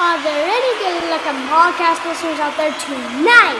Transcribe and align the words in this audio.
Are 0.00 0.22
there 0.22 0.46
any 0.46 0.78
good 0.78 1.10
looking 1.10 1.48
podcast 1.48 2.06
listeners 2.06 2.38
out 2.38 2.56
there 2.56 2.70
tonight? 2.70 3.58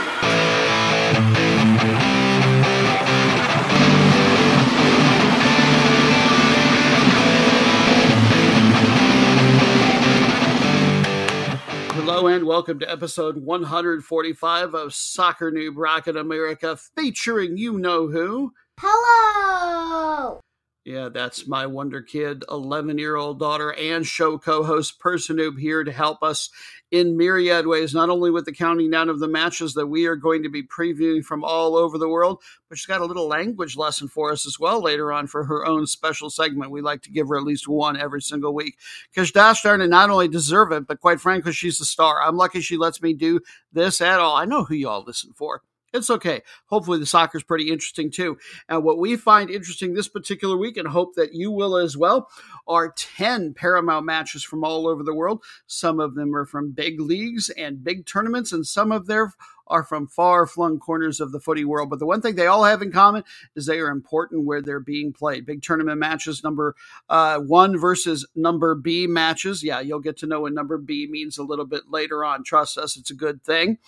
Hello 11.90 12.28
and 12.28 12.46
welcome 12.46 12.78
to 12.78 12.88
episode 12.88 13.38
145 13.38 14.74
of 14.74 14.94
Soccer 14.94 15.50
Noob 15.50 15.72
Rockin' 15.74 16.16
America 16.16 16.76
featuring 16.96 17.56
you 17.56 17.80
know 17.80 18.06
who. 18.06 18.54
Hello! 18.78 20.40
Yeah, 20.88 21.10
that's 21.10 21.46
my 21.46 21.66
Wonder 21.66 22.00
Kid, 22.00 22.46
11 22.50 22.96
year 22.96 23.16
old 23.16 23.38
daughter, 23.38 23.74
and 23.74 24.06
show 24.06 24.38
co 24.38 24.62
host 24.62 24.98
Person 24.98 25.36
Noob 25.36 25.58
here 25.58 25.84
to 25.84 25.92
help 25.92 26.22
us 26.22 26.48
in 26.90 27.18
myriad 27.18 27.66
ways, 27.66 27.92
not 27.92 28.08
only 28.08 28.30
with 28.30 28.46
the 28.46 28.54
counting 28.54 28.90
down 28.90 29.10
of 29.10 29.20
the 29.20 29.28
matches 29.28 29.74
that 29.74 29.88
we 29.88 30.06
are 30.06 30.16
going 30.16 30.44
to 30.44 30.48
be 30.48 30.62
previewing 30.62 31.22
from 31.22 31.44
all 31.44 31.76
over 31.76 31.98
the 31.98 32.08
world, 32.08 32.40
but 32.70 32.78
she's 32.78 32.86
got 32.86 33.02
a 33.02 33.04
little 33.04 33.28
language 33.28 33.76
lesson 33.76 34.08
for 34.08 34.32
us 34.32 34.46
as 34.46 34.58
well 34.58 34.82
later 34.82 35.12
on 35.12 35.26
for 35.26 35.44
her 35.44 35.66
own 35.66 35.86
special 35.86 36.30
segment. 36.30 36.70
We 36.70 36.80
like 36.80 37.02
to 37.02 37.12
give 37.12 37.28
her 37.28 37.36
at 37.36 37.44
least 37.44 37.68
one 37.68 37.98
every 37.98 38.22
single 38.22 38.54
week 38.54 38.78
because 39.12 39.30
Dash 39.30 39.60
darn 39.60 39.82
it, 39.82 39.88
not 39.88 40.08
only 40.08 40.26
deserve 40.26 40.72
it, 40.72 40.86
but 40.86 41.00
quite 41.00 41.20
frankly, 41.20 41.52
she's 41.52 41.76
the 41.76 41.84
star. 41.84 42.22
I'm 42.22 42.38
lucky 42.38 42.62
she 42.62 42.78
lets 42.78 43.02
me 43.02 43.12
do 43.12 43.40
this 43.74 44.00
at 44.00 44.20
all. 44.20 44.36
I 44.36 44.46
know 44.46 44.64
who 44.64 44.74
you 44.74 44.88
all 44.88 45.04
listen 45.06 45.34
for. 45.36 45.60
It's 45.92 46.10
okay. 46.10 46.42
Hopefully, 46.66 46.98
the 46.98 47.06
soccer 47.06 47.38
is 47.38 47.44
pretty 47.44 47.70
interesting 47.70 48.10
too. 48.10 48.36
And 48.68 48.84
what 48.84 48.98
we 48.98 49.16
find 49.16 49.50
interesting 49.50 49.94
this 49.94 50.08
particular 50.08 50.56
week, 50.56 50.76
and 50.76 50.88
hope 50.88 51.14
that 51.14 51.34
you 51.34 51.50
will 51.50 51.76
as 51.76 51.96
well, 51.96 52.28
are 52.66 52.92
10 52.96 53.54
Paramount 53.54 54.04
matches 54.04 54.44
from 54.44 54.64
all 54.64 54.86
over 54.86 55.02
the 55.02 55.14
world. 55.14 55.42
Some 55.66 55.98
of 55.98 56.14
them 56.14 56.34
are 56.36 56.44
from 56.44 56.72
big 56.72 57.00
leagues 57.00 57.48
and 57.50 57.82
big 57.82 58.06
tournaments, 58.06 58.52
and 58.52 58.66
some 58.66 58.92
of 58.92 59.06
them 59.06 59.32
are 59.68 59.82
from 59.82 60.06
far 60.06 60.46
flung 60.46 60.78
corners 60.78 61.20
of 61.20 61.32
the 61.32 61.40
footy 61.40 61.64
world. 61.64 61.90
But 61.90 61.98
the 61.98 62.06
one 62.06 62.20
thing 62.20 62.34
they 62.34 62.46
all 62.46 62.64
have 62.64 62.82
in 62.82 62.92
common 62.92 63.24
is 63.54 63.66
they 63.66 63.80
are 63.80 63.90
important 63.90 64.44
where 64.44 64.60
they're 64.60 64.80
being 64.80 65.12
played. 65.12 65.46
Big 65.46 65.62
tournament 65.62 65.98
matches, 65.98 66.42
number 66.42 66.74
uh, 67.08 67.38
one 67.38 67.78
versus 67.78 68.26
number 68.34 68.74
B 68.74 69.06
matches. 69.06 69.62
Yeah, 69.62 69.80
you'll 69.80 70.00
get 70.00 70.16
to 70.18 70.26
know 70.26 70.42
what 70.42 70.52
number 70.52 70.78
B 70.78 71.06
means 71.10 71.38
a 71.38 71.44
little 71.44 71.66
bit 71.66 71.84
later 71.90 72.24
on. 72.24 72.44
Trust 72.44 72.76
us, 72.78 72.96
it's 72.96 73.10
a 73.10 73.14
good 73.14 73.42
thing. 73.42 73.78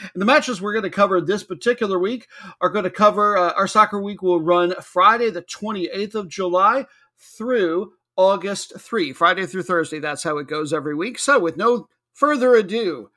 And 0.00 0.20
the 0.20 0.26
matches 0.26 0.60
we're 0.60 0.72
going 0.72 0.84
to 0.84 0.90
cover 0.90 1.20
this 1.20 1.42
particular 1.42 1.98
week 1.98 2.28
are 2.60 2.70
going 2.70 2.84
to 2.84 2.90
cover 2.90 3.36
uh, 3.36 3.52
our 3.52 3.68
soccer 3.68 4.00
week 4.00 4.22
will 4.22 4.40
run 4.40 4.74
Friday, 4.82 5.30
the 5.30 5.42
28th 5.42 6.14
of 6.14 6.28
July 6.28 6.86
through 7.18 7.92
August 8.16 8.78
3, 8.78 9.12
Friday 9.12 9.46
through 9.46 9.62
Thursday. 9.62 9.98
That's 9.98 10.22
how 10.22 10.38
it 10.38 10.48
goes 10.48 10.72
every 10.72 10.94
week. 10.94 11.18
So, 11.18 11.38
with 11.38 11.56
no 11.56 11.88
further 12.12 12.54
ado, 12.54 13.10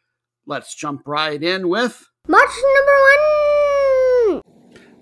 let's 0.46 0.76
jump 0.76 1.04
right 1.06 1.42
in 1.42 1.70
with 1.70 2.10
Match 2.28 2.50
number 2.76 2.92
one! 2.92 3.47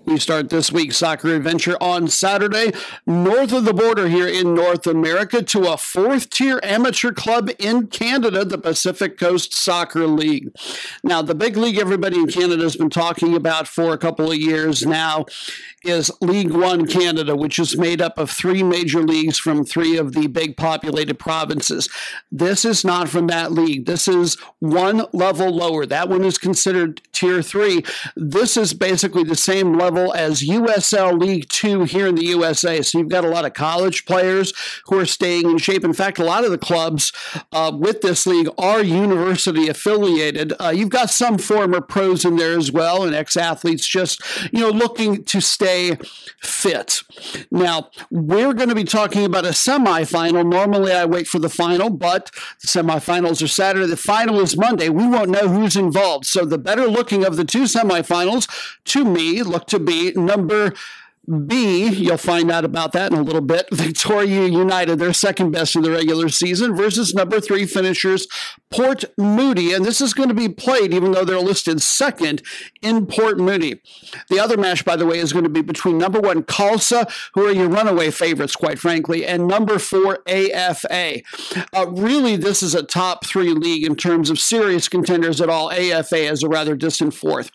We 0.06 0.20
start 0.20 0.50
this 0.50 0.70
week's 0.70 0.98
soccer 0.98 1.34
adventure 1.34 1.76
on 1.80 2.06
Saturday, 2.06 2.70
north 3.08 3.52
of 3.52 3.64
the 3.64 3.74
border 3.74 4.06
here 4.06 4.28
in 4.28 4.54
North 4.54 4.86
America, 4.86 5.42
to 5.42 5.72
a 5.72 5.76
fourth 5.76 6.30
tier 6.30 6.60
amateur 6.62 7.10
club 7.10 7.50
in 7.58 7.88
Canada, 7.88 8.44
the 8.44 8.56
Pacific 8.56 9.18
Coast 9.18 9.52
Soccer 9.52 10.06
League. 10.06 10.54
Now, 11.02 11.22
the 11.22 11.34
big 11.34 11.56
league 11.56 11.76
everybody 11.76 12.20
in 12.20 12.28
Canada 12.28 12.62
has 12.62 12.76
been 12.76 12.88
talking 12.88 13.34
about 13.34 13.66
for 13.66 13.92
a 13.92 13.98
couple 13.98 14.30
of 14.30 14.38
years 14.38 14.86
now 14.86 15.26
is 15.84 16.10
League 16.20 16.52
One 16.52 16.86
Canada, 16.86 17.34
which 17.34 17.58
is 17.58 17.76
made 17.76 18.00
up 18.00 18.16
of 18.16 18.30
three 18.30 18.62
major 18.62 19.02
leagues 19.02 19.38
from 19.38 19.64
three 19.64 19.96
of 19.96 20.12
the 20.12 20.28
big 20.28 20.56
populated 20.56 21.18
provinces. 21.18 21.88
This 22.30 22.64
is 22.64 22.84
not 22.84 23.08
from 23.08 23.26
that 23.26 23.50
league. 23.50 23.86
This 23.86 24.06
is 24.06 24.36
one 24.60 25.04
level 25.12 25.50
lower. 25.50 25.84
That 25.84 26.08
one 26.08 26.24
is 26.24 26.38
considered 26.38 27.02
tier 27.12 27.42
three. 27.42 27.84
This 28.16 28.56
is 28.56 28.72
basically 28.72 29.24
the 29.24 29.36
same 29.36 29.76
level 29.76 29.95
as 29.96 30.42
USL 30.42 31.20
League 31.20 31.48
Two 31.48 31.84
here 31.84 32.06
in 32.06 32.14
the 32.14 32.26
USA. 32.26 32.82
So 32.82 32.98
you've 32.98 33.08
got 33.08 33.24
a 33.24 33.28
lot 33.28 33.44
of 33.44 33.54
college 33.54 34.04
players 34.04 34.52
who 34.86 34.98
are 34.98 35.06
staying 35.06 35.50
in 35.50 35.58
shape. 35.58 35.84
In 35.84 35.92
fact, 35.92 36.18
a 36.18 36.24
lot 36.24 36.44
of 36.44 36.50
the 36.50 36.58
clubs 36.58 37.12
uh, 37.52 37.72
with 37.74 38.00
this 38.00 38.26
league 38.26 38.48
are 38.58 38.82
university 38.82 39.68
affiliated. 39.68 40.52
Uh, 40.60 40.68
you've 40.68 40.90
got 40.90 41.10
some 41.10 41.38
former 41.38 41.80
pros 41.80 42.24
in 42.24 42.36
there 42.36 42.56
as 42.56 42.70
well 42.70 43.02
and 43.02 43.14
ex 43.14 43.36
athletes 43.36 43.86
just, 43.86 44.22
you 44.52 44.60
know, 44.60 44.70
looking 44.70 45.24
to 45.24 45.40
stay 45.40 45.96
fit. 46.40 47.02
Now, 47.50 47.90
we're 48.10 48.54
going 48.54 48.68
to 48.68 48.74
be 48.74 48.84
talking 48.84 49.24
about 49.24 49.44
a 49.44 49.50
semifinal. 49.50 50.48
Normally, 50.48 50.92
I 50.92 51.04
wait 51.04 51.26
for 51.26 51.38
the 51.38 51.48
final, 51.48 51.90
but 51.90 52.30
the 52.60 52.68
semifinals 52.68 53.42
are 53.42 53.48
Saturday. 53.48 53.86
The 53.86 53.96
final 53.96 54.40
is 54.40 54.56
Monday. 54.56 54.88
We 54.88 55.06
won't 55.06 55.30
know 55.30 55.48
who's 55.48 55.76
involved. 55.76 56.26
So, 56.26 56.44
the 56.44 56.58
better 56.58 56.86
looking 56.86 57.24
of 57.24 57.36
the 57.36 57.44
two 57.44 57.64
semifinals, 57.64 58.48
to 58.86 59.04
me, 59.04 59.42
look 59.42 59.66
to 59.68 59.78
be 59.86 60.12
number 60.12 60.72
B, 61.26 61.88
you'll 61.88 62.18
find 62.18 62.52
out 62.52 62.64
about 62.64 62.92
that 62.92 63.10
in 63.10 63.18
a 63.18 63.22
little 63.22 63.40
bit. 63.40 63.68
Victoria 63.72 64.46
United, 64.46 64.98
their 64.98 65.12
second 65.12 65.50
best 65.50 65.74
in 65.74 65.82
the 65.82 65.90
regular 65.90 66.28
season, 66.28 66.76
versus 66.76 67.14
number 67.14 67.40
three 67.40 67.66
finishers 67.66 68.28
Port 68.70 69.04
Moody. 69.18 69.72
And 69.72 69.84
this 69.84 70.00
is 70.00 70.14
going 70.14 70.28
to 70.28 70.34
be 70.34 70.48
played, 70.48 70.94
even 70.94 71.12
though 71.12 71.24
they're 71.24 71.40
listed 71.40 71.82
second 71.82 72.42
in 72.80 73.06
Port 73.06 73.38
Moody. 73.38 73.80
The 74.30 74.38
other 74.38 74.56
match, 74.56 74.84
by 74.84 74.94
the 74.94 75.06
way, 75.06 75.18
is 75.18 75.32
going 75.32 75.44
to 75.44 75.50
be 75.50 75.62
between 75.62 75.98
number 75.98 76.20
one 76.20 76.44
Khalsa, 76.44 77.10
who 77.34 77.46
are 77.46 77.52
your 77.52 77.68
runaway 77.68 78.10
favorites, 78.10 78.54
quite 78.54 78.78
frankly, 78.78 79.26
and 79.26 79.48
number 79.48 79.80
four 79.80 80.20
AFA. 80.28 81.22
Uh, 81.72 81.86
really, 81.88 82.36
this 82.36 82.62
is 82.62 82.74
a 82.74 82.84
top 82.84 83.26
three 83.26 83.52
league 83.52 83.84
in 83.84 83.96
terms 83.96 84.30
of 84.30 84.38
serious 84.38 84.88
contenders 84.88 85.40
at 85.40 85.48
all. 85.48 85.72
AFA 85.72 86.30
is 86.30 86.44
a 86.44 86.48
rather 86.48 86.76
distant 86.76 87.14
fourth. 87.14 87.50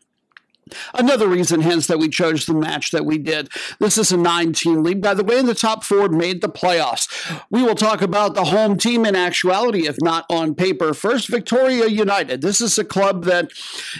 Another 0.93 1.27
reason, 1.27 1.61
hence, 1.61 1.87
that 1.87 1.99
we 1.99 2.09
chose 2.09 2.45
the 2.45 2.53
match 2.53 2.91
that 2.91 3.05
we 3.05 3.17
did. 3.17 3.49
This 3.79 3.97
is 3.97 4.11
a 4.11 4.17
nine 4.17 4.53
team 4.53 4.83
league. 4.83 5.01
By 5.01 5.13
the 5.13 5.23
way, 5.23 5.41
the 5.41 5.55
top 5.55 5.83
four 5.83 6.09
made 6.09 6.41
the 6.41 6.49
playoffs. 6.49 7.07
We 7.49 7.63
will 7.63 7.75
talk 7.75 8.01
about 8.01 8.35
the 8.35 8.45
home 8.45 8.77
team 8.77 9.05
in 9.05 9.15
actuality, 9.15 9.87
if 9.87 9.97
not 10.01 10.25
on 10.29 10.55
paper. 10.55 10.93
First, 10.93 11.29
Victoria 11.29 11.87
United. 11.87 12.41
This 12.41 12.61
is 12.61 12.77
a 12.77 12.85
club 12.85 13.25
that 13.25 13.51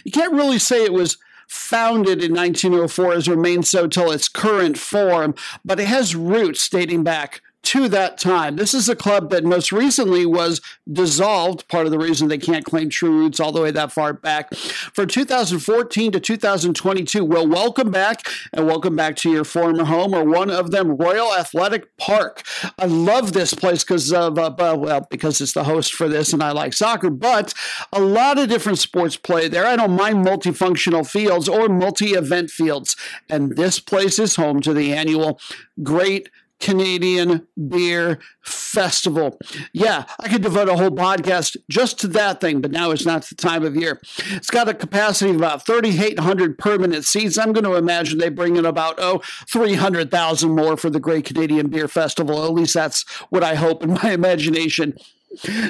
you 0.03 0.11
can't 0.11 0.33
really 0.33 0.59
say 0.59 0.83
it 0.83 0.93
was 0.93 1.17
founded 1.47 2.23
in 2.23 2.33
1904 2.33 3.13
has 3.13 3.27
remained 3.27 3.67
so 3.67 3.85
till 3.85 4.09
its 4.09 4.29
current 4.29 4.77
form, 4.77 5.35
but 5.65 5.81
it 5.81 5.87
has 5.87 6.15
roots 6.15 6.69
dating 6.69 7.03
back 7.03 7.41
to 7.63 7.87
that 7.89 8.17
time. 8.17 8.55
This 8.55 8.73
is 8.73 8.89
a 8.89 8.95
club 8.95 9.29
that 9.29 9.43
most 9.43 9.71
recently 9.71 10.25
was 10.25 10.61
dissolved, 10.91 11.67
part 11.67 11.85
of 11.85 11.91
the 11.91 11.99
reason 11.99 12.27
they 12.27 12.37
can't 12.37 12.65
claim 12.65 12.89
true 12.89 13.11
roots 13.11 13.39
all 13.39 13.51
the 13.51 13.61
way 13.61 13.71
that 13.71 13.91
far 13.91 14.13
back. 14.13 14.53
For 14.55 15.05
2014 15.05 16.11
to 16.11 16.19
2022, 16.19 17.23
well, 17.23 17.47
welcome 17.47 17.91
back 17.91 18.27
and 18.51 18.65
welcome 18.65 18.95
back 18.95 19.15
to 19.17 19.31
your 19.31 19.43
former 19.43 19.85
home 19.85 20.13
or 20.13 20.23
one 20.23 20.49
of 20.49 20.71
them, 20.71 20.97
Royal 20.97 21.33
Athletic 21.33 21.95
Park. 21.97 22.43
I 22.79 22.85
love 22.85 23.33
this 23.33 23.53
place 23.53 23.83
because 23.83 24.11
of, 24.11 24.39
uh, 24.39 24.53
well, 24.77 25.07
because 25.09 25.39
it's 25.39 25.53
the 25.53 25.63
host 25.63 25.93
for 25.93 26.09
this 26.09 26.33
and 26.33 26.41
I 26.41 26.51
like 26.51 26.73
soccer, 26.73 27.09
but 27.09 27.53
a 27.93 27.99
lot 27.99 28.39
of 28.39 28.49
different 28.49 28.79
sports 28.79 29.17
play 29.17 29.47
there. 29.47 29.65
I 29.65 29.75
don't 29.75 29.95
mind 29.95 30.25
multifunctional 30.25 31.07
fields 31.07 31.47
or 31.47 31.69
multi 31.69 32.11
event 32.11 32.49
fields. 32.49 32.95
And 33.29 33.55
this 33.55 33.79
place 33.79 34.19
is 34.19 34.35
home 34.35 34.61
to 34.61 34.73
the 34.73 34.93
annual 34.93 35.39
Great 35.83 36.29
Canadian 36.61 37.47
Beer 37.67 38.19
Festival. 38.41 39.37
Yeah, 39.73 40.05
I 40.19 40.29
could 40.29 40.41
devote 40.41 40.69
a 40.69 40.77
whole 40.77 40.91
podcast 40.91 41.57
just 41.69 41.99
to 41.99 42.07
that 42.09 42.39
thing, 42.39 42.61
but 42.61 42.71
now 42.71 42.91
it's 42.91 43.05
not 43.05 43.25
the 43.25 43.35
time 43.35 43.65
of 43.65 43.75
year. 43.75 43.99
It's 44.29 44.49
got 44.49 44.69
a 44.69 44.73
capacity 44.73 45.31
of 45.31 45.37
about 45.37 45.65
3,800 45.65 46.57
permanent 46.57 47.03
seats. 47.03 47.37
I'm 47.37 47.51
going 47.51 47.65
to 47.65 47.75
imagine 47.75 48.19
they 48.19 48.29
bring 48.29 48.55
in 48.55 48.65
about, 48.65 48.95
oh, 48.99 49.21
300,000 49.49 50.55
more 50.55 50.77
for 50.77 50.89
the 50.89 50.99
Great 50.99 51.25
Canadian 51.25 51.67
Beer 51.67 51.87
Festival. 51.87 52.45
At 52.45 52.53
least 52.53 52.73
that's 52.73 53.03
what 53.29 53.43
I 53.43 53.55
hope 53.55 53.83
in 53.83 53.91
my 53.91 54.11
imagination. 54.11 54.95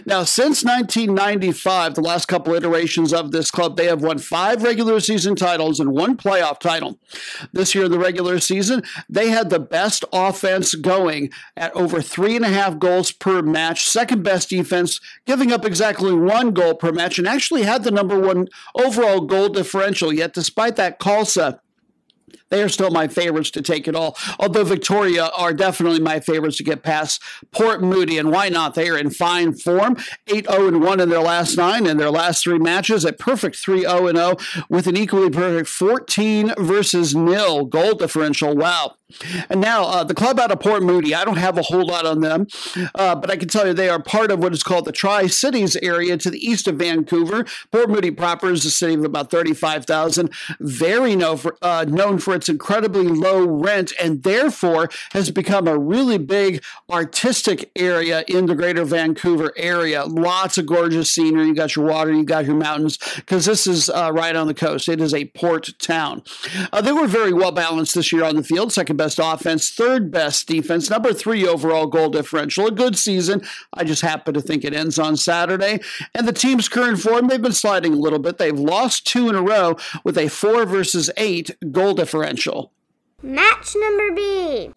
Now, 0.05 0.23
since 0.23 0.63
1995, 0.63 1.93
the 1.93 2.01
last 2.01 2.27
couple 2.27 2.55
iterations 2.55 3.13
of 3.13 3.31
this 3.31 3.51
club, 3.51 3.77
they 3.77 3.85
have 3.85 4.01
won 4.01 4.17
five 4.17 4.63
regular 4.63 4.99
season 4.99 5.35
titles 5.35 5.79
and 5.79 5.91
one 5.91 6.17
playoff 6.17 6.59
title. 6.59 6.97
This 7.53 7.75
year, 7.75 7.85
in 7.85 7.91
the 7.91 7.99
regular 7.99 8.39
season, 8.39 8.81
they 9.07 9.29
had 9.29 9.51
the 9.51 9.59
best 9.59 10.03
offense 10.11 10.73
going 10.73 11.29
at 11.55 11.75
over 11.75 12.01
three 12.01 12.35
and 12.35 12.45
a 12.45 12.49
half 12.49 12.79
goals 12.79 13.11
per 13.11 13.43
match, 13.43 13.87
second 13.87 14.23
best 14.23 14.49
defense, 14.49 14.99
giving 15.27 15.51
up 15.51 15.63
exactly 15.63 16.11
one 16.11 16.51
goal 16.51 16.73
per 16.73 16.91
match, 16.91 17.19
and 17.19 17.27
actually 17.27 17.61
had 17.61 17.83
the 17.83 17.91
number 17.91 18.19
one 18.19 18.47
overall 18.73 19.21
goal 19.21 19.49
differential. 19.49 20.11
Yet, 20.11 20.33
despite 20.33 20.75
that, 20.77 20.99
Khalsa 20.99 21.59
they 22.51 22.62
are 22.62 22.69
still 22.69 22.92
my 22.92 23.07
favorites 23.07 23.50
to 23.51 23.62
take 23.62 23.88
it 23.88 23.95
all. 23.95 24.15
Although 24.39 24.65
Victoria 24.65 25.30
are 25.36 25.53
definitely 25.53 26.00
my 26.00 26.19
favorites 26.19 26.57
to 26.57 26.63
get 26.63 26.83
past 26.83 27.21
Port 27.51 27.81
Moody, 27.81 28.18
and 28.18 28.31
why 28.31 28.50
not? 28.50 28.75
They 28.75 28.89
are 28.89 28.98
in 28.98 29.09
fine 29.09 29.53
form, 29.53 29.98
8 30.27 30.45
0 30.50 30.77
1 30.77 31.00
in 31.00 31.09
their 31.09 31.21
last 31.21 31.57
nine, 31.57 31.88
and 31.88 32.00
their 32.00 32.12
last 32.12 32.44
three 32.44 32.59
matches, 32.59 33.06
a 33.06 33.13
perfect 33.13 33.56
3 33.56 33.81
0 33.81 34.13
0 34.13 34.36
with 34.69 34.86
an 34.86 34.98
equally 34.98 35.30
perfect 35.30 35.69
14 35.69 36.53
versus 36.59 37.15
nil 37.15 37.65
goal 37.65 37.95
differential. 37.95 38.56
Wow. 38.56 38.95
And 39.50 39.62
now 39.62 39.83
uh, 39.83 40.04
the 40.04 40.13
club 40.13 40.39
out 40.39 40.51
of 40.51 40.59
Port 40.59 40.83
Moody, 40.83 41.13
I 41.13 41.25
don't 41.25 41.38
have 41.38 41.57
a 41.57 41.62
whole 41.62 41.86
lot 41.86 42.06
on 42.06 42.21
them, 42.21 42.47
uh, 42.95 43.15
but 43.15 43.30
I 43.30 43.38
can 43.38 43.47
tell 43.47 43.68
you 43.68 43.74
they 43.74 43.89
are 43.89 44.01
part 44.01 44.31
of 44.31 44.39
what 44.39 44.54
is 44.54 44.63
called 44.63 44.86
the 44.86 44.92
Tri 44.92 45.27
Cities 45.27 45.75
area 45.77 46.18
to 46.18 46.30
the 46.30 46.39
east 46.45 46.68
of 46.68 46.75
Vancouver. 46.75 47.45
Port 47.71 47.89
Moody 47.89 48.12
proper 48.12 48.51
is 48.51 48.65
a 48.65 48.71
city 48.71 48.94
of 48.94 49.04
about 49.04 49.31
35,000, 49.31 50.31
very 50.59 51.15
known 51.15 51.38
for, 51.38 51.57
uh, 51.62 51.86
known 51.88 52.19
for 52.19 52.33
its 52.41 52.49
incredibly 52.49 53.07
low 53.07 53.45
rent, 53.45 53.93
and 54.01 54.23
therefore 54.23 54.89
has 55.11 55.29
become 55.29 55.67
a 55.67 55.77
really 55.77 56.17
big 56.17 56.63
artistic 56.89 57.69
area 57.75 58.23
in 58.27 58.47
the 58.47 58.55
greater 58.55 58.83
Vancouver 58.83 59.53
area. 59.55 60.05
Lots 60.05 60.57
of 60.57 60.65
gorgeous 60.65 61.11
scenery. 61.11 61.45
You 61.45 61.53
got 61.53 61.75
your 61.75 61.85
water, 61.85 62.11
you 62.11 62.23
got 62.23 62.45
your 62.45 62.55
mountains, 62.55 62.97
because 63.15 63.45
this 63.45 63.67
is 63.67 63.91
uh, 63.91 64.11
right 64.11 64.35
on 64.35 64.47
the 64.47 64.55
coast. 64.55 64.89
It 64.89 64.99
is 64.99 65.13
a 65.13 65.25
port 65.25 65.69
town. 65.77 66.23
Uh, 66.73 66.81
they 66.81 66.91
were 66.91 67.05
very 67.05 67.31
well 67.31 67.51
balanced 67.51 67.93
this 67.93 68.11
year 68.11 68.23
on 68.23 68.35
the 68.35 68.44
field. 68.44 68.73
Second 68.73 68.97
best 68.97 69.19
offense, 69.21 69.69
third 69.69 70.09
best 70.09 70.47
defense, 70.47 70.89
number 70.89 71.13
three 71.13 71.47
overall 71.47 71.85
goal 71.85 72.09
differential. 72.09 72.65
A 72.65 72.71
good 72.71 72.97
season. 72.97 73.44
I 73.73 73.83
just 73.83 74.01
happen 74.01 74.33
to 74.33 74.41
think 74.41 74.63
it 74.63 74.73
ends 74.73 74.97
on 74.97 75.15
Saturday. 75.15 75.79
And 76.15 76.27
the 76.27 76.33
team's 76.33 76.67
current 76.67 76.99
form, 76.99 77.27
they've 77.27 77.39
been 77.41 77.51
sliding 77.51 77.94
a 77.94 77.97
little 77.97 78.17
bit. 78.17 78.39
They've 78.39 78.57
lost 78.57 79.05
two 79.05 79.29
in 79.29 79.35
a 79.35 79.41
row 79.44 79.77
with 80.03 80.17
a 80.17 80.27
four 80.27 80.65
versus 80.65 81.11
eight 81.17 81.55
goal 81.71 81.94
differential. 81.94 82.31
Match 83.22 83.75
number 83.75 84.16
B. 84.16 84.72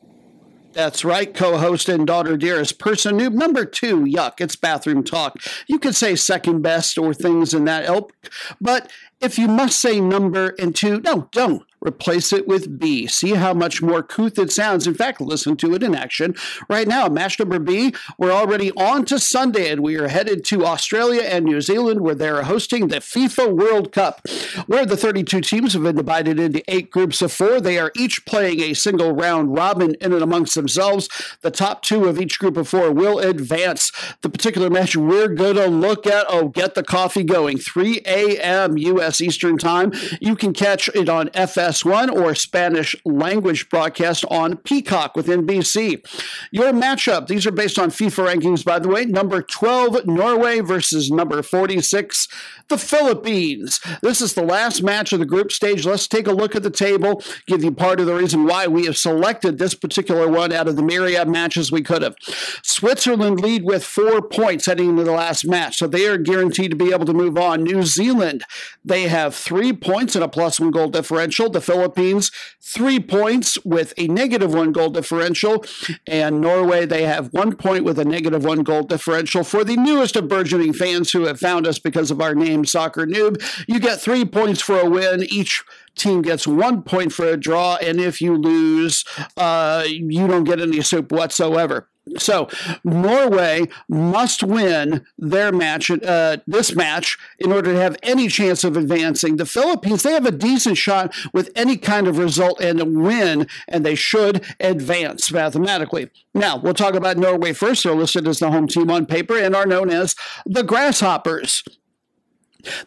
That's 0.74 1.04
right, 1.04 1.32
co 1.32 1.56
host 1.56 1.88
and 1.88 2.04
daughter 2.04 2.36
dearest 2.36 2.80
person 2.80 3.18
noob 3.18 3.32
number 3.32 3.64
two. 3.64 4.00
Yuck, 4.00 4.40
it's 4.40 4.56
bathroom 4.56 5.04
talk. 5.04 5.36
You 5.68 5.78
could 5.78 5.94
say 5.94 6.16
second 6.16 6.62
best 6.62 6.98
or 6.98 7.14
things 7.14 7.54
in 7.54 7.64
that 7.66 7.84
ilk, 7.84 8.12
but 8.60 8.90
if 9.20 9.38
you 9.38 9.46
must 9.46 9.80
say 9.80 10.00
number 10.00 10.54
and 10.58 10.74
two, 10.74 11.00
no, 11.00 11.28
don't. 11.30 11.62
Replace 11.84 12.32
it 12.32 12.48
with 12.48 12.78
B. 12.78 13.06
See 13.06 13.34
how 13.34 13.52
much 13.52 13.82
more 13.82 14.02
couth 14.02 14.38
it 14.38 14.50
sounds. 14.50 14.86
In 14.86 14.94
fact, 14.94 15.20
listen 15.20 15.56
to 15.58 15.74
it 15.74 15.82
in 15.82 15.94
action 15.94 16.34
right 16.68 16.88
now. 16.88 17.08
Match 17.08 17.38
number 17.38 17.58
B, 17.58 17.94
we're 18.16 18.32
already 18.32 18.70
on 18.72 19.04
to 19.06 19.18
Sunday, 19.18 19.70
and 19.70 19.82
we 19.82 19.96
are 19.96 20.08
headed 20.08 20.44
to 20.46 20.64
Australia 20.64 21.22
and 21.22 21.44
New 21.44 21.60
Zealand, 21.60 22.00
where 22.00 22.14
they're 22.14 22.42
hosting 22.44 22.88
the 22.88 22.96
FIFA 22.96 23.54
World 23.54 23.92
Cup, 23.92 24.26
where 24.66 24.86
the 24.86 24.96
32 24.96 25.42
teams 25.42 25.74
have 25.74 25.82
been 25.82 25.96
divided 25.96 26.40
into 26.40 26.62
eight 26.68 26.90
groups 26.90 27.20
of 27.20 27.32
four. 27.32 27.60
They 27.60 27.78
are 27.78 27.92
each 27.96 28.24
playing 28.24 28.60
a 28.60 28.74
single 28.74 29.14
round 29.14 29.54
robin 29.54 29.94
in 30.00 30.12
and 30.12 30.22
amongst 30.22 30.54
themselves. 30.54 31.08
The 31.42 31.50
top 31.50 31.82
two 31.82 32.06
of 32.06 32.20
each 32.20 32.38
group 32.38 32.56
of 32.56 32.68
four 32.68 32.90
will 32.92 33.18
advance. 33.18 33.92
The 34.22 34.30
particular 34.30 34.70
match 34.70 34.96
we're 34.96 35.28
going 35.28 35.56
to 35.56 35.66
look 35.66 36.06
at, 36.06 36.26
oh, 36.28 36.48
get 36.48 36.74
the 36.74 36.82
coffee 36.82 37.24
going, 37.24 37.58
3 37.58 38.00
a.m. 38.06 38.78
U.S. 38.78 39.20
Eastern 39.20 39.58
Time. 39.58 39.92
You 40.20 40.36
can 40.36 40.52
catch 40.52 40.88
it 40.94 41.08
on 41.08 41.30
FS 41.34 41.73
one 41.82 42.10
or 42.10 42.34
Spanish 42.34 42.94
language 43.06 43.70
broadcast 43.70 44.26
on 44.30 44.58
Peacock 44.58 45.16
with 45.16 45.28
NBC. 45.28 46.04
Your 46.52 46.72
matchup, 46.72 47.26
these 47.26 47.46
are 47.46 47.52
based 47.52 47.78
on 47.78 47.88
FIFA 47.88 48.34
rankings, 48.34 48.62
by 48.62 48.78
the 48.78 48.88
way. 48.88 49.06
Number 49.06 49.40
12, 49.40 50.04
Norway 50.04 50.60
versus 50.60 51.10
number 51.10 51.42
46, 51.42 52.28
the 52.68 52.78
Philippines. 52.78 53.80
This 54.02 54.20
is 54.20 54.34
the 54.34 54.44
last 54.44 54.82
match 54.82 55.12
of 55.12 55.18
the 55.18 55.26
group 55.26 55.52
stage. 55.52 55.84
Let's 55.84 56.08
take 56.08 56.26
a 56.26 56.32
look 56.32 56.54
at 56.54 56.62
the 56.62 56.70
table, 56.70 57.22
give 57.46 57.62
you 57.62 57.72
part 57.72 58.00
of 58.00 58.06
the 58.06 58.14
reason 58.14 58.46
why 58.46 58.66
we 58.66 58.86
have 58.86 58.96
selected 58.96 59.58
this 59.58 59.74
particular 59.74 60.28
one 60.28 60.52
out 60.52 60.68
of 60.68 60.76
the 60.76 60.82
myriad 60.82 61.28
matches 61.28 61.70
we 61.70 61.82
could 61.82 62.02
have. 62.02 62.16
Switzerland 62.62 63.40
lead 63.40 63.64
with 63.64 63.84
four 63.84 64.22
points 64.22 64.66
heading 64.66 64.90
into 64.90 65.04
the 65.04 65.12
last 65.12 65.46
match, 65.46 65.78
so 65.78 65.86
they 65.86 66.06
are 66.06 66.18
guaranteed 66.18 66.70
to 66.70 66.76
be 66.76 66.92
able 66.92 67.06
to 67.06 67.14
move 67.14 67.36
on. 67.36 67.62
New 67.62 67.82
Zealand, 67.82 68.44
they 68.84 69.08
have 69.08 69.34
three 69.34 69.72
points 69.72 70.14
and 70.14 70.24
a 70.24 70.28
plus 70.28 70.60
one 70.60 70.70
goal 70.70 70.88
differential. 70.88 71.50
The 71.50 71.60
Philippines, 71.60 72.30
three 72.60 73.00
points 73.00 73.58
with 73.64 73.92
a 73.98 74.06
negative 74.08 74.54
one 74.54 74.72
goal 74.72 74.90
differential. 74.90 75.64
And 76.06 76.40
Norway, 76.40 76.86
they 76.86 77.02
have 77.02 77.32
one 77.32 77.56
point 77.56 77.84
with 77.84 77.98
a 77.98 78.04
negative 78.04 78.44
one 78.44 78.62
goal 78.62 78.82
differential. 78.82 79.44
For 79.44 79.64
the 79.64 79.76
newest 79.76 80.16
of 80.16 80.28
burgeoning 80.28 80.72
fans 80.72 81.12
who 81.12 81.24
have 81.24 81.40
found 81.40 81.66
us 81.66 81.78
because 81.78 82.10
of 82.10 82.20
our 82.20 82.34
name, 82.34 82.53
Soccer 82.62 83.06
Noob. 83.06 83.42
You 83.66 83.80
get 83.80 84.00
three 84.00 84.24
points 84.24 84.60
for 84.60 84.78
a 84.78 84.88
win. 84.88 85.24
Each 85.24 85.64
team 85.96 86.22
gets 86.22 86.46
one 86.46 86.82
point 86.82 87.12
for 87.12 87.26
a 87.26 87.36
draw, 87.36 87.76
and 87.76 88.00
if 88.00 88.20
you 88.20 88.36
lose, 88.36 89.04
uh, 89.36 89.84
you 89.86 90.26
don't 90.26 90.44
get 90.44 90.60
any 90.60 90.82
soup 90.82 91.10
whatsoever. 91.10 91.88
So 92.18 92.48
Norway 92.84 93.68
must 93.88 94.42
win 94.42 95.06
their 95.18 95.52
match, 95.52 95.90
uh, 95.90 96.36
this 96.46 96.74
match, 96.74 97.16
in 97.38 97.50
order 97.50 97.72
to 97.72 97.78
have 97.78 97.96
any 98.02 98.28
chance 98.28 98.62
of 98.62 98.76
advancing. 98.76 99.36
The 99.36 99.46
Philippines, 99.46 100.02
they 100.02 100.12
have 100.12 100.26
a 100.26 100.30
decent 100.30 100.76
shot 100.76 101.14
with 101.32 101.50
any 101.56 101.76
kind 101.76 102.06
of 102.06 102.18
result 102.18 102.60
and 102.60 102.80
a 102.80 102.84
win, 102.84 103.46
and 103.68 103.86
they 103.86 103.94
should 103.94 104.44
advance 104.60 105.32
mathematically. 105.32 106.10
Now 106.34 106.58
we'll 106.58 106.74
talk 106.74 106.94
about 106.94 107.16
Norway 107.16 107.52
first. 107.52 107.84
They're 107.84 107.94
listed 107.94 108.28
as 108.28 108.38
the 108.38 108.50
home 108.50 108.68
team 108.68 108.90
on 108.90 109.06
paper 109.06 109.38
and 109.38 109.56
are 109.56 109.66
known 109.66 109.88
as 109.88 110.14
the 110.44 110.62
Grasshoppers. 110.62 111.64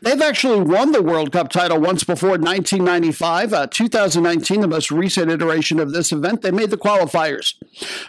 They've 0.01 0.21
actually 0.21 0.61
won 0.61 0.91
the 0.91 1.01
World 1.01 1.31
Cup 1.31 1.49
title 1.49 1.79
once 1.79 2.03
before, 2.03 2.31
1995. 2.31 3.53
Uh, 3.53 3.67
2019, 3.67 4.61
the 4.61 4.67
most 4.67 4.91
recent 4.91 5.31
iteration 5.31 5.79
of 5.79 5.91
this 5.91 6.11
event, 6.11 6.41
they 6.41 6.51
made 6.51 6.69
the 6.69 6.77
qualifiers. 6.77 7.53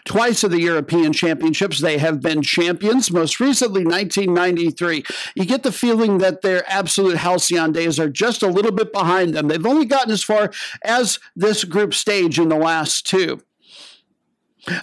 Twice 0.04 0.44
of 0.44 0.50
the 0.50 0.60
European 0.60 1.12
Championships, 1.12 1.80
they 1.80 1.98
have 1.98 2.20
been 2.20 2.42
champions, 2.42 3.10
most 3.10 3.40
recently 3.40 3.84
1993. 3.84 5.04
You 5.34 5.44
get 5.44 5.62
the 5.62 5.72
feeling 5.72 6.18
that 6.18 6.42
their 6.42 6.64
absolute 6.70 7.18
halcyon 7.18 7.72
days 7.72 7.98
are 7.98 8.08
just 8.08 8.42
a 8.42 8.48
little 8.48 8.72
bit 8.72 8.92
behind 8.92 9.34
them. 9.34 9.48
They've 9.48 9.64
only 9.64 9.86
gotten 9.86 10.12
as 10.12 10.22
far 10.22 10.50
as 10.84 11.18
this 11.36 11.64
group 11.64 11.94
stage 11.94 12.38
in 12.38 12.48
the 12.48 12.56
last 12.56 13.06
two. 13.06 13.40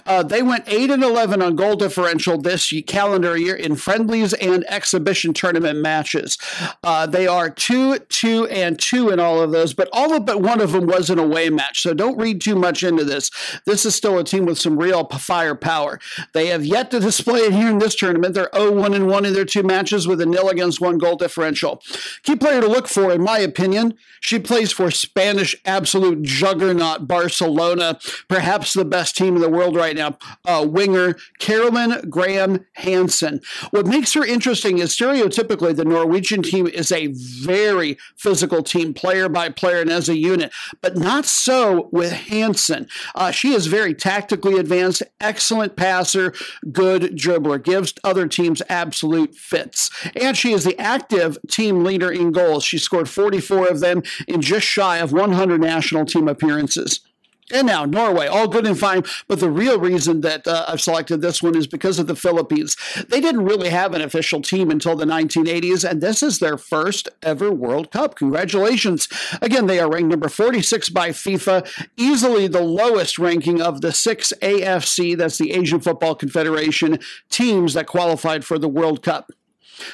Uh, 0.04 0.22
they 0.22 0.42
went 0.42 0.64
8 0.66 0.90
and 0.90 1.02
11 1.02 1.42
on 1.42 1.56
goal 1.56 1.76
differential 1.76 2.38
this 2.38 2.72
calendar 2.86 3.36
year 3.36 3.54
in 3.54 3.76
friendlies 3.76 4.32
and 4.34 4.64
exhibition 4.68 5.32
tournament 5.32 5.80
matches. 5.80 6.38
Uh, 6.82 7.06
they 7.06 7.26
are 7.26 7.50
2 7.50 7.98
2 7.98 8.46
and 8.46 8.78
2 8.78 9.10
in 9.10 9.20
all 9.20 9.40
of 9.40 9.52
those, 9.52 9.74
but 9.74 9.88
all 9.92 10.18
but 10.20 10.40
one 10.40 10.60
of 10.60 10.72
them 10.72 10.86
was 10.86 11.10
an 11.10 11.18
away 11.18 11.50
match. 11.50 11.82
So 11.82 11.94
don't 11.94 12.18
read 12.18 12.40
too 12.40 12.56
much 12.56 12.82
into 12.82 13.04
this. 13.04 13.30
This 13.64 13.84
is 13.84 13.94
still 13.94 14.18
a 14.18 14.24
team 14.24 14.46
with 14.46 14.58
some 14.58 14.78
real 14.78 15.04
firepower. 15.04 16.00
They 16.32 16.46
have 16.46 16.64
yet 16.64 16.90
to 16.90 17.00
display 17.00 17.40
it 17.40 17.52
here 17.52 17.70
in 17.70 17.78
this 17.78 17.94
tournament. 17.94 18.34
They're 18.34 18.50
0 18.54 18.72
1 18.72 18.94
and 18.94 19.06
1 19.08 19.24
in 19.24 19.32
their 19.32 19.44
two 19.44 19.62
matches 19.62 20.06
with 20.06 20.20
a 20.20 20.26
nil 20.26 20.48
against 20.48 20.80
one 20.80 20.98
goal 20.98 21.16
differential. 21.16 21.82
Key 22.22 22.36
player 22.36 22.60
to 22.60 22.68
look 22.68 22.88
for, 22.88 23.12
in 23.12 23.22
my 23.22 23.38
opinion, 23.38 23.94
she 24.20 24.38
plays 24.38 24.72
for 24.72 24.90
Spanish 24.90 25.54
absolute 25.64 26.22
juggernaut 26.22 27.06
Barcelona, 27.06 27.98
perhaps 28.28 28.72
the 28.72 28.84
best 28.84 29.16
team 29.16 29.36
in 29.36 29.42
the 29.42 29.48
world 29.48 29.75
right 29.76 29.96
now, 29.96 30.18
uh, 30.44 30.66
winger 30.68 31.16
Caroline 31.38 32.08
Graham 32.08 32.64
Hansen. 32.74 33.40
What 33.70 33.86
makes 33.86 34.14
her 34.14 34.24
interesting 34.24 34.78
is 34.78 34.96
stereotypically 34.96 35.76
the 35.76 35.84
Norwegian 35.84 36.42
team 36.42 36.66
is 36.66 36.90
a 36.90 37.08
very 37.08 37.98
physical 38.16 38.62
team, 38.62 38.94
player 38.94 39.28
by 39.28 39.48
player 39.50 39.80
and 39.80 39.90
as 39.90 40.08
a 40.08 40.16
unit, 40.16 40.52
but 40.80 40.96
not 40.96 41.24
so 41.24 41.88
with 41.92 42.12
Hansen. 42.12 42.88
Uh, 43.14 43.30
she 43.30 43.52
is 43.52 43.66
very 43.66 43.94
tactically 43.94 44.58
advanced, 44.58 45.02
excellent 45.20 45.76
passer, 45.76 46.32
good 46.72 47.16
dribbler, 47.16 47.62
gives 47.62 47.94
other 48.02 48.26
teams 48.26 48.62
absolute 48.68 49.34
fits. 49.34 49.90
And 50.16 50.36
she 50.36 50.52
is 50.52 50.64
the 50.64 50.78
active 50.78 51.38
team 51.48 51.84
leader 51.84 52.10
in 52.10 52.32
goals. 52.32 52.64
She 52.64 52.78
scored 52.78 53.08
44 53.08 53.68
of 53.68 53.80
them 53.80 54.02
in 54.26 54.40
just 54.40 54.66
shy 54.66 54.98
of 54.98 55.12
100 55.12 55.60
national 55.60 56.06
team 56.06 56.28
appearances. 56.28 57.05
And 57.52 57.68
now 57.68 57.84
Norway, 57.84 58.26
all 58.26 58.48
good 58.48 58.66
and 58.66 58.78
fine. 58.78 59.04
But 59.28 59.38
the 59.38 59.50
real 59.50 59.78
reason 59.78 60.22
that 60.22 60.46
uh, 60.48 60.64
I've 60.66 60.80
selected 60.80 61.22
this 61.22 61.42
one 61.42 61.56
is 61.56 61.66
because 61.66 61.98
of 61.98 62.08
the 62.08 62.16
Philippines. 62.16 62.76
They 63.08 63.20
didn't 63.20 63.44
really 63.44 63.68
have 63.68 63.94
an 63.94 64.00
official 64.00 64.42
team 64.42 64.70
until 64.70 64.96
the 64.96 65.04
1980s, 65.04 65.88
and 65.88 66.00
this 66.00 66.22
is 66.22 66.38
their 66.38 66.56
first 66.56 67.08
ever 67.22 67.52
World 67.52 67.92
Cup. 67.92 68.16
Congratulations. 68.16 69.08
Again, 69.40 69.66
they 69.66 69.78
are 69.78 69.90
ranked 69.90 70.10
number 70.10 70.28
46 70.28 70.88
by 70.88 71.10
FIFA, 71.10 71.86
easily 71.96 72.48
the 72.48 72.62
lowest 72.62 73.18
ranking 73.18 73.62
of 73.62 73.80
the 73.80 73.92
six 73.92 74.32
AFC, 74.42 75.16
that's 75.16 75.38
the 75.38 75.52
Asian 75.52 75.80
Football 75.80 76.16
Confederation, 76.16 76.98
teams 77.30 77.74
that 77.74 77.86
qualified 77.86 78.44
for 78.44 78.58
the 78.58 78.68
World 78.68 79.02
Cup. 79.02 79.30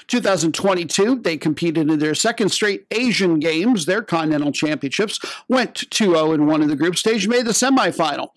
2022, 0.06 1.20
they 1.20 1.36
competed 1.36 1.90
in 1.90 1.98
their 1.98 2.14
second 2.14 2.50
straight 2.50 2.86
Asian 2.90 3.38
Games, 3.38 3.86
their 3.86 4.02
Continental 4.02 4.52
Championships, 4.52 5.18
went 5.48 5.74
2 5.90 6.06
0 6.06 6.32
and 6.32 6.46
1 6.46 6.62
in 6.62 6.68
the 6.68 6.76
group 6.76 6.96
stage, 6.96 7.28
made 7.28 7.46
the 7.46 7.52
semifinal. 7.52 8.28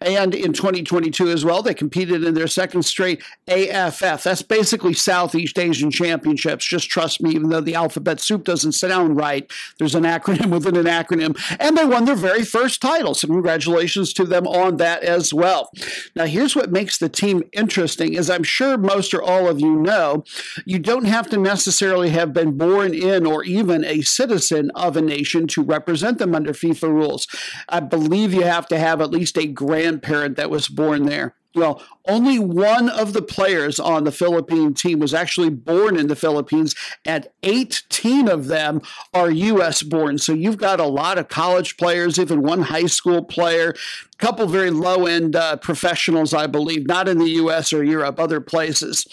And 0.00 0.34
in 0.34 0.52
2022 0.52 1.28
as 1.28 1.44
well, 1.44 1.62
they 1.62 1.74
competed 1.74 2.24
in 2.24 2.34
their 2.34 2.46
second 2.46 2.82
straight 2.84 3.22
AFF. 3.48 4.22
That's 4.22 4.42
basically 4.42 4.94
Southeast 4.94 5.58
Asian 5.58 5.90
Championships. 5.90 6.66
Just 6.66 6.88
trust 6.88 7.22
me, 7.22 7.30
even 7.30 7.48
though 7.48 7.60
the 7.60 7.74
alphabet 7.74 8.20
soup 8.20 8.44
doesn't 8.44 8.72
sound 8.72 9.16
right, 9.16 9.50
there's 9.78 9.94
an 9.94 10.04
acronym 10.04 10.50
within 10.50 10.76
an 10.76 10.86
acronym. 10.86 11.36
And 11.60 11.76
they 11.76 11.84
won 11.84 12.04
their 12.04 12.16
very 12.16 12.44
first 12.44 12.80
title. 12.80 13.14
So 13.14 13.28
congratulations 13.28 14.12
to 14.14 14.24
them 14.24 14.46
on 14.46 14.76
that 14.76 15.02
as 15.02 15.32
well. 15.32 15.70
Now, 16.14 16.24
here's 16.24 16.56
what 16.56 16.70
makes 16.70 16.98
the 16.98 17.08
team 17.08 17.42
interesting, 17.52 18.16
as 18.16 18.30
I'm 18.30 18.42
sure 18.42 18.76
most 18.76 19.14
or 19.14 19.22
all 19.22 19.48
of 19.48 19.60
you 19.60 19.76
know, 19.76 20.24
you 20.64 20.78
don't 20.86 21.06
have 21.06 21.28
to 21.30 21.36
necessarily 21.36 22.10
have 22.10 22.32
been 22.32 22.56
born 22.56 22.94
in 22.94 23.26
or 23.26 23.42
even 23.42 23.84
a 23.84 24.02
citizen 24.02 24.70
of 24.70 24.96
a 24.96 25.02
nation 25.02 25.48
to 25.48 25.62
represent 25.62 26.18
them 26.18 26.32
under 26.32 26.52
FIFA 26.52 26.88
rules. 26.88 27.26
I 27.68 27.80
believe 27.80 28.32
you 28.32 28.42
have 28.42 28.68
to 28.68 28.78
have 28.78 29.00
at 29.00 29.10
least 29.10 29.36
a 29.36 29.48
grandparent 29.48 30.36
that 30.36 30.48
was 30.48 30.68
born 30.68 31.04
there. 31.06 31.34
Well, 31.56 31.82
only 32.06 32.38
one 32.38 32.88
of 32.88 33.14
the 33.14 33.22
players 33.22 33.80
on 33.80 34.04
the 34.04 34.12
Philippine 34.12 34.74
team 34.74 34.98
was 34.98 35.14
actually 35.14 35.48
born 35.50 35.96
in 35.96 36.06
the 36.06 36.14
Philippines, 36.14 36.74
and 37.04 37.26
18 37.42 38.28
of 38.28 38.46
them 38.46 38.82
are 39.12 39.30
U.S. 39.30 39.82
born. 39.82 40.18
So 40.18 40.32
you've 40.32 40.58
got 40.58 40.80
a 40.80 40.86
lot 40.86 41.18
of 41.18 41.28
college 41.28 41.76
players, 41.76 42.18
even 42.18 42.42
one 42.42 42.62
high 42.62 42.86
school 42.86 43.24
player, 43.24 43.70
a 43.70 44.16
couple 44.18 44.46
very 44.46 44.70
low 44.70 45.06
end 45.06 45.34
uh, 45.34 45.56
professionals, 45.56 46.32
I 46.32 46.46
believe, 46.46 46.86
not 46.86 47.08
in 47.08 47.18
the 47.18 47.30
U.S. 47.30 47.72
or 47.72 47.82
Europe, 47.82 48.20
other 48.20 48.40
places. 48.40 49.06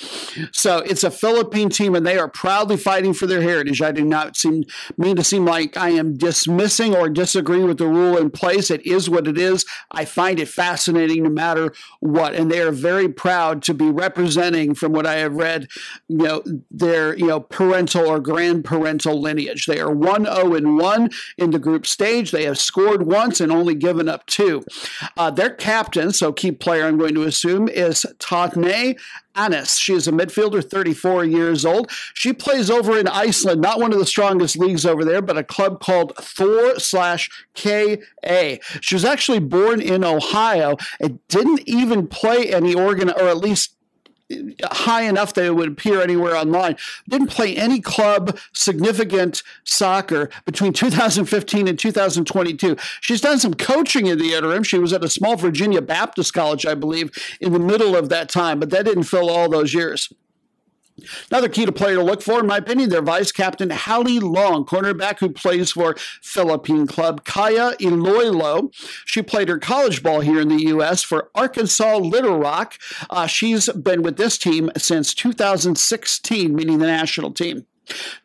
So 0.52 0.78
it's 0.80 1.04
a 1.04 1.12
Philippine 1.12 1.70
team, 1.70 1.96
and 1.96 2.06
they 2.06 2.18
are 2.18 2.30
proudly 2.30 2.78
fighting 2.78 3.14
for 3.14 3.26
their 3.26 3.42
heritage. 3.42 3.82
I 3.82 3.92
do 3.92 4.06
not 4.06 4.38
seem 4.38 4.64
mean 4.98 5.16
to 5.16 5.24
seem 5.24 5.46
like 5.46 5.78
I 5.78 5.90
am 5.90 6.16
dismissing 6.16 6.96
or 6.96 7.10
disagreeing 7.10 7.68
with 7.68 7.80
the 7.80 7.88
rule 7.88 8.18
in 8.18 8.30
place. 8.30 8.70
It 8.70 8.86
is 8.86 9.10
what 9.10 9.28
it 9.28 9.38
is. 9.38 9.66
I 9.92 10.06
find 10.06 10.40
it 10.40 10.48
fascinating 10.48 11.24
no 11.24 11.30
matter 11.30 11.74
what, 12.00 12.33
and 12.34 12.52
they 12.52 12.62
are 12.62 12.72
very 12.72 13.10
proud 13.10 13.62
to 13.64 13.74
be 13.74 13.90
representing, 13.90 14.76
from 14.76 14.92
what 14.92 15.06
I 15.06 15.16
have 15.16 15.36
read, 15.36 15.68
you 16.08 16.18
know, 16.18 16.44
their 16.70 17.16
you 17.18 17.28
know 17.28 17.40
parental 17.40 18.08
or 18.08 18.20
grandparental 18.20 19.20
lineage. 19.20 19.66
They 19.66 19.80
are 19.80 19.92
one 19.92 20.26
zero 20.26 20.36
oh 20.38 20.56
and 20.56 20.78
one 20.78 21.10
in 21.38 21.52
the 21.52 21.60
group 21.60 21.86
stage. 21.86 22.32
They 22.32 22.46
have 22.46 22.58
scored 22.58 23.04
once 23.06 23.40
and 23.40 23.52
only 23.52 23.76
given 23.76 24.10
up 24.10 24.26
two. 24.26 24.64
Uh, 25.18 25.32
their 25.32 25.52
captain, 25.52 26.12
so 26.12 26.32
key 26.34 26.52
player, 26.52 26.86
I'm 26.86 26.98
going 26.98 27.16
to 27.16 27.24
assume, 27.24 27.68
is 27.68 28.06
Tahnai 28.20 28.98
Annis. 29.36 29.78
She 29.78 29.94
is 29.94 30.08
a 30.08 30.12
midfielder, 30.12 30.64
34 30.64 31.26
years 31.26 31.66
old. 31.66 31.92
She 32.14 32.34
plays 32.34 32.70
over 32.70 32.98
in 32.98 33.08
Iceland, 33.08 33.62
not 33.62 33.80
one 33.80 33.94
of 33.94 34.00
the 34.00 34.06
strongest 34.06 34.58
leagues 34.58 34.86
over 34.86 35.04
there, 35.04 35.22
but 35.22 35.38
a 35.38 35.44
club 35.44 35.80
called 35.80 36.16
Thor 36.18 36.80
slash 36.80 37.30
KA. 37.56 38.56
She 38.82 38.96
was 38.96 39.06
actually 39.06 39.40
born 39.40 39.82
in 39.82 40.04
Ohio 40.04 40.78
and 41.00 41.20
didn't 41.28 41.68
even 41.68 42.08
play 42.08 42.54
any 42.54 42.74
organ, 42.74 43.10
or 43.10 43.28
at 43.28 43.38
least 43.38 43.76
high 44.64 45.04
enough 45.04 45.34
that 45.34 45.46
it 45.46 45.56
would 45.56 45.70
appear 45.70 46.02
anywhere 46.02 46.36
online. 46.36 46.76
Didn't 47.08 47.28
play 47.28 47.56
any 47.56 47.80
club 47.80 48.38
significant 48.54 49.44
soccer 49.64 50.30
between 50.46 50.74
2015 50.74 51.68
and 51.68 51.80
2022. 51.80 52.76
She's 53.02 53.22
done 53.22 53.40
some 53.40 53.54
coaching 53.54 54.08
in 54.08 54.18
the 54.18 54.34
interim. 54.34 54.64
She 54.64 54.80
was 54.80 54.94
at 54.94 55.04
a 55.04 55.10
small 55.10 55.36
Virginia 55.36 55.82
Baptist 55.82 56.34
college, 56.34 56.66
I 56.66 56.76
believe, 56.76 57.12
in 57.40 57.54
the 57.54 57.60
middle 57.60 57.96
of 57.96 58.10
that 58.10 58.30
time, 58.30 58.60
but 58.60 58.70
that 58.72 58.86
didn't 58.86 59.04
fill 59.04 59.30
all 59.30 59.50
those 59.50 59.74
years. 59.74 60.12
Another 61.30 61.50
key 61.50 61.66
to 61.66 61.72
player 61.72 61.96
to 61.96 62.04
look 62.04 62.22
for, 62.22 62.40
in 62.40 62.48
my 62.48 62.58
opinion, 62.58 62.90
their 62.90 63.02
vice 63.02 63.32
captain 63.32 63.70
Hali 63.70 64.20
Long, 64.20 64.66
cornerback 64.66 65.20
who 65.20 65.30
plays 65.30 65.72
for 65.72 65.96
Philippine 66.22 66.88
club 66.88 67.26
Kaya 67.26 67.74
Iloilo. 67.80 68.72
She 69.06 69.22
played 69.22 69.50
her 69.50 69.60
college 69.60 70.04
ball 70.04 70.22
here 70.22 70.40
in 70.40 70.50
the 70.50 70.64
U.S. 70.66 71.04
for 71.04 71.30
Arkansas 71.36 71.98
Little 71.98 72.40
Rock. 72.40 72.78
Uh, 73.10 73.28
she's 73.28 73.70
been 73.70 74.02
with 74.02 74.18
this 74.18 74.38
team 74.38 74.72
since 74.78 75.14
2016, 75.14 76.56
meaning 76.56 76.80
the 76.80 76.88
national 76.88 77.32
team. 77.32 77.66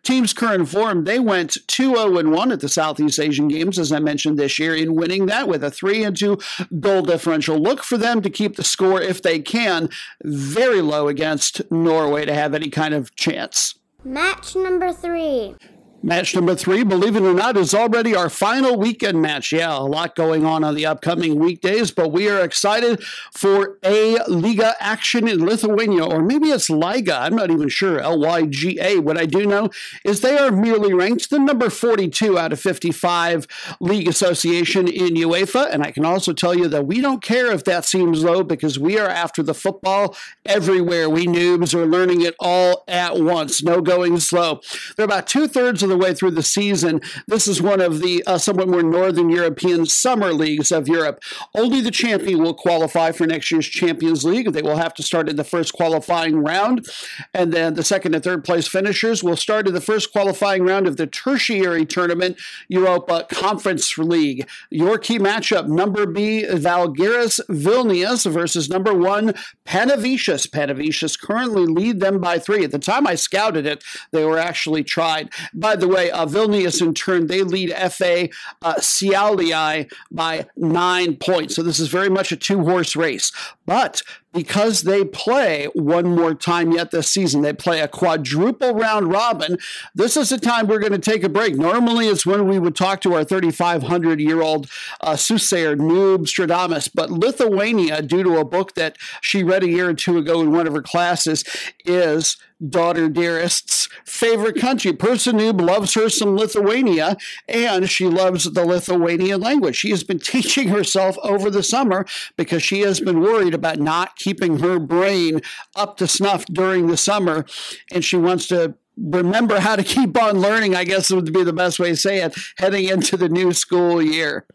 Team's 0.03 0.33
current 0.33 0.69
form, 0.69 1.05
they 1.05 1.19
went 1.19 1.57
2 1.67 1.97
0 1.97 2.31
1 2.31 2.53
at 2.53 2.61
the 2.61 2.69
Southeast 2.69 3.19
Asian 3.19 3.49
Games, 3.49 3.79
as 3.79 3.93
I 3.93 3.99
mentioned 3.99 4.39
this 4.39 4.59
year, 4.59 4.75
in 4.75 4.95
winning 4.95 5.27
that 5.27 5.49
with 5.49 5.65
a 5.65 5.71
3 5.71 6.05
and 6.05 6.17
2 6.17 6.39
goal 6.81 7.03
differential. 7.03 7.59
Look 7.59 7.83
for 7.83 7.99
them 7.99 8.23
to 8.23 8.31
keep 8.31 8.57
the 8.57 8.65
score, 8.65 9.01
if 9.01 9.23
they 9.23 9.41
can, 9.41 9.89
very 10.23 10.81
low 10.81 11.09
against 11.09 11.71
Norway 11.71 12.25
to 12.25 12.35
have 12.35 12.55
any 12.55 12.71
kind 12.71 12.95
of 12.95 13.15
chance. 13.17 13.75
Match 14.05 14.55
number 14.55 14.93
three. 14.93 15.55
Match 16.01 16.33
number 16.37 16.55
three, 16.55 16.85
believe 16.85 17.17
it 17.17 17.23
or 17.25 17.35
not, 17.35 17.57
is 17.57 17.75
already 17.75 18.15
our 18.15 18.31
final 18.31 18.79
weekend 18.79 19.21
match. 19.21 19.51
Yeah, 19.51 19.77
a 19.77 19.83
lot 19.83 20.15
going 20.15 20.47
on 20.47 20.63
on 20.63 20.77
the 20.77 20.87
upcoming 20.87 21.41
weekdays, 21.41 21.91
but 21.91 22.13
we 22.13 22.31
are 22.31 22.45
excited 22.45 23.03
for 23.35 23.79
a 23.83 24.19
Liga 24.29 24.75
action 24.79 25.27
in 25.27 25.45
Lithuania, 25.45 26.05
or 26.05 26.23
maybe 26.23 26.51
it's 26.51 26.71
Liga. 26.71 27.19
I'm 27.21 27.35
not 27.35 27.51
even 27.51 27.69
sure. 27.69 27.99
L 27.99 28.21
Y 28.21 28.47
G 28.47 28.79
A. 28.81 29.01
What 29.01 29.19
I 29.19 29.27
do 29.27 29.45
know 29.45 29.71
is 30.05 30.21
they 30.21 30.39
are 30.39 30.53
merely 30.53 30.95
ranked 30.95 31.31
the 31.31 31.41
number 31.41 31.69
42 31.69 32.39
out 32.39 32.53
of 32.53 32.61
55 32.61 33.49
league 33.81 34.07
association 34.07 34.87
in 34.87 35.15
UEFA. 35.15 35.69
And 35.69 35.83
I 35.83 35.91
can 35.91 36.05
also 36.05 36.33
tell 36.33 36.55
you 36.55 36.69
that 36.69 36.87
we 36.87 37.01
don't 37.01 37.25
care 37.25 37.51
if 37.51 37.65
that 37.65 37.85
seems 37.85 38.23
low 38.23 38.45
because 38.45 38.79
we 38.79 39.01
are 39.01 39.09
after 39.09 39.43
the 39.43 39.53
football 39.53 40.15
everywhere. 40.47 41.11
We 41.11 41.27
noobs 41.27 41.75
are 41.75 41.87
learning 41.87 42.21
it 42.21 42.37
all 42.39 42.85
at 42.87 43.19
once. 43.19 43.65
No 43.65 43.81
going 43.81 44.21
slow. 44.21 44.61
They're 44.97 45.05
about 45.05 45.27
two 45.27 45.49
thirds 45.49 45.83
of 45.83 45.88
of 45.91 45.99
the 45.99 46.05
way 46.05 46.15
through 46.15 46.33
the 46.33 46.43
season. 46.43 47.01
This 47.27 47.47
is 47.47 47.63
one 47.63 47.81
of 47.81 48.01
the 48.01 48.23
uh, 48.27 48.39
somewhat 48.39 48.69
more 48.69 48.83
Northern 48.83 49.31
European 49.31 49.87
summer 49.87 50.33
leagues 50.33 50.71
of 50.73 50.89
Europe. 50.89 51.21
Only 51.55 51.81
the 51.81 51.91
champion 51.91 52.43
will 52.43 52.55
qualify 52.55 53.13
for 53.13 53.27
next 53.27 53.51
year's 53.51 53.67
Champions 53.67 54.25
League. 54.25 54.53
They 54.53 54.63
will 54.63 54.77
have 54.77 54.95
to 54.95 55.03
start 55.03 55.29
in 55.29 55.37
the 55.37 55.45
first 55.45 55.73
qualifying 55.73 56.43
round. 56.43 56.87
And 57.33 57.53
then 57.53 57.75
the 57.75 57.83
second 57.83 58.15
and 58.15 58.23
third 58.23 58.45
place 58.45 58.69
finishers 58.69 59.23
will 59.23 59.37
start 59.37 59.67
in 59.67 59.75
the 59.75 59.81
first 59.81 60.13
qualifying 60.13 60.65
round 60.65 60.87
of 60.87 60.97
the 60.97 61.07
tertiary 61.07 61.87
tournament, 61.87 62.39
Europa 62.69 63.27
Conference 63.31 63.97
League. 63.99 64.49
Your 64.71 64.99
key 64.99 65.19
matchup, 65.19 65.69
number 65.69 66.07
B, 66.07 66.45
Žalgiris 66.45 67.41
Vilnius 67.49 68.31
versus 68.31 68.69
number 68.69 68.95
one, 68.95 69.35
Panevėžys. 69.67 70.49
Panevėžys 70.49 71.19
currently 71.21 71.67
lead 71.67 72.01
them 72.01 72.21
by 72.21 72.39
three. 72.39 72.65
At 72.65 72.73
the 72.73 72.79
time 72.79 73.07
I 73.07 73.15
scouted 73.15 73.67
it, 73.67 73.85
they 74.13 74.25
were 74.25 74.39
actually 74.39 74.85
tried. 74.85 75.31
By 75.55 75.77
the 75.81 75.89
way, 75.89 76.11
uh, 76.11 76.27
Vilnius 76.27 76.81
in 76.81 76.95
turn, 76.95 77.27
they 77.27 77.43
lead 77.43 77.71
FA 77.93 78.29
uh, 78.63 78.75
Šiauliai 78.75 79.91
by 80.11 80.47
nine 80.57 81.17
points. 81.17 81.55
So 81.55 81.63
this 81.63 81.81
is 81.81 81.89
very 81.89 82.11
much 82.11 82.33
a 82.33 82.37
two 82.37 82.65
horse 82.65 82.97
race. 82.97 83.33
But 83.67 84.03
because 84.39 84.83
they 84.83 85.05
play 85.05 85.67
one 85.75 86.15
more 86.15 86.33
time 86.33 86.71
yet 86.71 86.93
this 86.93 87.09
season, 87.09 87.43
they 87.43 87.53
play 87.53 87.81
a 87.81 87.89
quadruple 87.89 88.73
round 88.73 89.11
robin. 89.11 89.59
This 89.97 90.17
is 90.17 90.29
the 90.29 90.39
time 90.39 90.69
we're 90.69 90.79
going 90.79 90.93
to 90.93 90.99
take 91.01 91.25
a 91.25 91.29
break. 91.29 91.57
Normally, 91.57 92.07
it's 92.07 92.25
when 92.25 92.47
we 92.47 92.61
would 92.61 92.77
talk 92.77 93.01
to 93.01 93.15
our 93.15 93.25
3,500 93.25 94.21
year 94.21 94.41
old 94.41 94.71
uh, 95.01 95.17
soothsayer, 95.17 95.75
Noob 95.75 96.27
Stradamus. 96.29 96.89
But 96.95 97.11
Lithuania, 97.11 98.01
due 98.01 98.23
to 98.23 98.37
a 98.37 98.45
book 98.45 98.75
that 98.75 98.97
she 99.21 99.43
read 99.43 99.65
a 99.65 99.69
year 99.69 99.89
or 99.89 99.95
two 99.95 100.19
ago 100.19 100.41
in 100.41 100.53
one 100.53 100.69
of 100.69 100.75
her 100.75 100.83
classes, 100.83 101.43
is 101.85 102.37
daughter 102.67 103.09
dearest's 103.09 103.89
favorite 104.05 104.57
country. 104.57 104.93
Person 104.93 105.39
Noob 105.39 105.61
loves 105.61 105.95
her 105.95 106.09
some 106.09 106.37
Lithuania, 106.37 107.17
and 107.49 107.89
she 107.89 108.07
loves 108.07 108.45
the 108.45 108.65
Lithuanian 108.65 109.41
language. 109.41 109.77
She 109.77 109.91
has 109.91 110.03
been 110.03 110.19
teaching 110.33 110.69
herself 110.69 111.17
over 111.23 111.51
the 111.51 111.63
summer 111.63 112.07
because 112.37 112.63
she 112.63 112.81
has 112.81 113.01
been 113.01 113.21
worried 113.21 113.55
about 113.55 113.79
not 113.79 114.17
keeping 114.17 114.28
her 114.59 114.79
brain 114.79 115.41
up 115.77 115.97
to 115.99 116.07
snuff 116.07 116.45
during 116.47 116.87
the 116.87 116.97
summer, 116.97 117.47
and 117.93 118.05
she 118.05 118.17
wants 118.17 118.47
to 118.49 118.75
remember 118.97 119.61
how 119.61 119.77
to 119.77 119.83
keep 119.83 120.21
on 120.21 120.41
learning, 120.41 120.75
I 120.75 120.85
guess 120.85 121.11
would 121.11 121.33
be 121.33 121.45
the 121.45 121.53
best 121.53 121.79
way 121.79 121.91
to 121.91 121.97
say 121.97 122.23
it, 122.23 122.35
heading 122.57 122.89
into 122.89 123.17
the 123.17 123.29
new 123.29 123.53
school 123.53 124.03
year. 124.03 124.47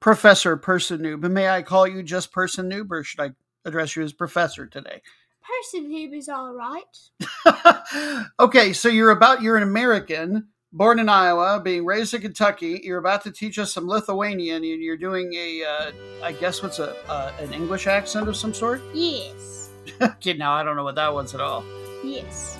Professor 0.00 0.56
Person 0.56 1.00
Noob, 1.00 1.30
may 1.30 1.48
I 1.48 1.62
call 1.62 1.86
you 1.86 2.02
just 2.02 2.32
Person 2.32 2.70
Noob, 2.70 2.90
or 2.90 3.02
should 3.04 3.20
I 3.20 3.30
address 3.64 3.96
you 3.96 4.02
as 4.02 4.12
Professor 4.12 4.66
today? 4.66 5.00
Person 5.42 5.90
Noob 5.90 6.14
is 6.14 6.28
all 6.28 6.52
right. 6.54 8.24
okay, 8.40 8.72
so 8.72 8.88
you're 8.88 9.10
about 9.10 9.42
you're 9.42 9.56
an 9.56 9.62
American 9.62 10.48
born 10.74 10.98
in 10.98 11.08
Iowa, 11.08 11.60
being 11.60 11.86
raised 11.86 12.12
in 12.12 12.20
Kentucky. 12.20 12.80
You're 12.82 12.98
about 12.98 13.22
to 13.22 13.30
teach 13.30 13.58
us 13.58 13.72
some 13.72 13.86
Lithuanian, 13.86 14.56
and 14.56 14.82
you're 14.82 14.96
doing 14.96 15.32
a, 15.32 15.64
uh, 15.64 15.92
I 16.22 16.32
guess, 16.32 16.62
what's 16.62 16.80
a 16.80 16.94
uh, 17.08 17.32
an 17.40 17.54
English 17.54 17.86
accent 17.86 18.28
of 18.28 18.36
some 18.36 18.52
sort? 18.52 18.82
Yes. 18.94 19.70
okay, 20.00 20.32
now 20.32 20.52
I 20.52 20.62
don't 20.62 20.76
know 20.76 20.84
what 20.84 20.94
that 20.94 21.12
was 21.12 21.34
at 21.34 21.40
all. 21.40 21.62
Yes. 22.02 22.58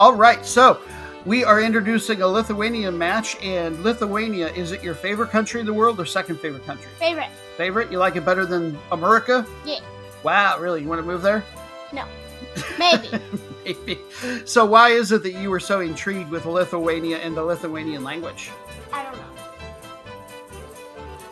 All 0.00 0.14
right, 0.14 0.44
so 0.44 0.80
we 1.26 1.44
are 1.44 1.60
introducing 1.60 2.22
a 2.22 2.26
Lithuanian 2.26 2.96
match, 2.96 3.36
and 3.42 3.78
Lithuania 3.84 4.48
is 4.48 4.72
it 4.72 4.82
your 4.82 4.94
favorite 4.94 5.30
country 5.30 5.60
in 5.60 5.66
the 5.66 5.72
world 5.72 6.00
or 6.00 6.06
second 6.06 6.40
favorite 6.40 6.64
country? 6.66 6.90
Favorite. 6.98 7.28
Favorite? 7.56 7.92
You 7.92 7.98
like 7.98 8.16
it 8.16 8.24
better 8.24 8.46
than 8.46 8.78
America? 8.90 9.46
Yeah. 9.64 9.80
Wow, 10.22 10.58
really? 10.58 10.82
You 10.82 10.88
want 10.88 11.00
to 11.00 11.06
move 11.06 11.22
there? 11.22 11.44
No. 11.92 12.06
Maybe. 12.78 13.08
So, 14.44 14.64
why 14.64 14.90
is 14.90 15.12
it 15.12 15.22
that 15.24 15.32
you 15.34 15.50
were 15.50 15.60
so 15.60 15.80
intrigued 15.80 16.30
with 16.30 16.46
Lithuania 16.46 17.18
and 17.18 17.36
the 17.36 17.42
Lithuanian 17.42 18.02
language? 18.04 18.50
I 18.92 19.02
don't 19.04 19.16
know. 19.16 19.24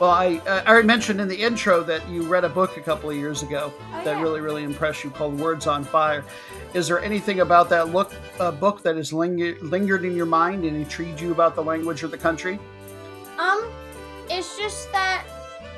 Well, 0.00 0.10
I, 0.10 0.36
uh, 0.46 0.62
I 0.64 0.80
mentioned 0.82 1.20
in 1.20 1.28
the 1.28 1.36
intro 1.36 1.82
that 1.82 2.08
you 2.08 2.22
read 2.22 2.44
a 2.44 2.48
book 2.48 2.78
a 2.78 2.80
couple 2.80 3.10
of 3.10 3.16
years 3.16 3.42
ago 3.42 3.70
Oh, 3.92 4.04
that 4.04 4.16
yeah. 4.16 4.22
really, 4.22 4.40
really 4.40 4.62
impressed 4.64 5.04
you 5.04 5.10
called 5.10 5.38
Words 5.38 5.66
on 5.66 5.84
Fire. 5.84 6.24
Is 6.72 6.88
there 6.88 7.00
anything 7.00 7.40
about 7.40 7.68
that 7.68 7.92
look, 7.92 8.12
uh, 8.38 8.50
book 8.50 8.82
that 8.82 8.96
has 8.96 9.12
linger- 9.12 9.58
lingered 9.60 10.06
in 10.06 10.16
your 10.16 10.24
mind 10.24 10.64
and 10.64 10.74
intrigued 10.74 11.20
you 11.20 11.32
about 11.32 11.54
the 11.54 11.62
language 11.62 12.02
or 12.02 12.08
the 12.08 12.16
country? 12.16 12.58
Um, 13.38 13.70
it's 14.30 14.56
just 14.56 14.90
that, 14.92 15.26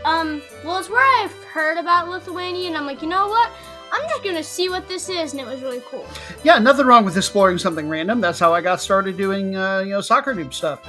um, 0.04 0.40
well, 0.64 0.78
it's 0.78 0.88
where 0.88 1.24
I've 1.24 1.34
heard 1.44 1.78
about 1.78 2.08
Lithuania, 2.08 2.68
and 2.68 2.76
I'm 2.76 2.86
like, 2.86 3.02
you 3.02 3.08
know 3.08 3.26
what? 3.26 3.50
I'm 3.92 4.08
just 4.08 4.24
gonna 4.24 4.42
see 4.42 4.70
what 4.70 4.88
this 4.88 5.10
is, 5.10 5.32
and 5.32 5.40
it 5.40 5.46
was 5.46 5.60
really 5.60 5.82
cool. 5.86 6.06
Yeah, 6.42 6.58
nothing 6.58 6.86
wrong 6.86 7.04
with 7.04 7.16
exploring 7.16 7.58
something 7.58 7.88
random. 7.88 8.22
That's 8.22 8.38
how 8.38 8.54
I 8.54 8.62
got 8.62 8.80
started 8.80 9.18
doing, 9.18 9.54
uh, 9.54 9.80
you 9.80 9.90
know, 9.90 10.00
soccer 10.00 10.34
noob 10.34 10.54
stuff. 10.54 10.80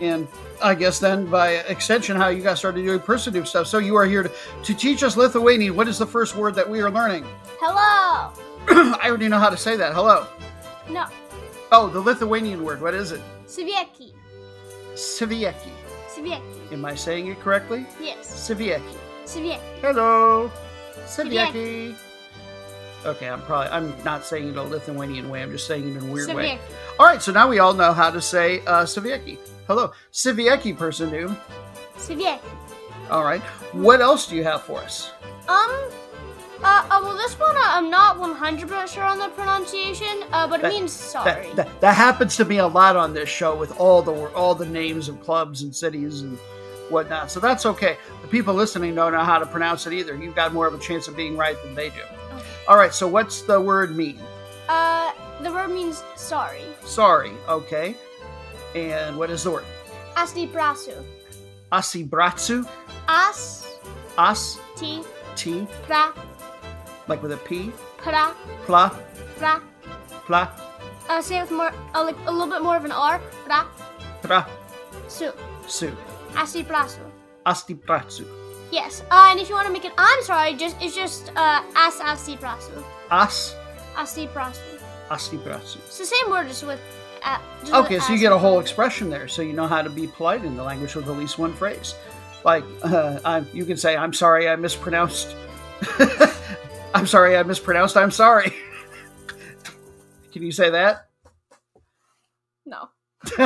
And 0.00 0.28
I 0.62 0.74
guess 0.74 0.98
then 0.98 1.26
by 1.26 1.52
extension, 1.68 2.16
how 2.16 2.28
you 2.28 2.42
got 2.42 2.58
started 2.58 2.82
doing 2.82 3.00
person 3.00 3.32
noob 3.32 3.46
stuff. 3.46 3.66
So 3.66 3.78
you 3.78 3.96
are 3.96 4.04
here 4.04 4.22
to, 4.24 4.30
to 4.62 4.74
teach 4.74 5.02
us 5.02 5.16
Lithuanian. 5.16 5.74
What 5.74 5.88
is 5.88 5.98
the 5.98 6.06
first 6.06 6.36
word 6.36 6.54
that 6.56 6.68
we 6.68 6.80
are 6.80 6.90
learning? 6.90 7.24
Hello. 7.60 8.32
I 9.00 9.08
already 9.08 9.28
know 9.28 9.38
how 9.38 9.50
to 9.50 9.56
say 9.56 9.76
that. 9.76 9.94
Hello. 9.94 10.26
No. 10.90 11.06
Oh, 11.72 11.88
the 11.88 12.00
Lithuanian 12.00 12.62
word. 12.62 12.82
What 12.82 12.92
is 12.94 13.12
it? 13.12 13.22
Sveiki. 13.46 14.12
Sivieki. 14.94 15.70
Sveiki. 16.08 16.72
Am 16.72 16.84
I 16.84 16.94
saying 16.94 17.28
it 17.28 17.40
correctly? 17.40 17.86
Yes. 18.00 18.48
Sivieki. 18.48 18.96
Sveiki. 19.24 19.58
Hello. 19.80 20.50
Sivieki. 21.06 21.94
Okay, 23.04 23.28
I'm 23.28 23.42
probably 23.42 23.70
I'm 23.70 23.94
not 24.04 24.24
saying 24.24 24.48
it 24.48 24.56
a 24.56 24.62
Lithuanian 24.62 25.28
way. 25.28 25.42
I'm 25.42 25.50
just 25.50 25.66
saying 25.66 25.88
it 25.88 25.96
in 25.96 26.08
a 26.08 26.12
weird 26.12 26.32
way. 26.32 26.58
All 26.98 27.06
right, 27.06 27.20
so 27.20 27.32
now 27.32 27.48
we 27.48 27.58
all 27.58 27.74
know 27.74 27.92
how 27.92 28.10
to 28.10 28.20
say 28.20 28.60
uh, 28.60 28.84
Sivieki. 28.84 29.38
Hello, 29.66 29.92
Sivieki 30.12 30.76
person 30.76 31.10
new. 31.10 31.36
Sveiki. 31.96 32.38
All 33.10 33.24
right, 33.24 33.42
what 33.72 34.00
else 34.00 34.26
do 34.26 34.36
you 34.36 34.44
have 34.44 34.62
for 34.62 34.78
us? 34.80 35.12
Um, 35.48 35.70
uh, 36.62 36.86
uh, 36.90 37.00
well, 37.02 37.16
this 37.16 37.38
one 37.38 37.54
uh, 37.56 37.60
I'm 37.62 37.90
not 37.90 38.16
100% 38.16 38.88
sure 38.88 39.04
on 39.04 39.18
the 39.18 39.28
pronunciation, 39.28 40.24
uh, 40.32 40.46
but 40.46 40.64
it 40.64 40.68
means 40.68 40.92
sorry. 40.92 41.48
That, 41.52 41.56
that, 41.56 41.80
that 41.82 41.94
happens 41.94 42.36
to 42.36 42.46
me 42.46 42.58
a 42.58 42.66
lot 42.66 42.96
on 42.96 43.12
this 43.12 43.28
show 43.28 43.54
with 43.54 43.78
all 43.78 44.00
the 44.00 44.12
all 44.34 44.54
the 44.54 44.66
names 44.66 45.10
of 45.10 45.20
clubs 45.22 45.62
and 45.62 45.76
cities 45.76 46.22
and 46.22 46.38
whatnot. 46.88 47.30
So 47.30 47.40
that's 47.40 47.66
okay. 47.66 47.98
The 48.22 48.28
people 48.28 48.54
listening 48.54 48.94
don't 48.94 49.12
know 49.12 49.24
how 49.24 49.38
to 49.38 49.46
pronounce 49.46 49.86
it 49.86 49.92
either. 49.92 50.16
You've 50.16 50.34
got 50.34 50.54
more 50.54 50.66
of 50.66 50.72
a 50.72 50.78
chance 50.78 51.06
of 51.06 51.16
being 51.16 51.36
right 51.36 51.56
than 51.62 51.74
they 51.74 51.90
do. 51.90 52.02
All 52.68 52.76
right, 52.76 52.94
so 52.94 53.06
what's 53.06 53.42
the 53.42 53.60
word 53.60 53.94
mean? 53.96 54.18
Uh, 54.68 55.12
the 55.42 55.52
word 55.52 55.68
means 55.68 56.02
sorry. 56.16 56.64
Sorry, 56.84 57.32
okay. 57.48 57.94
And 58.74 59.16
what 59.18 59.30
is 59.30 59.44
the 59.44 59.50
word? 59.50 59.64
Asti 60.16 60.46
prasu. 60.46 61.04
Asibratsu, 61.72 62.64
As 63.08 63.66
as, 64.16 64.58
T. 64.76 65.02
t, 65.34 65.66
pra 65.88 66.12
like 67.08 67.20
with 67.20 67.32
a 67.32 67.36
p, 67.38 67.72
pra 67.98 68.32
pla, 68.64 68.90
pra. 69.38 69.60
pla, 70.24 70.48
Uh, 71.08 71.20
say 71.20 71.38
it 71.38 71.42
with 71.42 71.50
more, 71.50 71.72
uh, 71.94 72.04
like 72.04 72.16
a 72.26 72.30
little 72.30 72.46
bit 72.46 72.62
more 72.62 72.76
of 72.76 72.84
an 72.84 72.92
R. 72.92 73.18
Pra 73.44 73.66
pra, 74.22 74.46
su. 75.08 75.32
su, 75.66 75.90
Asti 76.36 76.62
prasu. 76.62 78.24
Astibratsu, 78.74 78.82
Yes. 78.82 79.02
Uh, 79.10 79.28
and 79.30 79.40
if 79.40 79.48
you 79.48 79.54
want 79.54 79.66
to 79.66 79.72
make 79.72 79.84
it, 79.84 79.92
I'm 79.98 80.22
sorry. 80.22 80.54
Just 80.54 80.76
it's 80.80 80.94
just 80.94 81.30
uh, 81.36 81.62
as 81.76 82.00
asti 82.00 82.36
prasu. 82.36 82.84
as, 83.10 83.54
Asti 83.96 84.26
prasu. 84.28 84.60
astibratsu. 85.10 85.76
It's 85.86 85.98
the 85.98 86.06
same 86.06 86.30
word, 86.30 86.48
just 86.48 86.66
with. 86.66 86.80
Uh, 87.22 87.38
just 87.60 87.72
with 87.72 87.84
Okay, 87.86 87.98
so 88.00 88.12
you 88.12 88.18
get 88.18 88.32
a 88.32 88.38
whole 88.38 88.54
front 88.54 88.56
of 88.56 88.66
it. 88.66 88.70
expression 88.70 89.10
there, 89.10 89.28
so 89.28 89.42
you 89.42 89.52
know 89.52 89.66
how 89.66 89.82
to 89.82 89.90
be 89.90 90.06
polite 90.06 90.44
in 90.44 90.56
the 90.56 90.62
language 90.62 90.94
with 90.94 91.08
at 91.08 91.16
least 91.16 91.38
one 91.38 91.54
phrase. 91.54 91.94
Like, 92.44 92.64
uh, 92.82 93.20
I'm, 93.24 93.46
you 93.52 93.64
can 93.64 93.76
say, 93.76 93.96
"I'm 93.96 94.12
sorry, 94.12 94.48
I 94.48 94.56
mispronounced." 94.56 95.34
I'm 96.94 97.06
sorry, 97.06 97.36
I 97.36 97.42
mispronounced. 97.42 97.96
I'm 97.96 98.10
sorry. 98.10 98.52
can 100.32 100.42
you 100.42 100.52
say 100.52 100.70
that? 100.70 101.08
No. 102.66 102.88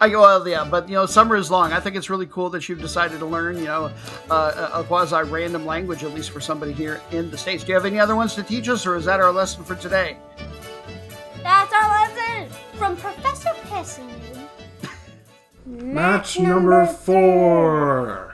I 0.00 0.08
go, 0.08 0.22
well, 0.22 0.46
yeah, 0.48 0.64
but 0.68 0.88
you 0.88 0.94
know, 0.94 1.06
summer 1.06 1.36
is 1.36 1.50
long. 1.50 1.72
I 1.72 1.80
think 1.80 1.96
it's 1.96 2.10
really 2.10 2.26
cool 2.26 2.50
that 2.50 2.68
you've 2.68 2.80
decided 2.80 3.18
to 3.20 3.26
learn, 3.26 3.58
you 3.58 3.64
know, 3.64 3.92
uh, 4.30 4.70
a 4.72 4.84
quasi 4.84 5.16
random 5.30 5.66
language, 5.66 6.04
at 6.04 6.14
least 6.14 6.30
for 6.30 6.40
somebody 6.40 6.72
here 6.72 7.00
in 7.10 7.30
the 7.30 7.38
States. 7.38 7.64
Do 7.64 7.68
you 7.68 7.74
have 7.74 7.86
any 7.86 7.98
other 7.98 8.16
ones 8.16 8.34
to 8.34 8.42
teach 8.42 8.68
us, 8.68 8.86
or 8.86 8.96
is 8.96 9.04
that 9.04 9.20
our 9.20 9.32
lesson 9.32 9.64
for 9.64 9.74
today? 9.74 10.16
That's 11.42 11.72
our 11.72 11.88
lesson 11.88 12.56
from 12.74 12.96
Professor 12.96 13.50
Pessin. 13.64 14.08
Match 15.66 16.38
number 16.38 16.86
four. 16.86 18.31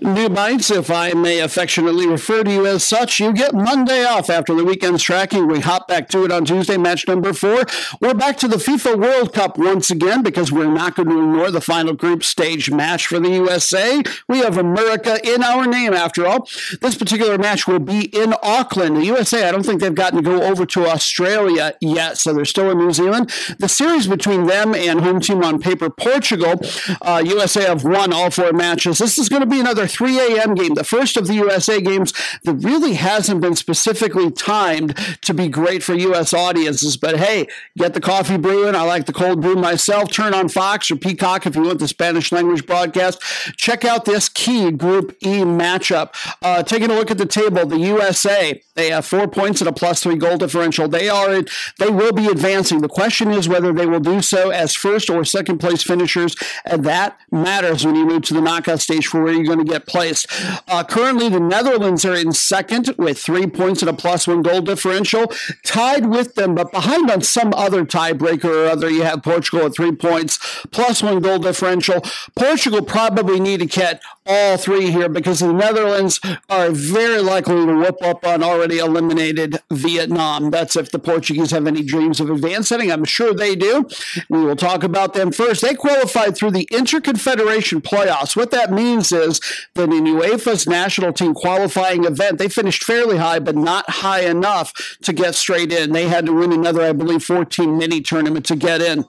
New 0.00 0.28
Bites, 0.28 0.70
if 0.70 0.90
I 0.90 1.12
may 1.12 1.40
affectionately 1.40 2.06
refer 2.06 2.44
to 2.44 2.50
you 2.50 2.66
as 2.66 2.84
such, 2.84 3.18
you 3.18 3.32
get 3.32 3.52
Monday 3.52 4.04
off 4.04 4.30
after 4.30 4.54
the 4.54 4.64
weekend's 4.64 5.02
tracking. 5.02 5.48
We 5.48 5.58
hop 5.58 5.88
back 5.88 6.08
to 6.10 6.24
it 6.24 6.30
on 6.30 6.44
Tuesday, 6.44 6.76
match 6.76 7.08
number 7.08 7.32
four. 7.32 7.64
We're 8.00 8.14
back 8.14 8.36
to 8.38 8.48
the 8.48 8.56
FIFA 8.56 9.00
World 9.00 9.32
Cup 9.32 9.58
once 9.58 9.90
again 9.90 10.22
because 10.22 10.52
we're 10.52 10.70
not 10.70 10.94
going 10.94 11.08
to 11.08 11.18
ignore 11.18 11.50
the 11.50 11.60
final 11.60 11.94
group 11.94 12.22
stage 12.22 12.70
match 12.70 13.08
for 13.08 13.18
the 13.18 13.30
USA. 13.30 14.00
We 14.28 14.38
have 14.38 14.56
America 14.56 15.18
in 15.24 15.42
our 15.42 15.66
name, 15.66 15.92
after 15.94 16.26
all. 16.26 16.48
This 16.80 16.96
particular 16.96 17.36
match 17.36 17.66
will 17.66 17.80
be 17.80 18.06
in 18.16 18.34
Auckland. 18.42 18.98
The 18.98 19.06
USA, 19.06 19.48
I 19.48 19.52
don't 19.52 19.64
think 19.64 19.80
they've 19.80 19.94
gotten 19.94 20.22
to 20.22 20.30
go 20.30 20.42
over 20.44 20.64
to 20.66 20.86
Australia 20.86 21.74
yet, 21.80 22.18
so 22.18 22.32
they're 22.32 22.44
still 22.44 22.70
in 22.70 22.78
New 22.78 22.92
Zealand. 22.92 23.32
The 23.58 23.68
series 23.68 24.06
between 24.06 24.46
them 24.46 24.76
and 24.76 25.00
home 25.00 25.18
team 25.20 25.42
on 25.42 25.58
paper, 25.58 25.90
Portugal, 25.90 26.60
uh, 27.02 27.22
USA 27.26 27.62
have 27.62 27.82
won 27.82 28.12
all 28.12 28.30
four 28.30 28.52
matches. 28.52 28.98
This 28.98 29.18
is 29.18 29.28
going 29.28 29.42
to 29.42 29.46
be 29.46 29.58
another 29.58 29.87
3 29.90 30.18
a.m. 30.18 30.54
game, 30.54 30.74
the 30.74 30.84
first 30.84 31.16
of 31.16 31.26
the 31.26 31.34
USA 31.34 31.80
games 31.80 32.12
that 32.44 32.54
really 32.54 32.94
hasn't 32.94 33.40
been 33.40 33.56
specifically 33.56 34.30
timed 34.30 34.96
to 35.22 35.34
be 35.34 35.48
great 35.48 35.82
for 35.82 35.94
U.S. 35.94 36.32
audiences. 36.32 36.96
But 36.96 37.16
hey, 37.16 37.46
get 37.76 37.94
the 37.94 38.00
coffee 38.00 38.36
brewing. 38.36 38.74
I 38.74 38.82
like 38.82 39.06
the 39.06 39.12
cold 39.12 39.40
brew 39.40 39.56
myself. 39.56 40.10
Turn 40.10 40.34
on 40.34 40.48
Fox 40.48 40.90
or 40.90 40.96
Peacock 40.96 41.46
if 41.46 41.56
you 41.56 41.62
want 41.62 41.78
the 41.78 41.88
Spanish 41.88 42.32
language 42.32 42.66
broadcast. 42.66 43.20
Check 43.56 43.84
out 43.84 44.04
this 44.04 44.28
key 44.28 44.70
Group 44.70 45.16
E 45.20 45.38
matchup. 45.38 46.14
Uh, 46.42 46.62
taking 46.62 46.90
a 46.90 46.94
look 46.94 47.10
at 47.10 47.18
the 47.18 47.26
table, 47.26 47.66
the 47.66 47.78
USA, 47.78 48.60
they 48.74 48.90
have 48.90 49.04
four 49.04 49.26
points 49.28 49.60
and 49.60 49.68
a 49.68 49.72
plus 49.72 50.02
three 50.02 50.16
goal 50.16 50.36
differential. 50.36 50.88
They 50.88 51.08
are 51.08 51.42
they 51.78 51.90
will 51.90 52.12
be 52.12 52.26
advancing. 52.26 52.80
The 52.80 52.88
question 52.88 53.30
is 53.30 53.48
whether 53.48 53.72
they 53.72 53.86
will 53.86 54.00
do 54.00 54.22
so 54.22 54.50
as 54.50 54.74
first 54.74 55.10
or 55.10 55.24
second 55.24 55.58
place 55.58 55.82
finishers, 55.82 56.36
and 56.64 56.84
that 56.84 57.18
matters 57.30 57.84
when 57.84 57.94
you 57.94 58.06
move 58.06 58.22
to 58.22 58.34
the 58.34 58.40
knockout 58.40 58.80
stage 58.80 59.06
for 59.06 59.22
where 59.22 59.32
you're 59.32 59.44
going 59.44 59.58
to 59.58 59.64
get 59.64 59.77
placed. 59.86 60.26
Uh, 60.68 60.84
currently, 60.84 61.28
the 61.28 61.40
Netherlands 61.40 62.04
are 62.04 62.14
in 62.14 62.32
second 62.32 62.94
with 62.98 63.18
three 63.18 63.46
points 63.46 63.82
and 63.82 63.88
a 63.88 63.92
plus 63.92 64.26
one 64.26 64.42
goal 64.42 64.60
differential, 64.60 65.32
tied 65.64 66.06
with 66.06 66.34
them, 66.34 66.54
but 66.54 66.72
behind 66.72 67.10
on 67.10 67.22
some 67.22 67.52
other 67.54 67.84
tiebreaker 67.84 68.44
or 68.44 68.66
other. 68.66 68.90
You 68.90 69.02
have 69.02 69.22
Portugal 69.22 69.66
at 69.66 69.74
three 69.74 69.92
points, 69.92 70.38
plus 70.70 71.02
one 71.02 71.20
goal 71.20 71.38
differential. 71.38 72.02
Portugal 72.36 72.82
probably 72.82 73.40
need 73.40 73.60
to 73.60 73.66
get 73.66 74.02
all 74.28 74.58
three 74.58 74.90
here 74.90 75.08
because 75.08 75.40
the 75.40 75.52
Netherlands 75.52 76.20
are 76.50 76.70
very 76.70 77.20
likely 77.20 77.64
to 77.64 77.74
whoop 77.74 77.96
up 78.02 78.26
on 78.26 78.42
already 78.42 78.78
eliminated 78.78 79.60
Vietnam. 79.70 80.50
That's 80.50 80.76
if 80.76 80.90
the 80.90 80.98
Portuguese 80.98 81.50
have 81.50 81.66
any 81.66 81.82
dreams 81.82 82.20
of 82.20 82.28
advancing. 82.28 82.92
I'm 82.92 83.06
sure 83.06 83.32
they 83.32 83.56
do. 83.56 83.88
We 84.28 84.44
will 84.44 84.56
talk 84.56 84.84
about 84.84 85.14
them 85.14 85.32
first. 85.32 85.62
They 85.62 85.74
qualified 85.74 86.36
through 86.36 86.50
the 86.50 86.68
Interconfederation 86.70 87.80
playoffs. 87.80 88.36
What 88.36 88.50
that 88.50 88.70
means 88.70 89.12
is 89.12 89.40
that 89.74 89.90
in 89.90 90.04
UEFA's 90.04 90.66
national 90.66 91.14
team 91.14 91.32
qualifying 91.32 92.04
event, 92.04 92.38
they 92.38 92.50
finished 92.50 92.84
fairly 92.84 93.16
high, 93.16 93.38
but 93.38 93.56
not 93.56 93.88
high 93.88 94.20
enough 94.20 94.98
to 95.02 95.14
get 95.14 95.36
straight 95.36 95.72
in. 95.72 95.92
They 95.92 96.08
had 96.08 96.26
to 96.26 96.34
win 96.34 96.52
another, 96.52 96.82
I 96.82 96.92
believe, 96.92 97.24
14 97.24 97.78
mini 97.78 98.02
tournament 98.02 98.44
to 98.46 98.56
get 98.56 98.82
in. 98.82 99.06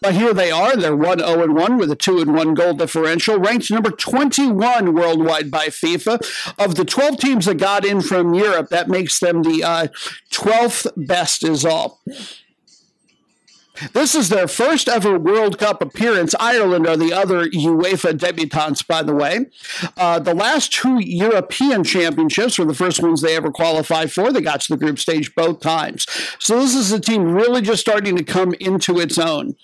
But 0.00 0.14
here 0.14 0.32
they 0.32 0.52
are. 0.52 0.76
They're 0.76 0.96
1 0.96 1.18
0 1.18 1.52
1 1.52 1.78
with 1.78 1.90
a 1.90 1.96
2 1.96 2.24
1 2.24 2.54
goal 2.54 2.74
differential, 2.74 3.38
ranked 3.38 3.70
number 3.70 3.90
21 3.90 4.59
worldwide 4.94 5.50
by 5.50 5.66
FIFA. 5.66 6.54
Of 6.58 6.74
the 6.74 6.84
12 6.84 7.18
teams 7.18 7.46
that 7.46 7.56
got 7.56 7.84
in 7.84 8.00
from 8.00 8.34
Europe, 8.34 8.68
that 8.70 8.88
makes 8.88 9.18
them 9.18 9.42
the 9.42 9.62
uh, 9.64 9.86
12th 10.30 10.90
best, 10.96 11.44
is 11.44 11.64
all. 11.64 12.00
This 13.92 14.14
is 14.14 14.28
their 14.28 14.46
first 14.46 14.88
ever 14.88 15.18
World 15.18 15.58
Cup 15.58 15.80
appearance. 15.80 16.34
Ireland 16.38 16.86
are 16.86 16.96
the 16.96 17.12
other 17.12 17.46
UEFA 17.46 18.12
debutantes, 18.18 18.86
by 18.86 19.02
the 19.02 19.14
way. 19.14 19.46
Uh, 19.96 20.18
the 20.18 20.34
last 20.34 20.72
two 20.72 20.98
European 21.00 21.84
championships 21.84 22.58
were 22.58 22.66
the 22.66 22.74
first 22.74 23.02
ones 23.02 23.22
they 23.22 23.36
ever 23.36 23.50
qualified 23.50 24.12
for. 24.12 24.32
They 24.32 24.42
got 24.42 24.60
to 24.62 24.74
the 24.74 24.84
group 24.84 24.98
stage 24.98 25.34
both 25.34 25.60
times. 25.60 26.06
So 26.38 26.60
this 26.60 26.74
is 26.74 26.92
a 26.92 27.00
team 27.00 27.32
really 27.32 27.62
just 27.62 27.80
starting 27.80 28.16
to 28.16 28.24
come 28.24 28.54
into 28.60 29.00
its 29.00 29.18
own. 29.18 29.56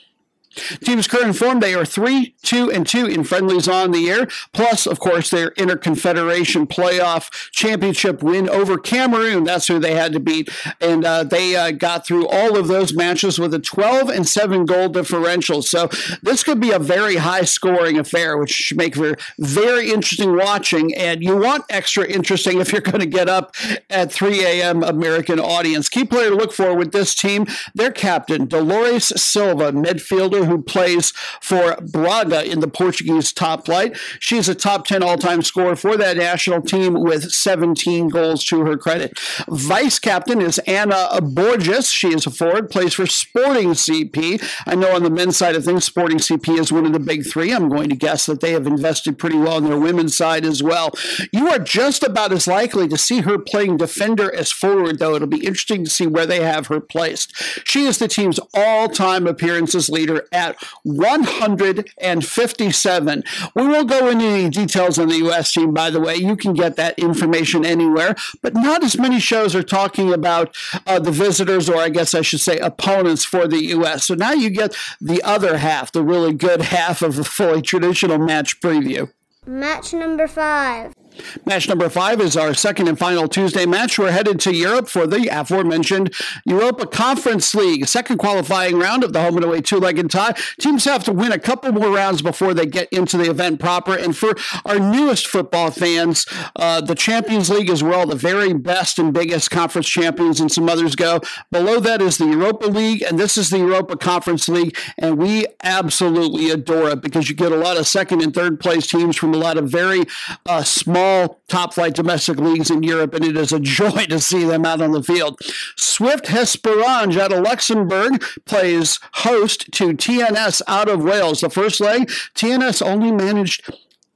Teams 0.56 1.06
current 1.06 1.36
form, 1.36 1.60
they 1.60 1.74
are 1.74 1.84
3 1.84 2.34
2 2.42 2.70
and 2.70 2.86
2 2.86 3.06
in 3.06 3.24
friendlies 3.24 3.68
on 3.68 3.92
the 3.92 4.10
air. 4.10 4.26
Plus, 4.52 4.86
of 4.86 5.00
course, 5.00 5.30
their 5.30 5.50
Interconfederation 5.52 6.66
playoff 6.66 7.50
championship 7.52 8.22
win 8.22 8.48
over 8.48 8.78
Cameroon. 8.78 9.44
That's 9.44 9.68
who 9.68 9.78
they 9.78 9.94
had 9.94 10.12
to 10.12 10.20
beat. 10.20 10.48
And 10.80 11.04
uh, 11.04 11.24
they 11.24 11.56
uh, 11.56 11.72
got 11.72 12.06
through 12.06 12.28
all 12.28 12.56
of 12.56 12.68
those 12.68 12.94
matches 12.94 13.38
with 13.38 13.52
a 13.54 13.58
12 13.58 14.08
and 14.08 14.26
7 14.26 14.64
goal 14.64 14.88
differential. 14.88 15.62
So 15.62 15.88
this 16.22 16.42
could 16.42 16.60
be 16.60 16.70
a 16.70 16.78
very 16.78 17.16
high 17.16 17.44
scoring 17.44 17.98
affair, 17.98 18.38
which 18.38 18.50
should 18.50 18.76
make 18.76 18.96
for 18.96 19.16
very 19.38 19.90
interesting 19.90 20.36
watching. 20.36 20.94
And 20.94 21.22
you 21.22 21.36
want 21.36 21.64
extra 21.70 22.06
interesting 22.06 22.60
if 22.60 22.72
you're 22.72 22.80
going 22.80 23.00
to 23.00 23.06
get 23.06 23.28
up 23.28 23.54
at 23.90 24.12
3 24.12 24.44
a.m. 24.44 24.82
American 24.82 25.40
audience. 25.40 25.88
Key 25.88 26.04
player 26.04 26.30
to 26.30 26.36
look 26.36 26.52
for 26.52 26.74
with 26.74 26.92
this 26.92 27.14
team, 27.14 27.46
their 27.74 27.90
captain, 27.90 28.46
Dolores 28.46 29.12
Silva, 29.20 29.72
midfielder 29.72 30.45
who 30.46 30.62
plays 30.62 31.12
for 31.40 31.76
Braga 31.76 32.50
in 32.50 32.60
the 32.60 32.68
Portuguese 32.68 33.32
top 33.32 33.66
flight. 33.66 33.96
She's 34.20 34.48
a 34.48 34.54
top 34.54 34.86
10 34.86 35.02
all 35.02 35.18
time 35.18 35.42
scorer 35.42 35.76
for 35.76 35.96
that 35.96 36.16
national 36.16 36.62
team 36.62 36.94
with 36.94 37.30
17 37.30 38.08
goals 38.08 38.44
to 38.46 38.64
her 38.64 38.76
credit. 38.76 39.18
Vice 39.48 39.98
captain 39.98 40.40
is 40.40 40.58
Ana 40.60 41.20
Borges. 41.22 41.90
She 41.90 42.08
is 42.08 42.26
a 42.26 42.30
forward, 42.30 42.70
plays 42.70 42.94
for 42.94 43.06
Sporting 43.06 43.70
CP. 43.70 44.42
I 44.66 44.74
know 44.74 44.94
on 44.94 45.02
the 45.02 45.10
men's 45.10 45.36
side 45.36 45.56
of 45.56 45.64
things, 45.64 45.84
Sporting 45.84 46.18
CP 46.18 46.58
is 46.58 46.72
one 46.72 46.86
of 46.86 46.92
the 46.92 47.00
big 47.00 47.26
three. 47.26 47.52
I'm 47.52 47.68
going 47.68 47.90
to 47.90 47.96
guess 47.96 48.26
that 48.26 48.40
they 48.40 48.52
have 48.52 48.66
invested 48.66 49.18
pretty 49.18 49.38
well 49.38 49.54
on 49.54 49.64
their 49.64 49.78
women's 49.78 50.16
side 50.16 50.44
as 50.44 50.62
well. 50.62 50.92
You 51.32 51.48
are 51.48 51.58
just 51.58 52.02
about 52.02 52.32
as 52.32 52.46
likely 52.46 52.88
to 52.88 52.98
see 52.98 53.20
her 53.20 53.38
playing 53.38 53.76
defender 53.76 54.34
as 54.34 54.52
forward, 54.52 54.98
though. 54.98 55.14
It'll 55.14 55.28
be 55.28 55.44
interesting 55.44 55.84
to 55.84 55.90
see 55.90 56.06
where 56.06 56.26
they 56.26 56.42
have 56.42 56.68
her 56.68 56.80
placed. 56.80 57.34
She 57.66 57.86
is 57.86 57.98
the 57.98 58.08
team's 58.08 58.40
all 58.54 58.88
time 58.88 59.26
appearances 59.26 59.88
leader 59.88 60.26
at 60.36 60.62
157. 60.84 63.24
We 63.54 63.66
won't 63.66 63.88
go 63.88 64.08
into 64.08 64.24
any 64.24 64.50
details 64.50 64.98
on 64.98 65.08
the 65.08 65.16
U.S. 65.16 65.52
team, 65.52 65.72
by 65.72 65.90
the 65.90 66.00
way. 66.00 66.16
You 66.16 66.36
can 66.36 66.52
get 66.52 66.76
that 66.76 66.98
information 66.98 67.64
anywhere, 67.64 68.14
but 68.42 68.54
not 68.54 68.84
as 68.84 68.98
many 68.98 69.18
shows 69.18 69.54
are 69.54 69.62
talking 69.62 70.12
about 70.12 70.54
uh, 70.86 70.98
the 70.98 71.10
visitors, 71.10 71.68
or 71.68 71.78
I 71.78 71.88
guess 71.88 72.14
I 72.14 72.20
should 72.20 72.40
say 72.40 72.58
opponents 72.58 73.24
for 73.24 73.48
the 73.48 73.64
U.S. 73.76 74.06
So 74.06 74.14
now 74.14 74.32
you 74.32 74.50
get 74.50 74.76
the 75.00 75.22
other 75.22 75.56
half, 75.58 75.92
the 75.92 76.02
really 76.02 76.34
good 76.34 76.62
half 76.62 77.02
of 77.02 77.18
a 77.18 77.24
fully 77.24 77.62
traditional 77.62 78.18
match 78.18 78.60
preview. 78.60 79.10
Match 79.46 79.92
number 79.92 80.26
five. 80.26 80.95
Match 81.44 81.68
number 81.68 81.88
five 81.88 82.20
is 82.20 82.36
our 82.36 82.54
second 82.54 82.88
and 82.88 82.98
final 82.98 83.28
Tuesday 83.28 83.66
match. 83.66 83.98
We're 83.98 84.10
headed 84.10 84.40
to 84.40 84.54
Europe 84.54 84.88
for 84.88 85.06
the 85.06 85.28
aforementioned 85.28 86.12
Europa 86.44 86.86
Conference 86.86 87.54
League, 87.54 87.86
second 87.86 88.18
qualifying 88.18 88.78
round 88.78 89.04
of 89.04 89.12
the 89.12 89.22
home 89.22 89.36
and 89.36 89.44
away 89.44 89.60
two 89.60 89.78
legged 89.78 90.10
tie. 90.10 90.34
Teams 90.60 90.84
have 90.84 91.04
to 91.04 91.12
win 91.12 91.32
a 91.32 91.38
couple 91.38 91.72
more 91.72 91.90
rounds 91.90 92.22
before 92.22 92.54
they 92.54 92.66
get 92.66 92.88
into 92.92 93.16
the 93.16 93.30
event 93.30 93.60
proper. 93.60 93.94
And 93.94 94.16
for 94.16 94.34
our 94.64 94.78
newest 94.78 95.26
football 95.26 95.70
fans, 95.70 96.26
uh, 96.56 96.80
the 96.80 96.94
Champions 96.94 97.48
League 97.48 97.70
is 97.70 97.82
where 97.82 97.94
all 97.94 98.06
the 98.06 98.16
very 98.16 98.52
best 98.52 98.98
and 98.98 99.14
biggest 99.14 99.50
conference 99.50 99.88
champions 99.88 100.40
and 100.40 100.50
some 100.50 100.68
others 100.68 100.96
go. 100.96 101.20
Below 101.50 101.80
that 101.80 102.02
is 102.02 102.18
the 102.18 102.26
Europa 102.26 102.66
League, 102.66 103.02
and 103.02 103.18
this 103.18 103.36
is 103.36 103.50
the 103.50 103.58
Europa 103.58 103.96
Conference 103.96 104.48
League. 104.48 104.76
And 104.98 105.18
we 105.18 105.46
absolutely 105.62 106.50
adore 106.50 106.90
it 106.90 107.02
because 107.02 107.28
you 107.28 107.34
get 107.34 107.52
a 107.52 107.56
lot 107.56 107.76
of 107.76 107.86
second 107.86 108.22
and 108.22 108.34
third 108.34 108.58
place 108.60 108.86
teams 108.86 109.16
from 109.16 109.32
a 109.32 109.38
lot 109.38 109.56
of 109.56 109.70
very 109.70 110.04
uh, 110.46 110.62
small 110.62 111.05
all 111.06 111.40
top 111.48 111.74
flight 111.74 111.94
domestic 111.94 112.38
leagues 112.38 112.70
in 112.70 112.82
Europe, 112.82 113.14
and 113.14 113.24
it 113.24 113.36
is 113.36 113.52
a 113.52 113.60
joy 113.60 114.06
to 114.06 114.18
see 114.20 114.44
them 114.44 114.64
out 114.64 114.80
on 114.80 114.92
the 114.92 115.02
field. 115.02 115.40
Swift 115.76 116.26
Hesperange 116.26 117.16
out 117.16 117.32
of 117.32 117.40
Luxembourg 117.40 118.22
plays 118.44 118.98
host 119.14 119.70
to 119.72 119.94
TNS 119.94 120.62
out 120.66 120.88
of 120.88 121.02
Wales. 121.02 121.40
The 121.40 121.50
first 121.50 121.80
leg, 121.80 122.08
TNS 122.34 122.84
only 122.84 123.12
managed 123.12 123.70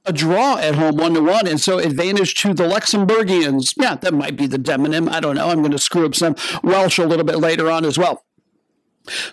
a 0.05 0.13
draw 0.13 0.57
at 0.57 0.75
home 0.75 0.97
one 0.97 1.13
to 1.13 1.21
one, 1.21 1.47
and 1.47 1.59
so 1.59 1.77
advantage 1.77 2.35
to 2.35 2.53
the 2.53 2.67
Luxembourgians. 2.67 3.73
Yeah, 3.77 3.95
that 3.95 4.13
might 4.13 4.35
be 4.35 4.47
the 4.47 4.57
demonym. 4.57 5.09
I 5.09 5.19
don't 5.19 5.35
know. 5.35 5.49
I'm 5.49 5.59
going 5.59 5.71
to 5.71 5.79
screw 5.79 6.05
up 6.05 6.15
some 6.15 6.35
Welsh 6.63 6.97
a 6.97 7.05
little 7.05 7.25
bit 7.25 7.37
later 7.37 7.69
on 7.69 7.85
as 7.85 7.97
well. 7.97 8.23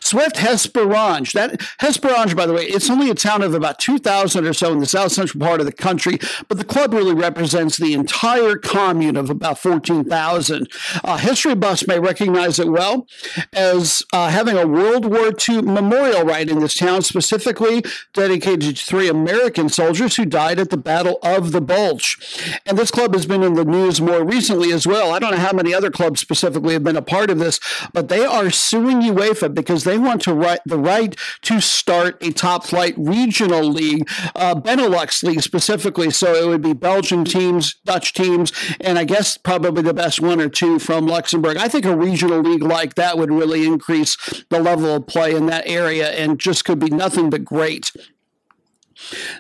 Swift 0.00 0.37
Hesperange. 0.37 1.33
That 1.33 1.61
Hesperange, 1.81 2.37
by 2.37 2.46
the 2.46 2.52
way, 2.52 2.64
it's 2.64 2.90
only 2.90 3.11
a 3.11 3.14
town 3.14 3.42
of 3.42 3.54
about 3.54 3.78
2,000 3.78 4.46
or 4.46 4.52
so 4.52 4.72
in 4.72 4.81
the 4.81 4.87
south 4.87 5.12
central 5.12 5.40
part 5.40 5.61
of 5.61 5.66
the 5.66 5.72
country, 5.72 6.18
but 6.48 6.59
the 6.59 6.64
club 6.64 6.94
really 6.94 7.14
represents 7.14 7.76
the 7.76 7.94
entire 7.94 8.57
commune 8.57 9.16
of 9.16 9.31
about 9.31 9.59
14,000. 9.59 10.68
Uh, 11.04 11.16
history 11.18 11.54
buffs 11.54 11.87
may 11.87 11.98
recognize 11.98 12.59
it 12.59 12.68
well 12.68 13.07
as 13.52 14.02
uh, 14.12 14.28
having 14.31 14.57
a 14.57 14.66
World 14.66 15.04
War 15.04 15.33
II 15.48 15.62
memorial 15.62 16.22
right 16.22 16.48
in 16.48 16.61
this 16.61 16.74
town, 16.74 17.02
specifically 17.02 17.83
dedicated 18.14 18.76
to 18.76 18.85
three 18.85 19.09
American 19.09 19.68
soldiers 19.68 20.16
who 20.16 20.24
died 20.24 20.59
at 20.59 20.70
the 20.70 20.76
Battle 20.76 21.18
of 21.22 21.52
the 21.52 21.61
Bulge. 21.61 22.61
And 22.66 22.78
this 22.78 22.90
club 22.90 23.14
has 23.14 23.26
been 23.26 23.42
in 23.42 23.54
the 23.54 23.64
news 23.64 24.00
more 24.00 24.24
recently 24.24 24.72
as 24.72 24.87
well. 24.87 25.12
I 25.12 25.18
don't 25.18 25.33
know 25.33 25.38
how 25.38 25.52
many 25.52 25.74
other 25.74 25.90
clubs 25.90 26.20
specifically 26.20 26.72
have 26.72 26.85
been 26.85 26.96
a 26.96 27.02
part 27.02 27.31
of 27.31 27.38
this, 27.38 27.61
but 27.92 28.09
they 28.09 28.24
are 28.24 28.50
suing 28.50 29.00
UEFA 29.00 29.54
because 29.62 29.85
they 29.85 29.99
want 29.99 30.23
to 30.23 30.35
write 30.35 30.61
the 30.66 30.79
right 30.79 31.16
to 31.42 31.61
start 31.61 32.23
a 32.23 32.33
top 32.33 32.64
flight 32.64 32.94
regional 32.97 33.64
league, 33.64 34.09
uh, 34.35 34.55
Benelux 34.55 35.23
league 35.23 35.42
specifically. 35.42 36.11
So 36.11 36.35
it 36.35 36.47
would 36.47 36.62
be 36.62 36.73
Belgian 36.73 37.25
teams, 37.25 37.77
Dutch 37.85 38.12
teams, 38.14 38.53
and 38.81 38.99
I 38.99 39.05
guess 39.05 39.37
probably 39.37 39.83
the 39.83 39.94
best 39.94 40.21
one 40.21 40.40
or 40.40 40.49
two 40.49 40.79
from 40.79 41.07
Luxembourg. 41.07 41.57
I 41.57 41.68
think 41.68 41.85
a 41.85 41.97
regional 41.97 42.40
league 42.40 42.62
like 42.62 42.94
that 42.94 43.18
would 43.18 43.31
really 43.31 43.66
increase 43.66 44.16
the 44.51 44.61
level 44.61 44.94
of 44.94 45.07
play 45.07 45.35
in 45.35 45.47
that 45.47 45.64
area 45.66 46.11
and 46.11 46.38
just 46.38 46.64
could 46.64 46.79
be 46.79 46.90
nothing 46.90 47.31
but 47.31 47.44
great. 47.44 47.92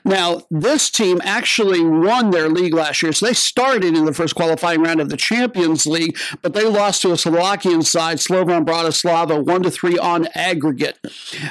Now, 0.04 0.42
this 0.50 0.90
team 0.90 1.20
actually 1.24 1.84
won 1.84 2.30
their 2.30 2.48
league 2.48 2.74
last 2.74 3.02
year. 3.02 3.12
So 3.12 3.26
they 3.26 3.34
started 3.34 3.96
in 3.96 4.04
the 4.04 4.14
first 4.14 4.34
qualifying 4.34 4.82
round 4.82 5.00
of 5.00 5.08
the 5.08 5.16
Champions 5.16 5.86
League, 5.86 6.16
but 6.42 6.54
they 6.54 6.64
lost 6.64 7.02
to 7.02 7.12
a 7.12 7.16
Slovakian 7.16 7.82
side, 7.82 8.18
Slovan 8.18 8.64
Bratislava, 8.64 9.44
1 9.44 9.62
to 9.62 9.70
3 9.70 9.98
on 9.98 10.28
aggregate. 10.34 10.98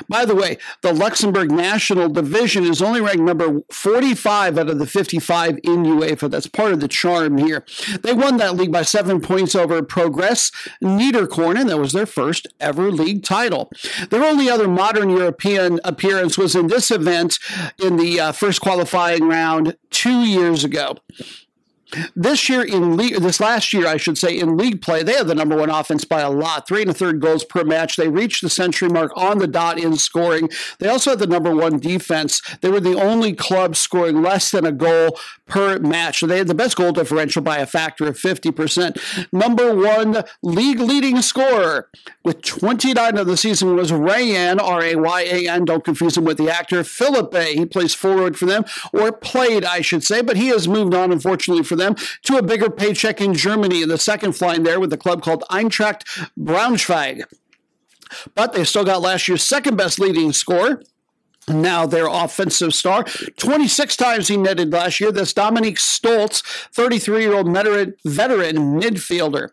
By 0.08 0.26
the 0.26 0.36
way, 0.36 0.58
the 0.82 0.94
Luxembourg 0.94 1.52
National 1.52 2.10
Division 2.10 2.64
is 2.64 2.82
only 2.82 3.02
ranked 3.02 3.22
number 3.22 3.62
45 3.72 4.58
out 4.58 4.70
of 4.70 4.80
the 4.80 4.86
55 4.86 5.58
in 5.64 5.84
UEFA. 5.84 6.30
That's 6.30 6.48
part 6.48 6.74
of 6.74 6.80
the 6.80 6.88
charm 6.88 7.38
here. 7.38 7.66
They 8.02 8.14
won 8.14 8.38
that 8.38 8.56
league 8.56 8.72
by 8.72 8.84
seven 8.84 9.22
points 9.22 9.56
over 9.56 9.82
Progress 9.84 10.52
Niederkorn. 10.84 11.68
That 11.68 11.80
was 11.80 11.94
their 11.94 12.06
first 12.06 12.48
ever 12.60 12.92
league 12.92 13.24
title. 13.24 13.72
Their 14.10 14.24
only 14.24 14.50
other 14.50 14.68
modern 14.68 15.10
European 15.10 15.80
appearance 15.84 16.38
was 16.38 16.56
in 16.56 16.68
this 16.68 16.92
event 16.92 17.40
in 17.82 17.97
the 17.98 18.20
uh, 18.20 18.32
first 18.32 18.62
qualifying 18.62 19.28
round 19.28 19.76
two 19.90 20.24
years 20.24 20.64
ago. 20.64 20.96
This 22.16 22.50
year 22.50 22.66
in 22.66 22.98
league, 22.98 23.16
this 23.16 23.40
last 23.40 23.72
year, 23.72 23.88
I 23.88 23.96
should 23.96 24.18
say, 24.18 24.38
in 24.38 24.58
league 24.58 24.82
play, 24.82 25.04
they 25.04 25.14
had 25.14 25.28
the 25.28 25.36
number 25.36 25.56
one 25.56 25.70
offense 25.70 26.04
by 26.04 26.20
a 26.20 26.30
lot, 26.30 26.68
three 26.68 26.82
and 26.82 26.92
a 26.92 26.94
third 26.94 27.22
goals 27.22 27.46
per 27.46 27.64
match. 27.64 27.96
They 27.96 28.10
reached 28.10 28.42
the 28.42 28.50
century 28.50 28.90
mark 28.90 29.14
on 29.16 29.38
the 29.38 29.48
dot 29.48 29.80
in 29.80 29.96
scoring. 29.96 30.50
They 30.80 30.90
also 30.90 31.12
had 31.12 31.20
the 31.20 31.28
number 31.28 31.56
one 31.56 31.80
defense. 31.80 32.42
They 32.62 32.70
were 32.70 32.82
the 32.82 33.02
only 33.02 33.34
club 33.34 33.78
scoring 33.78 34.22
less 34.22 34.52
than 34.52 34.66
a 34.66 34.74
goal 34.74 35.18
per 35.48 35.80
match. 35.80 36.20
So 36.20 36.28
they 36.28 36.38
had 36.38 36.48
the 36.48 36.56
best 36.56 36.76
goal 36.76 36.92
differential 36.92 37.42
by 37.42 37.58
a 37.58 37.66
factor 37.66 38.06
of 38.08 38.18
50%. 38.18 39.28
Number 39.32 39.74
one 39.74 40.24
league 40.44 40.80
leading 40.80 41.22
scorer 41.22 41.90
with 42.24 42.42
29 42.42 43.18
of 43.18 43.28
the 43.28 43.38
season 43.38 43.76
was 43.76 43.92
Rayan, 43.92 44.62
R 44.62 44.84
A 44.84 44.96
Y 44.96 45.22
A 45.22 45.50
N. 45.50 45.66
Don't 45.66 45.84
confuse 45.84 46.18
him 46.18 46.26
with 46.26 46.38
the 46.38 46.50
actor 46.50 46.84
Philippe. 46.84 47.54
He 47.54 47.66
plays 47.66 47.94
forward 47.94 48.38
for 48.38 48.46
them, 48.46 48.66
or 48.94 49.12
played, 49.12 49.64
I 49.64 49.82
should 49.82 50.04
say, 50.04 50.22
but 50.22 50.38
he 50.38 50.48
has 50.50 50.68
moved 50.68 50.94
on, 50.94 51.12
unfortunately, 51.12 51.64
for 51.64 51.76
them 51.76 51.96
to 52.24 52.38
a 52.38 52.44
bigger 52.44 52.70
paycheck 52.70 53.22
in 53.22 53.34
Germany 53.34 53.82
in 53.82 53.90
the 53.90 53.98
second 53.98 54.34
flying 54.34 54.64
there 54.64 54.80
with 54.80 54.94
a 54.94 54.98
club 54.98 55.22
called 55.22 55.44
Eintracht 55.50 56.04
Braunschweig. 56.38 57.24
But 58.36 58.54
they 58.54 58.64
still 58.64 58.86
got 58.86 59.02
last 59.02 59.28
year's 59.28 59.44
second 59.44 59.76
best 59.76 60.00
leading 60.00 60.32
score. 60.32 60.82
Now 61.48 61.86
their 61.86 62.08
offensive 62.08 62.74
star, 62.74 63.04
26 63.38 63.96
times 63.96 64.28
he 64.28 64.38
netted 64.38 64.72
last 64.74 65.00
year. 65.00 65.12
That's 65.12 65.34
Dominik 65.34 65.78
Stolz, 65.78 66.42
33 66.74 67.22
year 67.22 67.34
old 67.34 67.48
veteran 67.48 67.96
midfielder. 68.04 69.52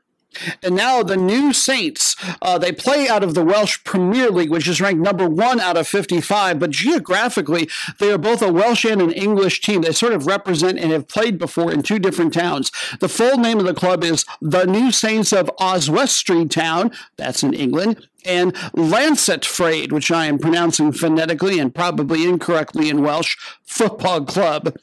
And 0.62 0.74
now 0.74 1.02
the 1.02 1.16
new 1.16 1.52
Saints, 1.52 2.16
uh, 2.42 2.58
they 2.58 2.72
play 2.72 3.08
out 3.08 3.22
of 3.22 3.34
the 3.34 3.44
Welsh 3.44 3.82
Premier 3.84 4.30
League, 4.30 4.50
which 4.50 4.68
is 4.68 4.80
ranked 4.80 5.00
number 5.00 5.28
one 5.28 5.60
out 5.60 5.76
of 5.76 5.86
55. 5.86 6.58
But 6.58 6.70
geographically, 6.70 7.68
they 7.98 8.10
are 8.10 8.18
both 8.18 8.42
a 8.42 8.52
Welsh 8.52 8.84
and 8.84 9.00
an 9.00 9.12
English 9.12 9.60
team. 9.60 9.82
They 9.82 9.92
sort 9.92 10.12
of 10.12 10.26
represent 10.26 10.78
and 10.78 10.92
have 10.92 11.08
played 11.08 11.38
before 11.38 11.72
in 11.72 11.82
two 11.82 11.98
different 11.98 12.34
towns. 12.34 12.72
The 13.00 13.08
full 13.08 13.38
name 13.38 13.58
of 13.58 13.66
the 13.66 13.74
club 13.74 14.04
is 14.04 14.24
the 14.40 14.64
New 14.64 14.90
Saints 14.90 15.32
of 15.32 15.50
Oswestry 15.58 16.46
Town. 16.46 16.90
That's 17.16 17.42
in 17.42 17.54
England 17.54 18.08
and 18.24 18.54
Lancet 18.74 19.44
Llantfraid, 19.44 19.92
which 19.92 20.10
I 20.10 20.26
am 20.26 20.38
pronouncing 20.38 20.92
phonetically 20.92 21.58
and 21.58 21.74
probably 21.74 22.28
incorrectly 22.28 22.88
in 22.88 23.02
Welsh, 23.02 23.36
Football 23.62 24.24
Club. 24.24 24.76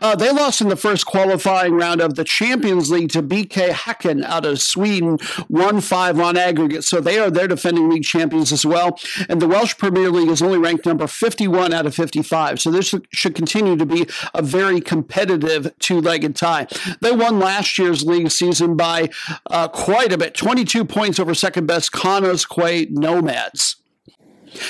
Uh, 0.00 0.16
they 0.16 0.30
lost 0.30 0.60
in 0.60 0.68
the 0.68 0.76
first 0.76 1.06
qualifying 1.06 1.74
round 1.74 2.00
of 2.00 2.14
the 2.14 2.24
Champions 2.24 2.90
League 2.90 3.10
to 3.10 3.22
BK 3.22 3.70
Häcken 3.70 4.24
out 4.24 4.46
of 4.46 4.60
Sweden, 4.60 5.18
1 5.48 5.80
5 5.80 6.20
on 6.20 6.36
aggregate. 6.36 6.84
So 6.84 7.00
they 7.00 7.18
are 7.18 7.30
their 7.30 7.48
defending 7.48 7.90
league 7.90 8.04
champions 8.04 8.52
as 8.52 8.64
well. 8.64 8.98
And 9.28 9.42
the 9.42 9.48
Welsh 9.48 9.76
Premier 9.76 10.10
League 10.10 10.30
is 10.30 10.42
only 10.42 10.58
ranked 10.58 10.86
number 10.86 11.06
51 11.06 11.72
out 11.72 11.86
of 11.86 11.94
55. 11.94 12.60
So 12.60 12.70
this 12.70 12.94
should 13.12 13.34
continue 13.34 13.76
to 13.76 13.86
be 13.86 14.06
a 14.34 14.42
very 14.42 14.80
competitive 14.80 15.72
two 15.78 16.00
legged 16.00 16.36
tie. 16.36 16.66
They 17.00 17.12
won 17.12 17.38
last 17.38 17.78
year's 17.78 18.04
league 18.04 18.30
season 18.30 18.76
by 18.76 19.10
uh, 19.50 19.68
quite 19.68 20.12
a 20.12 20.18
bit 20.18 20.34
22 20.34 20.84
points 20.84 21.18
over 21.18 21.34
second 21.34 21.66
best 21.66 21.92
Connah's 21.92 22.46
Quay 22.46 22.79
Nomads. 22.90 23.76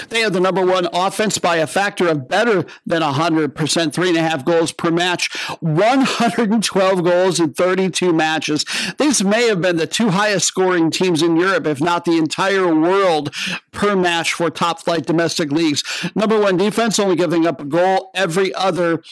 They 0.09 0.23
are 0.25 0.31
the 0.31 0.41
number 0.41 0.65
one 0.65 0.89
offense 0.93 1.39
by 1.39 1.57
a 1.57 1.67
factor 1.67 2.09
of 2.09 2.29
better 2.29 2.65
than 2.87 3.03
100%, 3.03 3.93
three 3.93 4.09
and 4.09 4.19
a 4.19 4.23
half 4.23 4.45
goals 4.45 4.73
per 4.73 4.91
match, 4.91 5.35
112 5.61 7.05
goals 7.05 7.41
in 7.41 7.53
32 7.53 8.13
matches. 8.13 8.65
These 8.99 9.25
may 9.25 9.49
have 9.49 9.61
been 9.61 9.77
the 9.77 9.87
two 9.87 10.11
highest 10.11 10.47
scoring 10.47 10.91
teams 10.91 11.23
in 11.23 11.37
Europe, 11.37 11.67
if 11.67 11.81
not 11.81 12.05
the 12.05 12.19
entire 12.19 12.75
world, 12.75 13.35
per 13.73 13.97
match 13.97 14.33
for 14.33 14.51
top 14.51 14.81
flight 14.81 15.07
domestic 15.07 15.51
leagues. 15.51 15.83
Number 16.15 16.39
one 16.39 16.57
defense, 16.57 16.99
only 16.99 17.17
giving 17.17 17.47
up 17.47 17.61
a 17.61 17.65
goal 17.65 18.11
every 18.15 18.53
other 18.55 19.03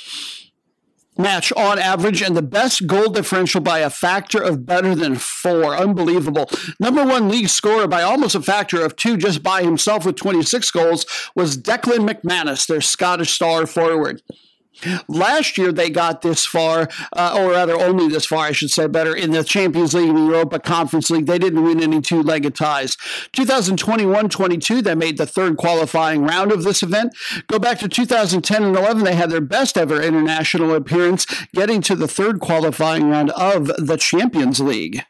match 1.19 1.53
on 1.53 1.79
average 1.79 2.23
and 2.23 2.37
the 2.37 2.43
best 2.43 2.87
goal 2.87 3.11
differential 3.11 3.61
by 3.61 3.81
a 3.81 3.91
factor 3.91 4.41
of 4.43 4.65
better 4.65 4.95
than 4.95 5.17
four. 5.17 5.77
Unbelievable. 5.77 6.49
Number 6.79 7.05
one 7.05 7.29
league 7.29 7.49
scorer 7.49 7.89
by 7.89 8.03
almost 8.03 8.35
a 8.35 8.41
factor 8.41 8.85
of 8.85 8.97
two 8.97 9.17
just 9.17 9.43
by 9.43 9.63
himself 9.63 10.07
with 10.07 10.17
26 10.17 10.71
goals 10.71 11.05
was 11.35 11.59
Declan 11.59 12.09
McManus, 12.09 12.67
their 12.67 12.81
Scottish 12.81 13.33
star 13.33 13.67
forward. 13.67 14.23
Last 15.09 15.59
year, 15.59 15.73
they 15.73 15.91
got 15.91 16.23
this 16.23 16.47
far, 16.47 16.89
uh, 17.13 17.37
or 17.39 17.51
rather, 17.51 17.75
only 17.75 18.09
this 18.09 18.27
far, 18.27 18.47
I 18.47 18.53
should 18.53 18.71
say 18.71 18.87
better, 18.87 19.15
in 19.15 19.33
the 19.33 19.45
Champions 19.45 19.95
League 19.95 20.09
and 20.09 20.19
Europa 20.19 20.59
Conference 20.59 21.11
League. 21.11 21.27
They 21.27 21.39
didn't 21.39 21.63
win 21.63 21.83
any 21.83 22.01
two 22.01 22.23
legged 22.23 22.55
ties. 22.55 22.97
2021 23.33 24.29
22, 24.29 24.83
they 24.83 24.95
made 24.95 25.19
the 25.19 25.27
third 25.27 25.57
qualifying 25.57 26.25
round 26.25 26.53
of 26.53 26.63
this 26.63 26.83
event. 26.83 27.17
Go 27.47 27.59
back 27.59 27.79
to 27.81 27.89
2010 27.89 28.63
and 28.63 28.77
11, 28.77 29.05
they 29.05 29.15
had 29.15 29.31
their 29.31 29.41
best 29.41 29.77
ever 29.77 30.03
international 30.03 30.75
appearance, 30.75 31.27
getting 31.55 31.81
to 31.83 31.97
the 31.97 32.09
third 32.09 32.41
qualifying 32.41 33.09
round 33.09 33.31
of 33.31 33.67
the 33.79 33.97
Champions 33.97 34.61
League. 34.61 35.03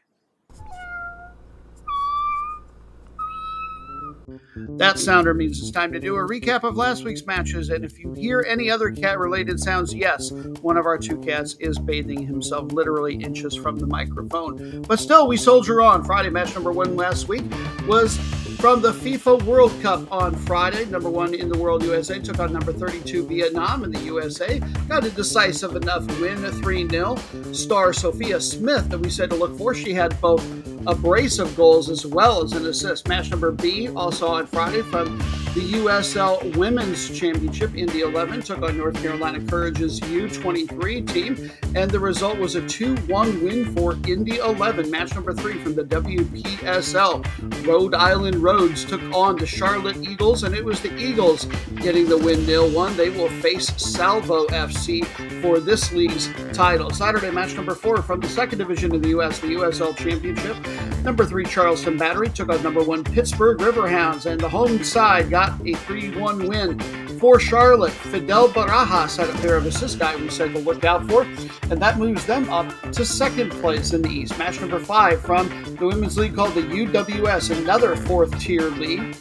That 4.79 4.99
sounder 4.99 5.35
means 5.35 5.61
it's 5.61 5.71
time 5.71 5.93
to 5.93 6.01
do 6.01 6.17
a 6.17 6.27
recap 6.27 6.65
of 6.65 6.77
last 6.77 7.05
week's 7.05 7.27
matches, 7.27 7.71
and 7.71 7.85
if 7.85 7.99
you 7.99 8.13
hear 8.15 8.45
any 8.49 8.71
other 8.71 8.91
cat 8.91 9.19
related 9.19 9.61
sounds, 9.61 9.95
yes, 9.95 10.31
one 10.61 10.77
of 10.77 10.87
our 10.87 10.99
two 10.99 11.19
cats 11.19 11.55
is 11.61 11.79
bathing 11.79 12.27
himself 12.27 12.73
literally 12.73 13.15
inches 13.17 13.55
from 13.55 13.77
the 13.77 13.87
microphone. 13.87 14.83
But 14.83 14.99
still, 14.99 15.29
we 15.29 15.37
soldier 15.37 15.83
on. 15.83 16.05
Friday 16.05 16.31
match 16.31 16.55
number 16.55 16.73
one 16.73 16.97
last 16.97 17.29
week 17.29 17.45
was 17.87 18.17
from 18.59 18.83
the 18.83 18.93
FIFA 18.93 19.43
World 19.45 19.73
Cup 19.81 20.11
on 20.13 20.35
Friday. 20.35 20.85
Number 20.87 21.09
one 21.09 21.33
in 21.33 21.49
the 21.49 21.57
world, 21.57 21.85
USA, 21.85 22.19
took 22.19 22.41
on 22.41 22.53
number 22.53 22.73
32, 22.73 23.27
Vietnam, 23.27 23.85
and 23.85 23.95
the 23.95 24.01
USA 24.01 24.59
got 24.89 25.05
a 25.05 25.11
decisive 25.11 25.77
enough 25.77 26.05
win, 26.21 26.39
3 26.39 26.89
0. 26.89 27.17
Star 27.53 27.93
Sophia 27.93 28.41
Smith, 28.41 28.89
that 28.91 28.99
we 28.99 29.11
said 29.11 29.31
to 29.31 29.37
look 29.37 29.57
for, 29.57 29.75
she 29.75 29.95
had 29.95 30.21
both 30.21 30.45
a 30.89 30.95
brace 30.95 31.39
of 31.39 31.55
goals 31.55 31.91
as 31.91 32.07
well 32.07 32.43
as 32.43 32.53
an 32.53 32.67
assist. 32.67 33.07
Match 33.09 33.31
number 33.31 33.53
B, 33.53 33.89
also 33.95 34.27
on 34.27 34.47
Friday 34.47 34.81
from 34.81 35.19
the 35.55 35.73
USL 35.75 36.57
Women's 36.57 37.11
Championship. 37.19 37.75
Indy 37.75 38.01
11 38.01 38.43
took 38.43 38.63
on 38.63 38.79
North 38.79 39.01
Carolina 39.03 39.39
Courage's 39.45 40.01
U23 40.01 41.13
team, 41.13 41.51
and 41.75 41.91
the 41.91 42.01
result 42.01 42.39
was 42.39 42.55
a 42.55 42.67
2 42.67 42.97
1 42.97 43.45
win 43.45 43.75
for 43.75 43.99
Indy 44.07 44.39
11. 44.39 44.91
Match 44.91 45.15
number 45.15 45.35
three 45.35 45.59
from 45.59 45.75
the 45.75 45.85
WPSL. 45.85 47.67
Rhode 47.67 47.95
Island 47.95 48.37
Rhodes 48.37 48.85
took 48.85 49.03
on 49.15 49.37
the 49.37 49.47
Charlotte 49.47 49.99
Eagles, 49.99 50.43
and 50.45 50.55
it 50.55 50.65
was 50.65 50.81
the 50.81 50.97
Eagles 50.97 51.45
getting 51.77 52.09
the 52.09 52.17
win 52.17 52.47
nil 52.47 52.71
1. 52.71 52.97
They 52.97 53.11
will 53.11 53.29
face 53.29 53.67
Salvo 53.77 54.47
FC 54.47 55.05
for 55.43 55.61
this 55.61 55.93
league's 55.93 56.31
title. 56.53 56.91
Saturday 56.91 57.31
match 57.31 57.55
number 57.55 57.75
four 57.75 58.01
from 58.01 58.21
the 58.21 58.29
second 58.29 58.59
division 58.59 58.95
of 58.95 59.03
the 59.03 59.11
U.S., 59.11 59.39
the 59.39 59.49
USL 59.49 59.95
Championship. 59.97 60.57
Number 61.05 61.25
three, 61.25 61.45
Charleston 61.45 61.97
Battery 61.97 62.29
took 62.29 62.49
on 62.49 62.63
number 62.63 62.83
one 62.83 63.05
Pittsburgh 63.05 63.59
Riverhounds, 63.59 64.27
and 64.27 64.41
the 64.41 64.49
home 64.49 64.85
side 64.85 65.31
got 65.31 65.59
a 65.67 65.75
3 65.75 66.17
1 66.17 66.47
win 66.47 66.79
for 67.19 67.41
Charlotte. 67.41 67.93
Fidel 67.93 68.49
Barajas 68.49 69.17
had 69.17 69.29
a 69.29 69.39
pair 69.41 69.57
of 69.57 69.67
assists 69.67 69.97
guy 69.97 70.15
we 70.17 70.29
said 70.29 70.53
to 70.53 70.59
look 70.61 70.85
out 70.85 71.09
for, 71.09 71.23
and 71.71 71.81
that 71.83 71.99
moves 71.99 72.25
them 72.27 72.49
up 72.51 72.73
to 72.93 73.05
second 73.05 73.51
place 73.53 73.93
in 73.93 74.03
the 74.03 74.09
East. 74.09 74.39
Match 74.39 74.61
number 74.61 74.79
five 74.79 75.21
from 75.21 75.49
the 75.77 75.87
women's 75.87 76.17
league 76.17 76.35
called 76.35 76.55
the 76.55 76.63
UWS, 76.63 77.57
another 77.59 77.97
fourth 77.97 78.39
tier 78.41 78.71
league. 78.71 79.17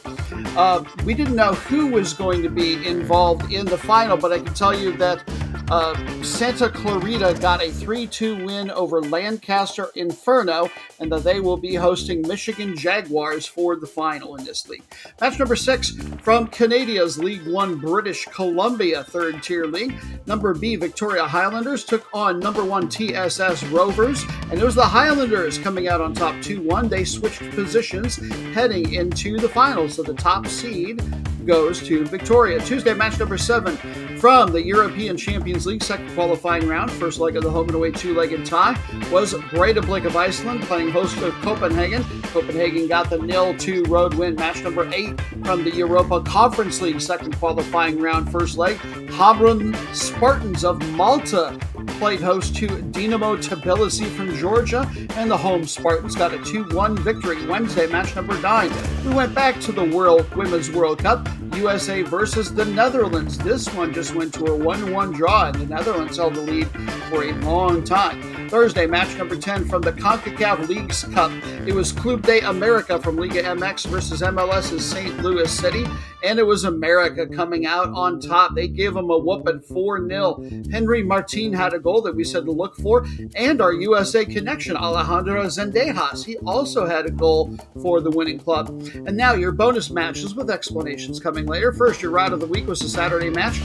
Uh, 0.56 0.84
we 1.06 1.14
didn't 1.14 1.36
know 1.36 1.54
who 1.54 1.88
was 1.88 2.14
going 2.14 2.42
to 2.42 2.50
be 2.50 2.86
involved 2.88 3.52
in 3.52 3.66
the 3.66 3.78
final, 3.78 4.18
but 4.18 4.32
I 4.32 4.40
can 4.40 4.54
tell 4.54 4.78
you 4.78 4.96
that 4.98 5.24
uh, 5.70 6.24
Santa 6.24 6.70
Clarita 6.70 7.38
got 7.42 7.62
a 7.62 7.70
3 7.70 8.08
2 8.08 8.46
win 8.46 8.72
over 8.72 9.02
Lancaster 9.02 9.90
Inferno, 9.96 10.70
and 11.00 11.12
that 11.12 11.24
they 11.24 11.42
will 11.42 11.58
be 11.58 11.76
hosting 11.76 12.26
Michigan 12.26 12.76
Jaguars 12.76 13.46
for 13.46 13.76
the 13.76 13.88
final 13.88 14.38
in 14.38 14.46
this 14.46 14.68
league. 14.70 14.84
Match 15.20 15.38
number 15.38 15.58
six 15.58 15.92
from 16.22 16.48
Canada's 16.48 17.18
League 17.18 17.46
One 17.48 17.80
British 17.88 18.26
Columbia 18.26 19.02
third 19.02 19.42
tier 19.42 19.66
league. 19.66 19.96
Number 20.26 20.54
B, 20.54 20.76
Victoria 20.76 21.26
Highlanders 21.26 21.86
took 21.86 22.06
on 22.14 22.38
number 22.38 22.62
one 22.62 22.90
TSS 22.90 23.64
Rovers, 23.68 24.26
and 24.52 24.60
it 24.60 24.64
was 24.64 24.76
the 24.76 24.84
Highlanders 24.84 25.58
coming 25.58 25.88
out 25.88 26.02
on 26.02 26.14
top 26.14 26.36
2 26.42 26.62
1. 26.62 26.90
They 26.90 27.06
switched 27.06 27.50
positions 27.52 28.18
heading 28.54 28.94
into 28.94 29.38
the 29.38 29.48
finals, 29.48 29.96
so 29.96 30.04
the 30.04 30.14
top 30.14 30.48
seed 30.48 31.02
goes 31.46 31.82
to 31.88 32.04
Victoria. 32.06 32.60
Tuesday, 32.60 32.94
match 32.94 33.18
number 33.20 33.38
seven 33.38 33.78
from 34.20 34.52
the 34.52 34.62
European 34.62 35.16
Champions 35.16 35.66
League 35.66 35.84
second 35.84 36.12
qualifying 36.14 36.68
round. 36.68 36.92
First 36.92 37.20
leg 37.20 37.36
of 37.36 37.44
the 37.44 37.50
home 37.50 37.68
and 37.68 37.76
away 37.76 37.92
two 37.92 38.16
legged 38.16 38.46
tie 38.46 38.74
was 39.12 39.34
Breidablik 39.34 40.06
of 40.06 40.16
Iceland 40.16 40.64
playing 40.64 40.90
host 40.90 41.18
to 41.20 41.32
Copenhagen. 41.42 42.04
Copenhagen 42.24 42.88
got 42.88 43.10
the 43.10 43.18
nil 43.18 43.56
2 43.58 43.84
road 43.86 44.16
win. 44.16 44.36
Match 44.36 44.64
number 44.64 44.90
eight 44.94 45.20
from 45.44 45.64
the 45.64 45.72
Europa 45.72 46.22
Conference 46.22 46.82
League 46.82 47.02
second 47.02 47.36
qualifying 47.38 48.00
round 48.00 48.32
first 48.32 48.58
leg. 48.58 48.78
Hamrun 49.10 49.76
Spartans 49.96 50.64
of 50.64 50.80
Malta 50.92 51.58
played 51.98 52.22
host 52.22 52.56
to 52.56 52.68
Dinamo 52.68 53.38
Tbilisi 53.38 54.08
from 54.08 54.36
Georgia, 54.36 54.88
and 55.16 55.32
the 55.32 55.38
home 55.38 55.66
Spartans 55.66 56.16
got 56.16 56.32
a 56.32 56.38
2 56.44 56.66
1 56.76 56.98
victory 56.98 57.44
Wednesday, 57.48 57.88
match 57.88 58.16
number 58.16 58.40
9. 58.40 58.72
We 59.06 59.16
went 59.16 59.34
back 59.34 59.60
to 59.62 59.72
the 59.72 59.84
World 59.84 60.30
Women's 60.36 60.70
World 60.70 61.00
Cup. 61.00 61.28
USA 61.56 62.04
versus 62.04 62.54
the 62.54 62.66
Netherlands. 62.66 63.40
This 63.40 63.68
one 63.74 63.92
just 63.92 64.14
went 64.14 64.32
to 64.36 64.46
a 64.46 64.56
1 64.56 64.94
1 64.94 65.12
draw, 65.14 65.48
and 65.48 65.56
the 65.56 65.66
Netherlands 65.66 66.18
held 66.18 66.36
the 66.36 66.42
lead 66.42 66.68
for 67.10 67.24
a 67.24 67.32
long 67.34 67.84
time. 67.84 68.47
Thursday, 68.50 68.88
match 68.88 69.18
number 69.18 69.36
10 69.36 69.66
from 69.68 69.82
the 69.82 69.92
CONCACAF 69.92 70.68
Leagues 70.70 71.04
Cup. 71.06 71.32
It 71.68 71.74
was 71.74 71.92
Club 71.92 72.22
de 72.22 72.40
America 72.40 72.98
from 73.02 73.18
Liga 73.18 73.44
MX 73.44 73.88
versus 73.88 74.22
MLS's 74.22 74.90
St. 74.90 75.22
Louis 75.22 75.52
City, 75.52 75.86
and 76.24 76.40
it 76.40 76.46
was 76.46 76.64
America 76.64 77.28
coming 77.28 77.66
out 77.66 77.90
on 77.90 78.20
top. 78.20 78.56
They 78.56 78.68
gave 78.68 78.94
them 78.94 79.10
a 79.10 79.18
whooping 79.18 79.62
4 79.62 80.08
0. 80.08 80.50
Henry 80.72 81.04
Martin 81.04 81.52
had 81.52 81.74
a 81.74 81.80
goal 81.80 82.02
that 82.04 82.16
we 82.16 82.24
said 82.24 82.46
to 82.46 82.52
look 82.52 82.76
for, 82.78 83.06
and 83.36 83.62
our 83.62 83.74
USA 83.74 84.24
connection, 84.24 84.78
Alejandro 84.78 85.44
Zendejas. 85.46 86.26
He 86.26 86.38
also 86.38 86.86
had 86.86 87.06
a 87.06 87.12
goal 87.12 87.58
for 87.82 88.00
the 88.02 88.12
winning 88.12 88.40
club. 88.40 88.70
And 88.94 89.18
now 89.18 89.34
your 89.34 89.52
bonus 89.52 89.90
matches 89.90 90.36
with 90.36 90.50
explanations 90.50 91.20
coming 91.20 91.46
later. 91.46 91.74
First, 91.74 92.02
your 92.02 92.12
round 92.12 92.34
of 92.34 92.40
the 92.40 92.48
week 92.48 92.68
was 92.68 92.82
a 92.82 92.90
Saturday 92.90 93.30
match 93.30 93.58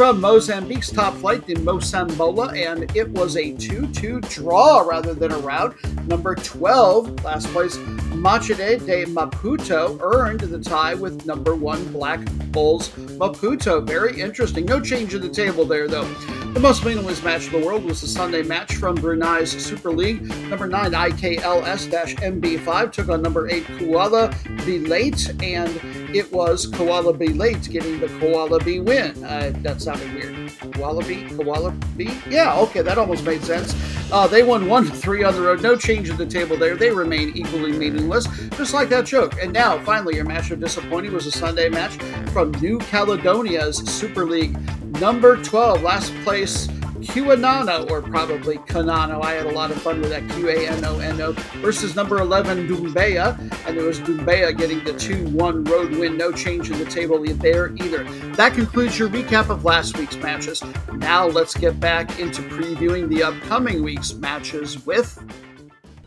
from 0.00 0.20
Mozambique's 0.20 0.90
top 0.90 1.14
flight 1.14 1.46
the 1.46 1.54
Mosambola, 1.56 2.56
and 2.56 2.94
it 2.96 3.08
was 3.10 3.36
a 3.36 3.52
2 3.52 3.88
2 3.88 4.20
draw 4.30 4.80
rather 4.80 5.14
than 5.14 5.32
a 5.32 5.38
rout. 5.38 5.76
Number 6.06 6.34
12, 6.34 7.24
last 7.24 7.46
place, 7.48 7.76
Matchedje 7.76 8.84
de 8.84 9.04
Maputo 9.06 9.98
earned 10.02 10.40
the 10.40 10.58
tie 10.58 10.94
with 10.94 11.24
number 11.26 11.54
one 11.54 11.84
Black 11.92 12.20
Bulls 12.52 12.90
Maputo. 13.18 13.86
Very 13.86 14.20
interesting. 14.20 14.66
No 14.66 14.80
change 14.80 15.14
in 15.14 15.20
the 15.20 15.28
table 15.28 15.64
there, 15.64 15.86
though. 15.88 16.04
The 16.52 16.60
most 16.60 16.84
meaningless 16.84 17.22
match 17.22 17.46
of 17.46 17.52
the 17.52 17.64
world 17.64 17.84
was 17.84 18.00
the 18.00 18.08
Sunday 18.08 18.42
match 18.42 18.74
from 18.74 18.96
Brunei's 18.96 19.50
Super 19.64 19.92
League. 19.92 20.22
Number 20.48 20.66
9 20.66 20.90
IKLS-MB5 20.90 22.92
took 22.92 23.08
on 23.08 23.22
number 23.22 23.48
8 23.48 23.62
Kuala 23.64 24.32
Belait, 24.64 25.30
and 25.42 25.70
it 26.14 26.30
was 26.32 26.66
Kuala 26.66 27.16
Belait 27.16 27.70
getting 27.70 28.00
the 28.00 28.08
Koala 28.18 28.58
B 28.58 28.80
win. 28.80 29.22
Uh, 29.22 29.52
that 29.62 29.80
sounded 29.80 30.12
weird. 30.12 30.39
Koala 30.72 31.02
Wallaby. 31.32 32.10
Yeah, 32.28 32.58
okay, 32.58 32.82
that 32.82 32.98
almost 32.98 33.24
made 33.24 33.42
sense. 33.42 33.74
Uh, 34.12 34.26
they 34.26 34.42
won 34.42 34.68
1 34.68 34.86
3 34.86 35.24
on 35.24 35.34
the 35.34 35.40
road. 35.40 35.62
No 35.62 35.76
change 35.76 36.10
in 36.10 36.16
the 36.16 36.26
table 36.26 36.56
there. 36.56 36.76
They 36.76 36.90
remain 36.90 37.36
equally 37.36 37.72
meaningless, 37.72 38.26
just 38.56 38.74
like 38.74 38.88
that 38.88 39.06
joke. 39.06 39.34
And 39.40 39.52
now, 39.52 39.78
finally, 39.84 40.16
your 40.16 40.24
match 40.24 40.50
of 40.50 40.60
disappointing 40.60 41.12
was 41.12 41.26
a 41.26 41.30
Sunday 41.30 41.68
match 41.68 41.94
from 42.32 42.50
New 42.60 42.78
Caledonia's 42.78 43.78
Super 43.78 44.24
League 44.24 44.56
number 45.00 45.36
12, 45.36 45.82
last 45.82 46.12
place 46.24 46.68
QAnono, 47.00 47.90
or 47.90 48.02
probably 48.02 48.58
Kanano. 48.58 49.22
I 49.22 49.32
had 49.32 49.46
a 49.46 49.52
lot 49.52 49.70
of 49.70 49.80
fun 49.82 50.00
with 50.00 50.10
that 50.10 50.28
Q 50.30 50.48
A 50.50 50.68
N 50.68 50.84
O 50.84 50.98
N 50.98 51.20
O 51.20 51.32
versus 51.62 51.96
number 51.96 52.18
11 52.18 52.68
Dumbéa, 52.68 53.38
and 53.66 53.76
it 53.76 53.82
was 53.82 54.00
Dumbéa 54.00 54.56
getting 54.56 54.84
the 54.84 54.92
2 54.92 55.28
1 55.28 55.64
road 55.64 55.96
win. 55.96 56.16
No 56.16 56.32
change 56.32 56.70
in 56.70 56.78
the 56.78 56.84
table 56.84 57.24
there 57.34 57.74
either. 57.76 58.04
That 58.34 58.54
concludes 58.54 58.98
your 58.98 59.08
recap 59.08 59.48
of 59.50 59.64
last 59.64 59.96
week's 59.96 60.16
matches. 60.16 60.62
Now 60.94 61.26
let's 61.26 61.54
get 61.54 61.80
back 61.80 62.18
into 62.18 62.42
previewing 62.42 63.08
the 63.08 63.22
upcoming 63.22 63.82
week's 63.82 64.14
matches 64.14 64.84
with. 64.86 65.22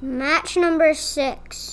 Match 0.01 0.57
number 0.57 0.93
six. 0.93 1.72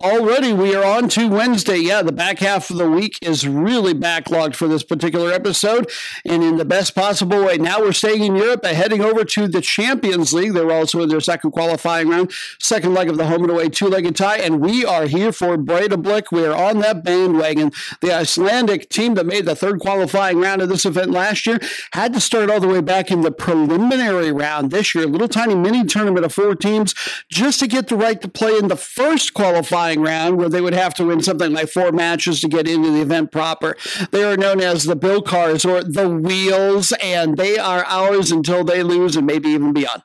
Already, 0.00 0.52
we 0.52 0.74
are 0.74 0.84
on 0.84 1.08
to 1.10 1.28
Wednesday. 1.28 1.78
Yeah, 1.78 2.02
the 2.02 2.12
back 2.12 2.40
half 2.40 2.68
of 2.68 2.76
the 2.76 2.90
week 2.90 3.16
is 3.22 3.46
really 3.46 3.94
backlogged 3.94 4.56
for 4.56 4.66
this 4.66 4.82
particular 4.82 5.32
episode, 5.32 5.88
and 6.26 6.42
in 6.42 6.56
the 6.56 6.64
best 6.64 6.94
possible 6.94 7.44
way. 7.44 7.56
Now 7.58 7.80
we're 7.80 7.92
staying 7.92 8.22
in 8.22 8.34
Europe, 8.34 8.64
and 8.64 8.76
heading 8.76 9.00
over 9.00 9.24
to 9.24 9.46
the 9.46 9.60
Champions 9.60 10.34
League. 10.34 10.52
They're 10.52 10.72
also 10.72 11.00
in 11.00 11.08
their 11.08 11.20
second 11.20 11.52
qualifying 11.52 12.08
round, 12.08 12.32
second 12.60 12.92
leg 12.92 13.08
of 13.08 13.16
the 13.16 13.26
home 13.26 13.44
and 13.44 13.52
away 13.52 13.68
two 13.68 13.86
legged 13.86 14.16
tie, 14.16 14.38
and 14.38 14.60
we 14.60 14.84
are 14.84 15.06
here 15.06 15.32
for 15.32 15.56
Breidablik. 15.56 16.32
We 16.32 16.44
are 16.44 16.54
on 16.54 16.80
that 16.80 17.04
bandwagon. 17.04 17.70
The 18.00 18.12
Icelandic 18.12 18.90
team 18.90 19.14
that 19.14 19.26
made 19.26 19.46
the 19.46 19.56
third 19.56 19.78
qualifying 19.78 20.38
round 20.38 20.60
of 20.60 20.68
this 20.68 20.84
event 20.84 21.12
last 21.12 21.46
year 21.46 21.60
had 21.92 22.12
to 22.14 22.20
start 22.20 22.50
all 22.50 22.60
the 22.60 22.68
way 22.68 22.80
back 22.80 23.12
in 23.12 23.22
the 23.22 23.32
preliminary 23.32 24.32
round 24.32 24.70
this 24.70 24.94
year, 24.94 25.04
a 25.04 25.08
little 25.08 25.28
tiny 25.28 25.54
mini 25.54 25.84
tournament 25.84 26.26
of 26.26 26.34
four 26.34 26.56
teams, 26.56 26.94
just 27.30 27.60
to 27.60 27.68
get 27.68 27.88
the 27.88 27.96
right 27.96 28.20
to 28.20 28.28
play 28.28 28.58
in 28.58 28.68
the 28.68 28.76
first 28.76 29.32
qualifying 29.34 29.83
qualifying 29.84 30.00
round 30.00 30.38
where 30.38 30.48
they 30.48 30.60
would 30.60 30.74
have 30.74 30.94
to 30.94 31.04
win 31.04 31.22
something 31.22 31.52
like 31.52 31.68
four 31.68 31.92
matches 31.92 32.40
to 32.40 32.48
get 32.48 32.68
into 32.68 32.90
the 32.90 33.00
event 33.00 33.30
proper. 33.30 33.76
They 34.10 34.24
are 34.24 34.36
known 34.36 34.60
as 34.60 34.84
the 34.84 34.96
Bill 34.96 35.20
Cars 35.22 35.64
or 35.64 35.82
the 35.82 36.08
Wheels, 36.08 36.92
and 37.02 37.36
they 37.36 37.58
are 37.58 37.84
ours 37.84 38.30
until 38.30 38.64
they 38.64 38.82
lose 38.82 39.16
and 39.16 39.26
maybe 39.26 39.50
even 39.50 39.72
beyond. 39.72 40.02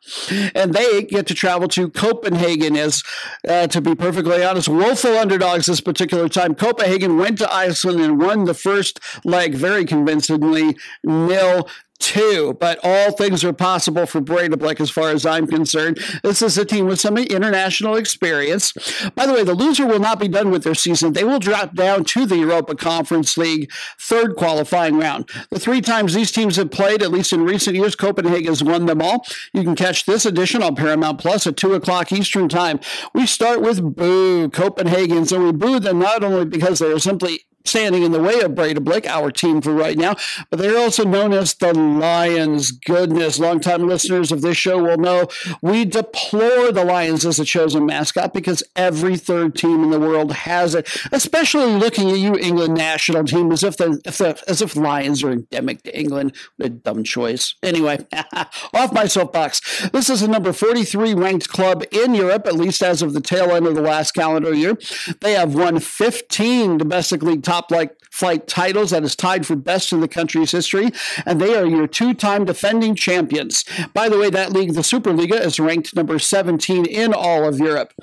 And 0.54 0.74
they 0.74 1.04
get 1.04 1.28
to 1.28 1.34
travel 1.34 1.68
to 1.70 1.90
Copenhagen 1.90 2.76
as, 2.76 3.04
uh, 3.48 3.68
to 3.68 3.82
be 3.82 3.96
perfectly 3.96 4.44
honest, 4.44 4.68
woeful 4.68 5.18
underdogs 5.18 5.66
this 5.68 5.82
particular 5.82 6.28
time. 6.28 6.56
Copenhagen 6.56 7.18
went 7.18 7.38
to 7.40 7.54
Iceland 7.54 8.02
and 8.02 8.20
won 8.20 8.46
the 8.46 8.54
first 8.54 9.00
leg 9.24 9.56
very 9.56 9.86
convincingly, 9.86 10.78
nil 11.04 11.68
two, 12.00 12.58
but 12.60 12.80
all 12.84 13.12
things 13.12 13.44
are 13.44 13.54
possible 13.54 14.06
for 14.06 14.22
Breidablik 14.22 14.80
as 14.80 14.90
far 14.90 15.10
as 15.10 15.26
I'm 15.26 15.46
concerned. 15.46 16.00
This 16.24 16.42
is 16.42 16.58
a 16.58 16.66
team 16.66 16.88
with 16.88 17.00
some 17.00 17.18
international 17.18 17.96
experience. 17.96 18.74
By 19.16 19.26
the 19.26 19.34
way, 19.34 19.44
the 19.44 19.54
loser 19.54 19.86
will 19.86 20.00
not 20.00 20.20
be 20.20 20.28
done 20.28 20.50
with 20.50 20.64
their 20.64 20.76
season. 20.76 21.14
They 21.14 21.24
will 21.24 21.40
drop 21.40 21.76
down 21.76 22.06
to 22.06 22.26
the 22.26 22.38
Europa 22.38 22.76
Conference 22.76 23.38
League 23.38 23.72
third 24.00 24.36
qualifying 24.36 24.98
round. 24.98 25.30
The 25.52 25.60
three 25.60 25.82
times 25.82 26.14
these 26.14 26.32
teams 26.32 26.56
have 26.56 26.72
played, 26.72 27.04
at 27.04 27.12
least 27.12 27.34
in 27.34 27.44
recent 27.44 27.76
years, 27.76 27.96
Copenhagen 27.96 28.48
has 28.48 28.64
won 28.64 28.86
them 28.86 29.02
all. 29.02 29.26
You 29.54 29.64
can 29.64 29.76
catch 29.76 30.06
this 30.06 30.26
edition 30.26 30.64
on 30.64 30.76
Paramount 30.76 31.20
Plus 31.20 31.46
at 31.48 31.58
2 31.58 31.74
o'clock 31.74 32.12
Eastern 32.12 32.50
Time. 32.50 32.80
We 33.14 33.26
start 33.26 33.62
with 33.62 33.96
Boo, 33.96 34.50
Copenhagen's, 34.50 35.32
and 35.32 35.44
we 35.44 35.52
boo 35.52 35.80
them 35.80 36.00
not 36.00 36.24
only 36.24 36.46
because 36.46 36.80
they 36.80 36.92
are 36.92 37.00
simply 37.00 37.46
standing 37.66 38.04
in 38.04 38.12
the 38.12 38.22
way 38.22 38.40
of 38.42 38.52
Breidablik, 38.52 39.06
our 39.06 39.32
team 39.32 39.62
for 39.62 39.74
right 39.74 39.98
now, 39.98 40.16
but 40.50 40.60
they're 40.60 40.78
also 40.78 41.04
known 41.04 41.34
as 41.34 41.54
the 41.56 41.74
Lions. 41.74 42.72
Goodness, 42.72 43.40
longtime 43.40 43.88
listeners 43.88 44.32
of 44.32 44.42
this 44.42 44.58
show 44.58 44.82
will 44.82 44.98
know 44.98 45.28
we 45.62 45.86
deplore 45.86 46.72
the 46.72 46.86
Lions 46.86 47.26
as 47.26 47.40
a 47.40 47.46
chosen 47.46 47.86
mascot 47.86 48.34
because 48.34 48.64
every 48.76 49.18
third 49.18 49.56
team 49.56 49.84
in 49.84 49.90
the 49.92 50.00
world 50.00 50.32
has 50.32 50.76
it, 50.76 50.90
especially 51.12 51.74
looking 51.74 52.10
at 52.10 52.18
you, 52.18 52.36
England 52.38 52.76
national 52.76 53.24
team, 53.26 53.52
as 53.52 53.64
if 53.64 53.78
the, 53.78 54.02
if 54.06 54.18
the, 54.18 54.42
as 54.48 54.62
if 54.62 54.76
Lions 54.76 55.24
are 55.24 55.32
endemic 55.32 55.84
to 55.84 55.98
England. 55.98 56.36
What 56.58 56.66
a 56.68 56.70
dumb 56.70 57.04
choice. 57.04 57.56
Anyway, 57.62 58.06
off 58.74 58.94
my 58.94 59.06
soapbox. 59.06 59.90
This 59.90 60.10
is 60.10 60.22
a 60.22 60.28
number 60.28 60.54
43 60.54 61.14
ranked 61.14 61.50
club 61.50 61.84
in 61.92 62.16
Europe, 62.16 62.48
at 62.48 62.56
least 62.56 62.82
as 62.82 63.02
of 63.02 63.14
the 63.14 63.22
tail 63.22 63.52
end 63.52 63.68
of 63.68 63.76
the 63.76 63.82
last 63.82 64.14
calendar 64.14 64.54
year. 64.54 64.78
They 65.22 65.34
have 65.34 65.56
won 65.56 65.80
15 65.80 66.78
domestic 66.78 67.22
league 67.22 67.44
top 67.50 67.72
like 67.72 67.99
flight 68.10 68.48
titles 68.48 68.92
that 68.92 69.04
is 69.04 69.16
tied 69.16 69.46
for 69.46 69.56
best 69.56 69.92
in 69.92 70.02
the 70.02 70.08
country's 70.08 70.52
history, 70.52 70.92
and 71.26 71.40
they 71.40 71.56
are 71.56 71.66
your 71.66 71.88
two-time 71.88 72.46
defending 72.46 72.96
champions. 72.96 73.64
By 73.94 74.10
the 74.10 74.18
way, 74.18 74.30
that 74.30 74.52
league, 74.52 74.74
the 74.74 74.82
Superliga, 74.82 75.40
is 75.40 75.60
ranked 75.60 75.96
number 75.96 76.20
17 76.20 76.86
in 76.86 77.14
all 77.14 77.48
of 77.48 77.60
Europe. 77.60 77.94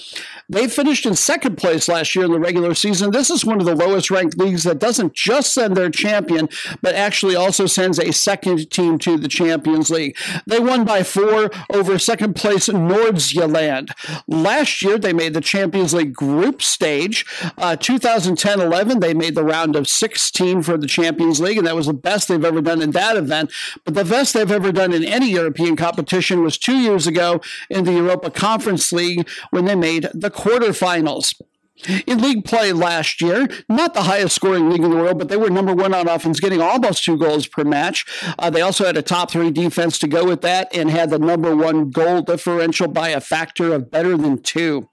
They 0.49 0.69
finished 0.69 1.07
in 1.07 1.15
second 1.15 1.57
place 1.57 1.89
last 1.89 2.15
year 2.15 2.25
in 2.25 2.33
the 2.33 2.39
regular 2.39 2.75
season. 2.75 3.11
This 3.11 3.31
is 3.31 3.45
one 3.45 3.61
of 3.61 3.67
the 3.67 3.75
lowest 3.75 4.11
ranked 4.11 4.39
leagues 4.39 4.63
that 4.65 4.79
doesn't 4.79 5.15
just 5.15 5.53
send 5.53 5.77
their 5.77 5.91
champion, 5.91 6.49
but 6.83 6.95
actually 6.95 7.37
also 7.37 7.67
sends 7.67 7.99
a 7.99 8.13
second 8.13 8.71
team 8.71 8.99
to 9.01 9.17
the 9.17 9.29
Champions 9.29 9.91
League. 9.91 10.17
They 10.47 10.61
won 10.61 10.85
by 10.85 11.03
four 11.03 11.51
over 11.73 11.99
second 11.99 12.35
place 12.37 12.69
Nordsjælland. 12.69 13.91
Last 14.27 14.83
year, 14.83 14.99
they 14.99 15.13
made 15.13 15.35
the 15.35 15.41
Champions 15.41 15.95
League 15.95 16.15
group 16.15 16.63
stage. 16.63 17.27
Uh, 17.59 17.77
2010 17.77 18.61
11, 18.61 19.01
they 19.01 19.15
made 19.15 19.35
the 19.35 19.45
round 19.45 19.77
of 19.77 19.89
16 19.99 20.63
for 20.63 20.77
the 20.77 20.87
Champions 20.87 21.41
League, 21.41 21.59
and 21.59 21.67
that 21.67 21.77
was 21.77 21.87
the 21.87 21.95
best 21.95 22.29
they've 22.29 22.45
ever 22.45 22.61
done 22.61 22.83
in 22.83 22.91
that 22.93 23.17
event. 23.17 23.53
But 23.85 23.95
the 23.95 24.05
best 24.05 24.35
they've 24.35 24.51
ever 24.51 24.73
done 24.73 24.93
in 24.93 25.05
any 25.05 25.31
European 25.31 25.77
competition 25.77 26.43
was 26.43 26.59
two 26.59 26.77
years 26.77 27.07
ago 27.07 27.41
in 27.71 27.85
the 27.85 27.93
Europa 27.93 28.31
Conference 28.31 28.93
League 28.93 29.29
when 29.51 29.65
they 29.65 29.75
made 29.75 30.09
the 30.15 30.31
quarterfinals. 30.31 31.35
In 32.07 32.23
league 32.23 32.45
play 32.45 32.73
last 32.73 33.21
year, 33.21 33.47
not 33.69 33.93
the 33.93 34.03
highest 34.03 34.35
scoring 34.35 34.71
league 34.71 34.83
in 34.83 34.91
the 34.91 34.97
world, 34.97 35.19
but 35.19 35.29
they 35.29 35.37
were 35.37 35.51
number 35.51 35.75
one 35.75 35.93
on 35.93 36.09
offense, 36.09 36.41
getting 36.41 36.61
almost 36.61 37.05
two 37.05 37.19
goals 37.19 37.47
per 37.47 37.65
match. 37.65 38.07
Uh, 38.39 38.49
they 38.49 38.63
also 38.63 38.87
had 38.87 38.97
a 38.97 39.03
top 39.03 39.31
three 39.31 39.51
defense 39.51 39.99
to 39.99 40.09
go 40.09 40.25
with 40.25 40.41
that 40.41 40.75
and 40.75 40.91
had 40.91 41.11
the 41.11 41.19
number 41.19 41.55
one 41.55 41.91
goal 41.91 42.23
differential 42.23 42.89
by 42.89 43.11
a 43.11 43.21
factor 43.21 43.75
of 43.75 43.91
better 43.91 44.17
than 44.17 44.43
two. 44.43 44.89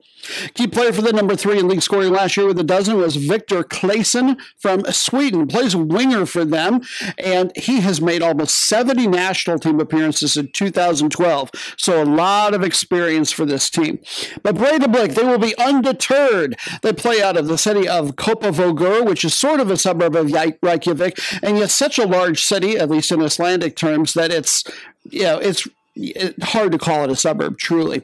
Key 0.53 0.67
player 0.67 0.93
for 0.93 1.01
the 1.01 1.13
number 1.13 1.35
three 1.35 1.59
in 1.59 1.67
league 1.67 1.81
scoring 1.81 2.11
last 2.11 2.37
year 2.37 2.47
with 2.47 2.59
a 2.59 2.63
dozen 2.63 2.97
was 2.97 3.15
Viktor 3.15 3.63
Claesson 3.63 4.39
from 4.57 4.83
Sweden. 4.85 5.47
Plays 5.47 5.75
winger 5.75 6.25
for 6.25 6.45
them, 6.45 6.81
and 7.17 7.51
he 7.55 7.81
has 7.81 8.01
made 8.01 8.21
almost 8.21 8.55
70 8.67 9.07
national 9.07 9.59
team 9.59 9.79
appearances 9.79 10.37
in 10.37 10.51
2012. 10.51 11.51
So 11.77 12.01
a 12.01 12.05
lot 12.05 12.53
of 12.53 12.63
experience 12.63 13.31
for 13.31 13.45
this 13.45 13.69
team. 13.69 13.99
But 14.41 14.55
Breidablik, 14.55 15.15
they 15.15 15.23
will 15.23 15.39
be 15.39 15.57
undeterred. 15.57 16.55
They 16.81 16.93
play 16.93 17.21
out 17.21 17.37
of 17.37 17.47
the 17.47 17.57
city 17.57 17.87
of 17.87 18.15
Kópavogur, 18.15 19.05
which 19.05 19.25
is 19.25 19.33
sort 19.33 19.59
of 19.59 19.69
a 19.69 19.77
suburb 19.77 20.15
of 20.15 20.31
Reykjavik, 20.31 21.19
and 21.41 21.57
yet 21.57 21.71
such 21.71 21.97
a 21.99 22.07
large 22.07 22.43
city, 22.43 22.77
at 22.77 22.89
least 22.89 23.11
in 23.11 23.21
Icelandic 23.21 23.75
terms, 23.75 24.13
that 24.13 24.31
it's 24.31 24.63
you 25.09 25.23
know 25.23 25.37
it's 25.37 25.67
hard 26.41 26.71
to 26.71 26.77
call 26.77 27.03
it 27.03 27.11
a 27.11 27.15
suburb, 27.15 27.57
truly. 27.57 28.03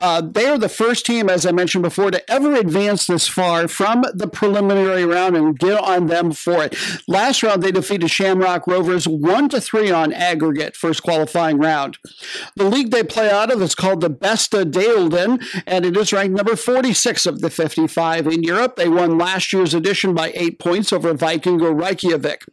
Uh, 0.00 0.20
they 0.20 0.46
are 0.46 0.58
the 0.58 0.68
first 0.68 1.06
team, 1.06 1.30
as 1.30 1.46
I 1.46 1.52
mentioned 1.52 1.82
before, 1.82 2.10
to 2.10 2.30
ever 2.30 2.54
advance 2.54 3.06
this 3.06 3.26
far 3.26 3.66
from 3.68 4.04
the 4.12 4.28
preliminary 4.28 5.04
round 5.04 5.36
and 5.36 5.58
get 5.58 5.80
on 5.80 6.06
them 6.06 6.32
for 6.32 6.64
it. 6.64 6.76
Last 7.08 7.42
round, 7.42 7.62
they 7.62 7.72
defeated 7.72 8.10
Shamrock 8.10 8.66
Rovers 8.66 9.08
1 9.08 9.48
to 9.50 9.60
3 9.60 9.90
on 9.90 10.12
aggregate, 10.12 10.76
first 10.76 11.02
qualifying 11.02 11.58
round. 11.58 11.98
The 12.56 12.68
league 12.68 12.90
they 12.90 13.02
play 13.02 13.30
out 13.30 13.50
of 13.50 13.62
is 13.62 13.74
called 13.74 14.02
the 14.02 14.10
Besta 14.10 14.70
Deildin, 14.70 15.42
and 15.66 15.86
it 15.86 15.96
is 15.96 16.12
ranked 16.12 16.36
number 16.36 16.56
46 16.56 17.26
of 17.26 17.40
the 17.40 17.50
55 17.50 18.26
in 18.26 18.42
Europe. 18.42 18.76
They 18.76 18.88
won 18.88 19.16
last 19.16 19.52
year's 19.52 19.74
edition 19.74 20.14
by 20.14 20.32
eight 20.34 20.58
points 20.58 20.92
over 20.92 21.14
Víkingur 21.14 21.78
Reykjavik. 21.78 22.44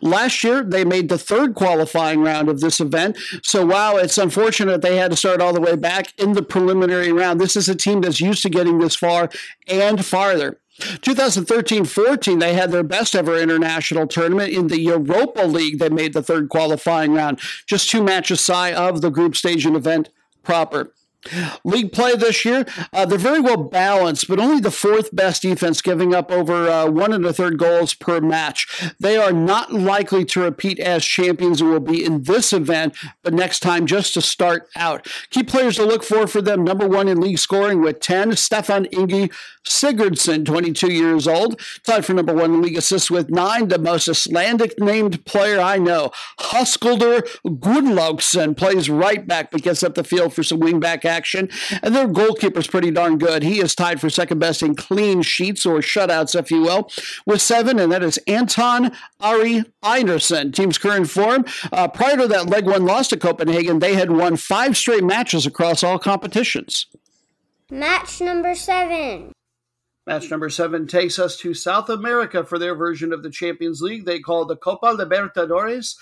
Last 0.00 0.44
year, 0.44 0.62
they 0.62 0.84
made 0.84 1.08
the 1.08 1.18
third 1.18 1.54
qualifying 1.54 2.20
round 2.22 2.48
of 2.48 2.60
this 2.60 2.80
event. 2.80 3.16
So 3.42 3.64
while 3.64 3.96
it's 3.96 4.18
unfortunate 4.18 4.82
they 4.82 4.96
had 4.96 5.10
to 5.10 5.16
start 5.16 5.40
all 5.40 5.52
the 5.52 5.60
way 5.60 5.76
back 5.76 6.12
in 6.18 6.32
the 6.32 6.42
preliminary 6.42 7.12
round, 7.12 7.40
this 7.40 7.56
is 7.56 7.68
a 7.68 7.74
team 7.74 8.00
that's 8.00 8.20
used 8.20 8.42
to 8.42 8.50
getting 8.50 8.78
this 8.78 8.96
far 8.96 9.30
and 9.68 10.04
farther. 10.04 10.58
2013 11.02 11.84
14, 11.84 12.38
they 12.40 12.54
had 12.54 12.72
their 12.72 12.82
best 12.82 13.14
ever 13.14 13.38
international 13.38 14.08
tournament 14.08 14.52
in 14.52 14.66
the 14.66 14.80
Europa 14.80 15.42
League. 15.42 15.78
They 15.78 15.88
made 15.88 16.14
the 16.14 16.22
third 16.22 16.48
qualifying 16.48 17.12
round, 17.12 17.40
just 17.66 17.88
two 17.88 18.02
matches 18.02 18.44
shy 18.44 18.72
of 18.72 19.00
the 19.00 19.10
group 19.10 19.36
stage 19.36 19.64
and 19.66 19.76
event 19.76 20.10
proper. 20.42 20.92
League 21.64 21.92
play 21.92 22.16
this 22.16 22.44
year, 22.44 22.66
uh, 22.92 23.06
they're 23.06 23.18
very 23.18 23.40
well 23.40 23.56
balanced, 23.56 24.28
but 24.28 24.38
only 24.38 24.60
the 24.60 24.70
fourth 24.70 25.14
best 25.14 25.42
defense, 25.42 25.80
giving 25.80 26.14
up 26.14 26.30
over 26.30 26.68
uh, 26.68 26.86
one 26.86 27.12
and 27.12 27.24
a 27.24 27.32
third 27.32 27.58
goals 27.58 27.94
per 27.94 28.20
match. 28.20 28.92
They 29.00 29.16
are 29.16 29.32
not 29.32 29.72
likely 29.72 30.24
to 30.26 30.40
repeat 30.40 30.78
as 30.78 31.04
champions 31.04 31.60
and 31.60 31.70
will 31.70 31.80
be 31.80 32.04
in 32.04 32.24
this 32.24 32.52
event, 32.52 32.94
but 33.22 33.34
next 33.34 33.60
time 33.60 33.86
just 33.86 34.14
to 34.14 34.22
start 34.22 34.68
out. 34.76 35.06
Key 35.30 35.42
players 35.42 35.76
to 35.76 35.84
look 35.84 36.04
for 36.04 36.26
for 36.26 36.42
them 36.42 36.64
number 36.64 36.86
one 36.86 37.08
in 37.08 37.20
league 37.20 37.38
scoring 37.38 37.80
with 37.80 38.00
10, 38.00 38.36
Stefan 38.36 38.86
Ingi 38.86 39.32
Sigurdsson, 39.64 40.44
22 40.44 40.92
years 40.92 41.26
old, 41.26 41.60
tied 41.84 42.04
for 42.04 42.12
number 42.12 42.34
one 42.34 42.54
in 42.54 42.62
league 42.62 42.76
assists 42.76 43.10
with 43.10 43.30
nine, 43.30 43.68
the 43.68 43.78
most 43.78 44.08
Icelandic 44.08 44.78
named 44.78 45.24
player 45.24 45.58
I 45.60 45.78
know. 45.78 46.10
Höskuldur 46.38 47.22
Gunnlaugsson 47.44 48.56
plays 48.56 48.90
right 48.90 49.26
back, 49.26 49.50
but 49.50 49.62
gets 49.62 49.82
up 49.82 49.94
the 49.94 50.04
field 50.04 50.34
for 50.34 50.42
some 50.42 50.60
wingback 50.60 51.04
action. 51.14 51.48
And 51.82 51.94
their 51.94 52.08
goalkeeper's 52.08 52.66
pretty 52.66 52.90
darn 52.90 53.18
good. 53.18 53.42
He 53.42 53.60
is 53.60 53.74
tied 53.74 54.00
for 54.00 54.10
second 54.10 54.38
best 54.38 54.62
in 54.62 54.74
clean 54.74 55.22
sheets 55.22 55.64
or 55.64 55.78
shutouts, 55.78 56.38
if 56.38 56.50
you 56.50 56.62
will, 56.62 56.90
with 57.26 57.40
seven, 57.40 57.78
and 57.78 57.90
that 57.92 58.02
is 58.02 58.18
Anton 58.26 58.92
Ari 59.20 59.64
Einarsson. 59.82 60.52
Team's 60.52 60.78
current 60.78 61.08
form. 61.08 61.44
Uh, 61.72 61.88
prior 61.88 62.16
to 62.16 62.28
that 62.28 62.46
leg 62.46 62.66
one 62.66 62.84
loss 62.84 63.08
to 63.08 63.16
Copenhagen, 63.16 63.78
they 63.78 63.94
had 63.94 64.10
won 64.10 64.36
five 64.36 64.76
straight 64.76 65.04
matches 65.04 65.46
across 65.46 65.82
all 65.82 65.98
competitions. 65.98 66.86
Match 67.70 68.20
number 68.20 68.54
seven. 68.54 69.32
Match 70.06 70.30
number 70.30 70.50
seven 70.50 70.86
takes 70.86 71.18
us 71.18 71.36
to 71.38 71.54
South 71.54 71.88
America 71.88 72.44
for 72.44 72.58
their 72.58 72.74
version 72.74 73.10
of 73.12 73.22
the 73.22 73.30
Champions 73.30 73.80
League. 73.80 74.04
They 74.04 74.20
call 74.20 74.44
the 74.44 74.56
Copa 74.56 74.88
Libertadores. 74.88 75.96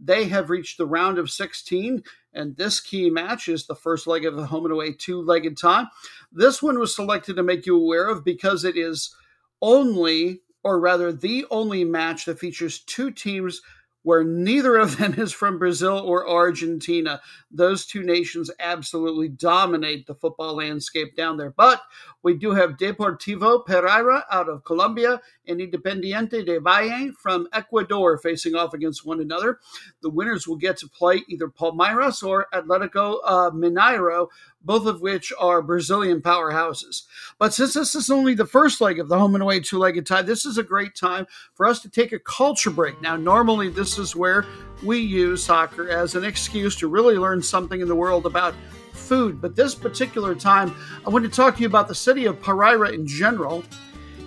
They 0.00 0.26
have 0.26 0.50
reached 0.50 0.78
the 0.78 0.86
round 0.86 1.18
of 1.18 1.30
16, 1.30 2.02
and 2.32 2.56
this 2.56 2.80
key 2.80 3.10
match 3.10 3.48
is 3.48 3.66
the 3.66 3.74
first 3.74 4.06
leg 4.06 4.24
of 4.24 4.36
the 4.36 4.46
home 4.46 4.64
and 4.64 4.72
away 4.72 4.92
two 4.92 5.20
legged 5.20 5.58
tie. 5.58 5.86
This 6.32 6.62
one 6.62 6.78
was 6.78 6.94
selected 6.94 7.36
to 7.36 7.42
make 7.42 7.66
you 7.66 7.76
aware 7.76 8.08
of 8.08 8.24
because 8.24 8.64
it 8.64 8.76
is 8.76 9.14
only, 9.60 10.40
or 10.62 10.78
rather, 10.78 11.12
the 11.12 11.46
only 11.50 11.84
match 11.84 12.24
that 12.26 12.38
features 12.38 12.78
two 12.80 13.10
teams 13.10 13.60
where 14.02 14.24
neither 14.24 14.76
of 14.76 14.96
them 14.96 15.14
is 15.18 15.32
from 15.32 15.58
Brazil 15.58 15.98
or 15.98 16.28
Argentina. 16.28 17.20
Those 17.50 17.84
two 17.84 18.02
nations 18.02 18.50
absolutely 18.58 19.28
dominate 19.28 20.06
the 20.06 20.14
football 20.14 20.56
landscape 20.56 21.16
down 21.16 21.36
there. 21.36 21.50
But 21.50 21.82
we 22.22 22.34
do 22.34 22.52
have 22.52 22.76
Deportivo 22.76 23.64
Pereira 23.64 24.24
out 24.30 24.48
of 24.48 24.64
Colombia 24.64 25.20
and 25.46 25.60
Independiente 25.60 26.44
del 26.44 26.60
Valle 26.60 27.12
from 27.12 27.48
Ecuador 27.52 28.18
facing 28.18 28.54
off 28.54 28.74
against 28.74 29.06
one 29.06 29.20
another. 29.20 29.58
The 30.02 30.10
winners 30.10 30.46
will 30.46 30.56
get 30.56 30.76
to 30.78 30.88
play 30.88 31.22
either 31.28 31.48
Palmeiras 31.48 32.22
or 32.22 32.46
Atletico 32.52 33.18
uh, 33.24 33.50
Mineiro, 33.50 34.28
both 34.68 34.84
of 34.84 35.00
which 35.00 35.32
are 35.40 35.62
Brazilian 35.62 36.20
powerhouses. 36.20 37.04
But 37.38 37.54
since 37.54 37.72
this 37.72 37.94
is 37.94 38.10
only 38.10 38.34
the 38.34 38.44
first 38.44 38.82
leg 38.82 38.98
of 38.98 39.08
the 39.08 39.18
home 39.18 39.34
and 39.34 39.42
away 39.42 39.60
two 39.60 39.78
legged 39.78 40.04
tie, 40.04 40.20
this 40.20 40.44
is 40.44 40.58
a 40.58 40.62
great 40.62 40.94
time 40.94 41.26
for 41.54 41.64
us 41.64 41.80
to 41.80 41.88
take 41.88 42.12
a 42.12 42.18
culture 42.18 42.68
break. 42.68 43.00
Now, 43.00 43.16
normally 43.16 43.70
this 43.70 43.98
is 43.98 44.14
where 44.14 44.44
we 44.84 44.98
use 44.98 45.42
soccer 45.42 45.88
as 45.88 46.16
an 46.16 46.22
excuse 46.22 46.76
to 46.76 46.86
really 46.86 47.16
learn 47.16 47.40
something 47.40 47.80
in 47.80 47.88
the 47.88 47.96
world 47.96 48.26
about 48.26 48.54
food. 48.92 49.40
But 49.40 49.56
this 49.56 49.74
particular 49.74 50.34
time, 50.34 50.76
I 51.06 51.08
want 51.08 51.24
to 51.24 51.30
talk 51.30 51.56
to 51.56 51.62
you 51.62 51.66
about 51.66 51.88
the 51.88 51.94
city 51.94 52.26
of 52.26 52.38
Pereira 52.38 52.90
in 52.90 53.06
general, 53.06 53.64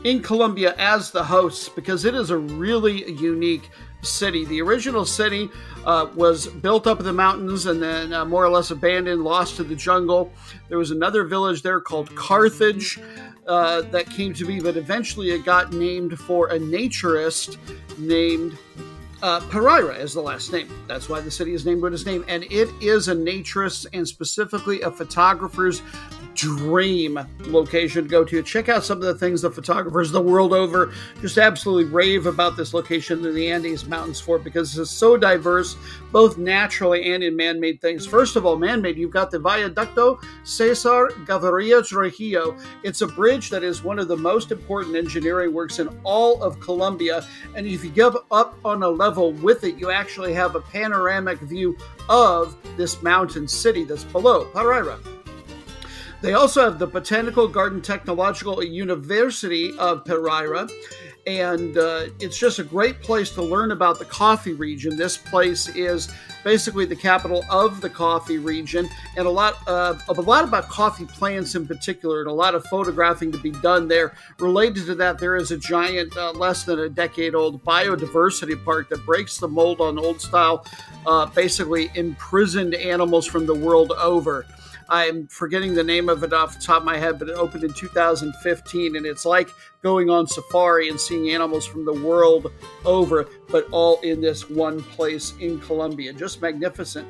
in 0.05 0.23
Colombia 0.23 0.73
as 0.79 1.11
the 1.11 1.23
host, 1.23 1.75
because 1.75 2.03
it 2.03 2.15
is 2.15 2.31
a 2.31 2.37
really 2.39 3.07
unique 3.11 3.69
city. 4.01 4.45
The 4.45 4.61
original 4.61 5.05
city 5.05 5.49
uh, 5.85 6.07
was 6.15 6.47
built 6.47 6.87
up 6.87 6.99
in 6.99 7.05
the 7.05 7.13
mountains 7.13 7.65
and 7.65 7.81
then 7.81 8.13
uh, 8.13 8.25
more 8.25 8.43
or 8.43 8.49
less 8.49 8.71
abandoned, 8.71 9.23
lost 9.23 9.55
to 9.57 9.63
the 9.63 9.75
jungle. 9.75 10.31
There 10.69 10.77
was 10.77 10.91
another 10.91 11.23
village 11.23 11.61
there 11.61 11.79
called 11.81 12.13
Carthage. 12.15 12.99
Uh, 13.47 13.81
that 13.89 14.07
came 14.07 14.33
to 14.35 14.45
be, 14.45 14.61
but 14.61 14.77
eventually 14.77 15.31
it 15.31 15.43
got 15.43 15.73
named 15.73 16.17
for 16.19 16.49
a 16.49 16.59
naturist 16.59 17.57
named 17.97 18.55
uh, 19.21 19.39
Pereira 19.49 19.95
is 19.95 20.13
the 20.13 20.21
last 20.21 20.51
name. 20.51 20.67
That's 20.87 21.09
why 21.09 21.19
the 21.21 21.31
city 21.31 21.53
is 21.53 21.65
named 21.65 21.81
what 21.81 21.93
its 21.93 22.05
name. 22.05 22.25
And 22.27 22.43
it 22.45 22.69
is 22.81 23.07
a 23.07 23.15
naturist 23.15 23.85
and 23.93 24.07
specifically 24.07 24.81
a 24.81 24.91
photographer's 24.91 25.81
dream 26.33 27.19
location 27.41 28.03
to 28.03 28.09
go 28.09 28.23
to. 28.23 28.41
Check 28.41 28.69
out 28.69 28.83
some 28.83 28.97
of 28.97 29.03
the 29.03 29.13
things 29.13 29.41
the 29.41 29.51
photographers 29.51 30.11
the 30.11 30.21
world 30.21 30.53
over 30.53 30.91
just 31.21 31.37
absolutely 31.37 31.91
rave 31.91 32.25
about 32.25 32.55
this 32.57 32.73
location 32.73 33.23
in 33.25 33.35
the 33.35 33.51
Andes 33.51 33.85
Mountains 33.85 34.19
for 34.19 34.39
because 34.39 34.77
it's 34.77 34.89
so 34.89 35.17
diverse, 35.17 35.75
both 36.11 36.37
naturally 36.37 37.13
and 37.13 37.23
in 37.23 37.35
man 37.35 37.59
made 37.59 37.81
things. 37.81 38.07
First 38.07 38.35
of 38.37 38.45
all, 38.45 38.55
man 38.55 38.81
made, 38.81 38.97
you've 38.97 39.11
got 39.11 39.29
the 39.29 39.39
Viaducto 39.39 40.23
Cesar 40.43 41.09
Gaviria 41.25 41.85
Trujillo. 41.85 42.57
It's 42.83 43.01
a 43.01 43.07
bridge 43.07 43.49
that 43.49 43.63
is 43.63 43.83
one 43.83 43.99
of 43.99 44.07
the 44.07 44.17
most 44.17 44.51
important 44.51 44.95
engineering 44.95 45.53
works 45.53 45.79
in 45.79 45.89
all 46.03 46.41
of 46.41 46.59
Colombia. 46.59 47.25
And 47.55 47.67
if 47.67 47.83
you 47.83 47.91
give 47.91 48.15
up 48.31 48.57
on 48.63 48.83
a 48.83 48.89
level 48.89 49.10
with 49.17 49.63
it, 49.63 49.75
you 49.75 49.91
actually 49.91 50.33
have 50.33 50.55
a 50.55 50.61
panoramic 50.61 51.39
view 51.39 51.77
of 52.09 52.55
this 52.77 53.01
mountain 53.01 53.47
city 53.47 53.83
that's 53.83 54.03
below 54.03 54.45
Pereira. 54.45 54.99
They 56.21 56.33
also 56.33 56.63
have 56.63 56.77
the 56.77 56.85
Botanical 56.85 57.47
Garden 57.47 57.81
Technological 57.81 58.63
University 58.63 59.75
of 59.77 60.05
Pereira, 60.05 60.67
and 61.27 61.77
uh, 61.77 62.07
it's 62.19 62.37
just 62.37 62.59
a 62.59 62.63
great 62.63 63.01
place 63.01 63.29
to 63.31 63.41
learn 63.41 63.71
about 63.71 63.99
the 63.99 64.05
coffee 64.05 64.53
region. 64.53 64.97
This 64.97 65.17
place 65.17 65.67
is 65.69 66.11
basically 66.43 66.85
the 66.85 66.95
capital 66.95 67.43
of 67.49 67.81
the 67.81 67.89
coffee 67.89 68.39
region, 68.39 68.89
and 69.15 69.27
a 69.27 69.29
lot 69.29 69.57
uh, 69.67 69.95
a 70.09 70.13
lot 70.13 70.43
about 70.43 70.67
coffee 70.69 71.05
plants 71.05 71.55
in 71.55 71.67
particular, 71.67 72.21
and 72.21 72.29
a 72.29 72.33
lot 72.33 72.55
of 72.55 72.65
photographing 72.65 73.31
to 73.31 73.37
be 73.37 73.51
done 73.51 73.87
there. 73.87 74.13
Related 74.39 74.85
to 74.87 74.95
that, 74.95 75.19
there 75.19 75.35
is 75.35 75.51
a 75.51 75.57
giant, 75.57 76.15
uh, 76.17 76.31
less 76.31 76.63
than 76.63 76.79
a 76.79 76.89
decade 76.89 77.35
old 77.35 77.63
biodiversity 77.63 78.61
park 78.63 78.89
that 78.89 79.05
breaks 79.05 79.37
the 79.37 79.47
mold 79.47 79.79
on 79.81 79.99
old 79.99 80.19
style, 80.21 80.65
uh, 81.05 81.25
basically 81.27 81.91
imprisoned 81.95 82.73
animals 82.73 83.25
from 83.25 83.45
the 83.45 83.55
world 83.55 83.91
over. 83.93 84.45
I'm 84.91 85.25
forgetting 85.27 85.73
the 85.73 85.85
name 85.85 86.09
of 86.09 86.21
it 86.21 86.33
off 86.33 86.59
the 86.59 86.65
top 86.65 86.79
of 86.79 86.83
my 86.83 86.97
head, 86.97 87.17
but 87.17 87.29
it 87.29 87.35
opened 87.35 87.63
in 87.63 87.71
2015, 87.71 88.97
and 88.97 89.05
it's 89.05 89.25
like 89.25 89.49
going 89.81 90.09
on 90.09 90.27
safari 90.27 90.89
and 90.89 90.99
seeing 90.99 91.29
animals 91.29 91.65
from 91.65 91.85
the 91.85 91.93
world 91.93 92.51
over, 92.83 93.25
but 93.47 93.69
all 93.71 94.01
in 94.01 94.19
this 94.19 94.49
one 94.49 94.83
place 94.83 95.33
in 95.39 95.61
Colombia. 95.61 96.11
Just 96.11 96.41
magnificent. 96.41 97.07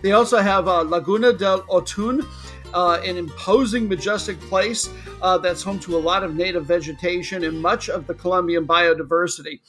They 0.00 0.12
also 0.12 0.38
have 0.38 0.68
uh, 0.68 0.82
Laguna 0.82 1.32
del 1.32 1.62
Otun. 1.62 2.24
Uh, 2.72 3.00
an 3.04 3.16
imposing, 3.16 3.88
majestic 3.88 4.40
place 4.40 4.88
uh, 5.22 5.38
that's 5.38 5.62
home 5.62 5.78
to 5.78 5.96
a 5.96 5.98
lot 5.98 6.24
of 6.24 6.34
native 6.34 6.66
vegetation 6.66 7.44
and 7.44 7.62
much 7.62 7.88
of 7.88 8.04
the 8.08 8.14
Colombian 8.14 8.66
biodiversity. 8.66 9.60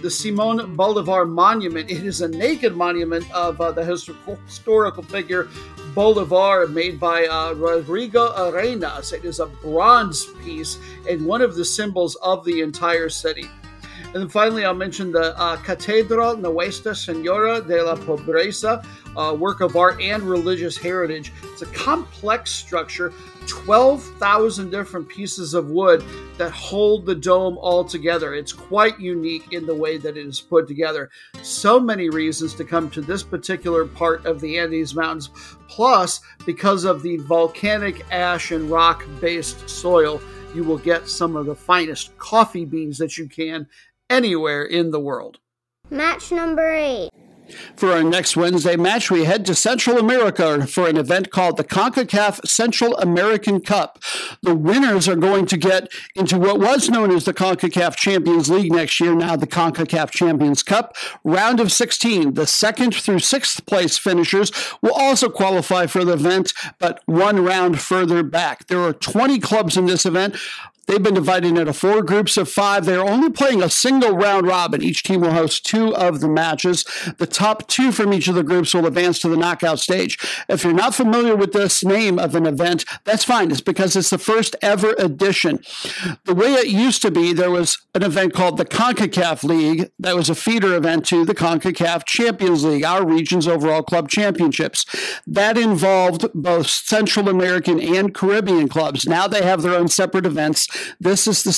The 0.00 0.08
Simon 0.08 0.74
Bolivar 0.74 1.26
Monument, 1.26 1.90
it 1.90 2.02
is 2.02 2.22
a 2.22 2.28
naked 2.28 2.74
monument 2.74 3.30
of 3.32 3.60
uh, 3.60 3.70
the 3.70 3.84
historical 3.84 5.02
figure 5.02 5.50
Bolivar 5.94 6.66
made 6.66 6.98
by 6.98 7.26
uh, 7.26 7.54
Rodrigo 7.54 8.32
Arenas. 8.36 9.12
It 9.12 9.24
is 9.24 9.38
a 9.38 9.46
bronze 9.46 10.26
piece 10.42 10.78
and 11.08 11.24
one 11.24 11.40
of 11.40 11.54
the 11.54 11.64
symbols 11.64 12.16
of 12.16 12.44
the 12.44 12.62
entire 12.62 13.08
city. 13.08 13.48
And 14.06 14.22
then 14.22 14.28
finally, 14.28 14.64
I'll 14.64 14.74
mention 14.74 15.12
the 15.12 15.38
uh, 15.38 15.56
Catedral 15.58 16.36
Nuestra 16.36 16.94
Senora 16.94 17.60
de 17.60 17.82
la 17.82 17.94
Pobreza, 17.96 18.84
uh, 19.16 19.34
work 19.34 19.60
of 19.60 19.76
art 19.76 20.00
and 20.00 20.22
religious 20.24 20.76
heritage. 20.76 21.32
It's 21.44 21.62
a 21.62 21.66
complex 21.66 22.50
structure 22.50 23.12
12,000 23.46 24.70
different 24.70 25.08
pieces 25.08 25.54
of 25.54 25.70
wood 25.70 26.04
that 26.38 26.50
hold 26.50 27.06
the 27.06 27.14
dome 27.14 27.58
all 27.58 27.84
together. 27.84 28.34
It's 28.34 28.52
quite 28.52 28.98
unique 28.98 29.52
in 29.52 29.66
the 29.66 29.74
way 29.74 29.98
that 29.98 30.16
it 30.16 30.26
is 30.26 30.40
put 30.40 30.68
together. 30.68 31.10
So 31.42 31.78
many 31.78 32.08
reasons 32.10 32.54
to 32.54 32.64
come 32.64 32.90
to 32.90 33.00
this 33.00 33.22
particular 33.22 33.86
part 33.86 34.24
of 34.26 34.40
the 34.40 34.58
Andes 34.58 34.94
Mountains, 34.94 35.30
plus, 35.68 36.20
because 36.46 36.84
of 36.84 37.02
the 37.02 37.18
volcanic 37.18 38.04
ash 38.10 38.50
and 38.50 38.70
rock 38.70 39.04
based 39.20 39.68
soil, 39.68 40.20
you 40.54 40.64
will 40.64 40.78
get 40.78 41.08
some 41.08 41.36
of 41.36 41.46
the 41.46 41.54
finest 41.54 42.16
coffee 42.18 42.64
beans 42.64 42.98
that 42.98 43.18
you 43.18 43.28
can 43.28 43.66
anywhere 44.10 44.64
in 44.64 44.90
the 44.90 45.00
world. 45.00 45.38
Match 45.90 46.32
number 46.32 46.72
eight. 46.72 47.10
For 47.76 47.92
our 47.92 48.02
next 48.02 48.36
Wednesday 48.36 48.76
match, 48.76 49.10
we 49.10 49.24
head 49.24 49.44
to 49.46 49.54
Central 49.54 49.98
America 49.98 50.66
for 50.66 50.88
an 50.88 50.96
event 50.96 51.30
called 51.30 51.56
the 51.56 51.64
CONCACAF 51.64 52.46
Central 52.46 52.96
American 52.98 53.60
Cup. 53.60 53.98
The 54.42 54.54
winners 54.54 55.08
are 55.08 55.16
going 55.16 55.46
to 55.46 55.56
get 55.56 55.92
into 56.14 56.38
what 56.38 56.58
was 56.58 56.88
known 56.88 57.10
as 57.10 57.24
the 57.24 57.34
CONCACAF 57.34 57.96
Champions 57.96 58.48
League 58.48 58.72
next 58.72 59.00
year, 59.00 59.14
now 59.14 59.36
the 59.36 59.46
CONCACAF 59.46 60.10
Champions 60.10 60.62
Cup. 60.62 60.96
Round 61.22 61.60
of 61.60 61.70
16. 61.70 62.34
The 62.34 62.46
second 62.46 62.94
through 62.94 63.18
sixth 63.20 63.66
place 63.66 63.98
finishers 63.98 64.50
will 64.80 64.94
also 64.94 65.28
qualify 65.28 65.86
for 65.86 66.04
the 66.04 66.14
event, 66.14 66.52
but 66.78 67.00
one 67.06 67.44
round 67.44 67.80
further 67.80 68.22
back. 68.22 68.66
There 68.68 68.80
are 68.80 68.92
20 68.92 69.38
clubs 69.40 69.76
in 69.76 69.86
this 69.86 70.06
event. 70.06 70.36
They've 70.86 71.02
been 71.02 71.14
divided 71.14 71.56
into 71.56 71.72
four 71.72 72.02
groups 72.02 72.36
of 72.36 72.48
five. 72.48 72.84
They're 72.84 73.00
only 73.00 73.30
playing 73.30 73.62
a 73.62 73.70
single 73.70 74.16
round 74.16 74.46
robin. 74.46 74.82
Each 74.82 75.02
team 75.02 75.22
will 75.22 75.32
host 75.32 75.64
two 75.64 75.94
of 75.94 76.20
the 76.20 76.28
matches. 76.28 76.84
The 77.18 77.26
top 77.26 77.68
two 77.68 77.92
from 77.92 78.12
each 78.12 78.28
of 78.28 78.34
the 78.34 78.42
groups 78.42 78.74
will 78.74 78.86
advance 78.86 79.18
to 79.20 79.28
the 79.28 79.36
knockout 79.36 79.78
stage. 79.78 80.18
If 80.48 80.64
you're 80.64 80.72
not 80.72 80.94
familiar 80.94 81.36
with 81.36 81.52
this 81.52 81.84
name 81.84 82.18
of 82.18 82.34
an 82.34 82.46
event, 82.46 82.84
that's 83.04 83.24
fine. 83.24 83.50
It's 83.50 83.60
because 83.60 83.96
it's 83.96 84.10
the 84.10 84.18
first 84.18 84.56
ever 84.62 84.94
edition. 84.98 85.60
The 86.24 86.34
way 86.34 86.54
it 86.54 86.68
used 86.68 87.02
to 87.02 87.10
be, 87.10 87.32
there 87.32 87.50
was 87.50 87.78
an 87.94 88.02
event 88.02 88.34
called 88.34 88.56
the 88.56 88.64
CONCACAF 88.64 89.44
League 89.44 89.90
that 89.98 90.16
was 90.16 90.28
a 90.28 90.34
feeder 90.34 90.74
event 90.74 91.06
to 91.06 91.24
the 91.24 91.34
CONCACAF 91.34 92.04
Champions 92.04 92.64
League, 92.64 92.84
our 92.84 93.06
region's 93.06 93.48
overall 93.48 93.82
club 93.82 94.08
championships. 94.08 94.84
That 95.26 95.56
involved 95.56 96.26
both 96.34 96.68
Central 96.68 97.28
American 97.28 97.80
and 97.80 98.14
Caribbean 98.14 98.68
clubs. 98.68 99.06
Now 99.06 99.26
they 99.26 99.42
have 99.42 99.62
their 99.62 99.74
own 99.74 99.88
separate 99.88 100.26
events. 100.26 100.68
This 101.00 101.26
is 101.26 101.42
the 101.42 101.52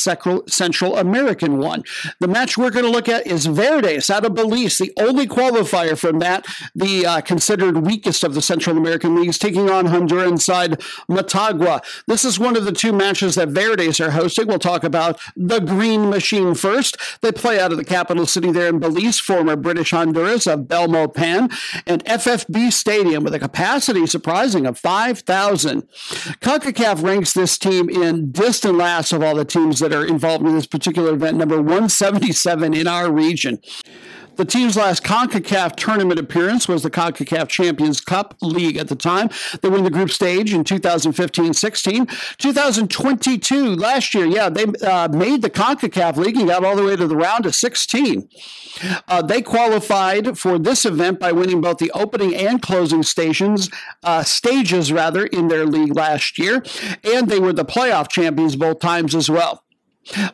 Central 0.49 0.97
American 0.97 1.59
one. 1.59 1.85
The 2.21 2.29
match 2.29 2.57
we're 2.57 2.71
going 2.71 2.85
to 2.85 2.91
look 2.91 3.09
at 3.09 3.27
is 3.27 3.47
Verdes 3.47 4.11
out 4.11 4.25
of 4.25 4.35
Belize, 4.35 4.79
the 4.79 4.93
only 4.99 5.27
qualifier 5.27 5.99
from 5.99 6.19
that, 6.21 6.47
the 6.75 7.07
uh, 7.07 7.21
considered 7.21 7.79
weakest 7.79 8.25
of 8.25 8.35
the 8.35 8.43
Central 8.43 8.77
American 8.77 9.17
leagues, 9.21 9.39
taking 9.39 9.71
on 9.71 9.87
Honduran 9.87 10.41
side 10.41 10.81
Motagua. 11.09 11.83
This 12.07 12.25
is 12.25 12.39
one 12.39 12.57
of 12.57 12.65
the 12.65 12.73
two 12.73 12.93
matches 12.93 13.35
that 13.35 13.49
Verdes 13.49 14.01
are 14.01 14.11
hosting. 14.11 14.47
We'll 14.47 14.59
talk 14.59 14.85
about 14.85 15.21
the 15.37 15.61
Green 15.61 16.11
Machine 16.11 16.55
first. 16.55 16.97
They 17.21 17.33
play 17.33 17.61
out 17.61 17.73
of 17.73 17.79
the 17.79 17.85
capital 17.85 18.27
city 18.27 18.53
there 18.53 18.69
in 18.69 18.79
Belize, 18.79 19.19
former 19.19 19.57
British 19.57 19.91
Honduras 19.91 20.47
of 20.47 20.61
Belmopan, 20.61 21.53
and 21.87 22.05
FFB 22.05 22.73
Stadium 22.73 23.25
with 23.25 23.35
a 23.35 23.39
capacity 23.39 24.07
surprising 24.07 24.67
of 24.67 24.79
5,000. 24.79 25.83
CONCACAF 26.41 27.03
ranks 27.03 27.33
this 27.33 27.59
team 27.59 27.89
in 27.89 28.31
distant 28.33 28.77
last 28.77 29.06
of 29.13 29.23
all 29.23 29.35
the 29.35 29.45
teams 29.45 29.81
that 29.81 29.93
are 29.93 30.05
involved 30.05 30.45
in 30.45 30.55
this 30.55 30.67
particular 30.67 31.15
event, 31.15 31.37
number 31.37 31.57
177 31.57 32.75
in 32.75 32.87
our 32.87 33.11
region. 33.11 33.61
The 34.37 34.45
team's 34.45 34.77
last 34.77 35.03
CONCACAF 35.03 35.77
tournament 35.77 36.21
appearance 36.21 36.69
was 36.69 36.83
the 36.83 36.91
CONCACAF 36.91 37.49
Champions 37.49 38.03
Cup 38.03 38.37
League 38.43 38.77
at 38.77 38.89
the 38.89 38.95
time. 38.95 39.31
They 39.63 39.71
won 39.71 39.83
the 39.83 39.91
group 39.91 40.11
stage 40.11 40.53
in 40.53 40.63
2015 40.63 41.55
16. 41.55 42.07
2022, 42.37 43.75
last 43.77 44.13
year, 44.13 44.27
yeah, 44.27 44.51
they 44.51 44.65
uh, 44.87 45.09
made 45.09 45.41
the 45.41 45.49
CONCACAF 45.49 46.17
League 46.17 46.37
and 46.37 46.49
got 46.49 46.65
all 46.65 46.77
the 46.77 46.85
way 46.85 46.97
to 46.97 47.07
the 47.07 47.17
round 47.17 47.47
of 47.47 47.55
16. 47.55 48.29
Uh, 49.09 49.23
they 49.23 49.41
qualified 49.41 50.39
for 50.39 50.59
this 50.59 50.85
event 50.85 51.19
by 51.19 51.33
winning 51.33 51.63
both 51.63 51.79
the 51.79 51.91
opening 51.93 52.35
and 52.35 52.61
closing 52.61 53.03
stations, 53.03 53.71
uh, 54.05 54.23
stages 54.23 54.93
rather, 54.93 55.25
in 55.25 55.49
their 55.49 55.65
league 55.65 55.97
last 55.97 56.39
year, 56.39 56.63
and 57.03 57.29
they 57.29 57.41
were 57.41 57.55
the 57.55 57.65
playoff 57.65 58.09
champions 58.09 58.55
both 58.55 58.81
times 58.81 59.15
as 59.15 59.31
well. 59.31 59.63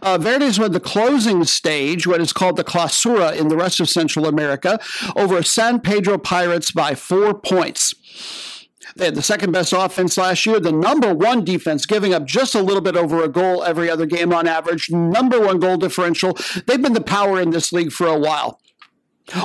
Uh, 0.02 0.18
Verdes 0.18 0.58
won 0.58 0.72
the 0.72 0.80
closing 0.80 1.44
stage, 1.44 2.06
what 2.06 2.20
is 2.20 2.32
called 2.32 2.56
the 2.56 2.64
Clausura 2.64 3.34
in 3.36 3.48
the 3.48 3.56
rest 3.56 3.80
of 3.80 3.88
Central 3.88 4.26
America, 4.26 4.78
over 5.16 5.42
San 5.42 5.80
Pedro 5.80 6.18
Pirates 6.18 6.70
by 6.70 6.94
four 6.94 7.34
points. 7.34 7.94
They 8.96 9.06
had 9.06 9.14
the 9.14 9.22
second 9.22 9.52
best 9.52 9.72
offense 9.72 10.18
last 10.18 10.44
year, 10.44 10.60
the 10.60 10.72
number 10.72 11.14
one 11.14 11.44
defense, 11.44 11.86
giving 11.86 12.12
up 12.12 12.26
just 12.26 12.54
a 12.54 12.60
little 12.60 12.82
bit 12.82 12.96
over 12.96 13.22
a 13.22 13.28
goal 13.28 13.64
every 13.64 13.88
other 13.88 14.06
game 14.06 14.32
on 14.32 14.46
average, 14.46 14.90
number 14.90 15.40
one 15.40 15.58
goal 15.58 15.78
differential. 15.78 16.36
They've 16.66 16.82
been 16.82 16.92
the 16.92 17.00
power 17.00 17.40
in 17.40 17.50
this 17.50 17.72
league 17.72 17.92
for 17.92 18.06
a 18.06 18.18
while. 18.18 18.60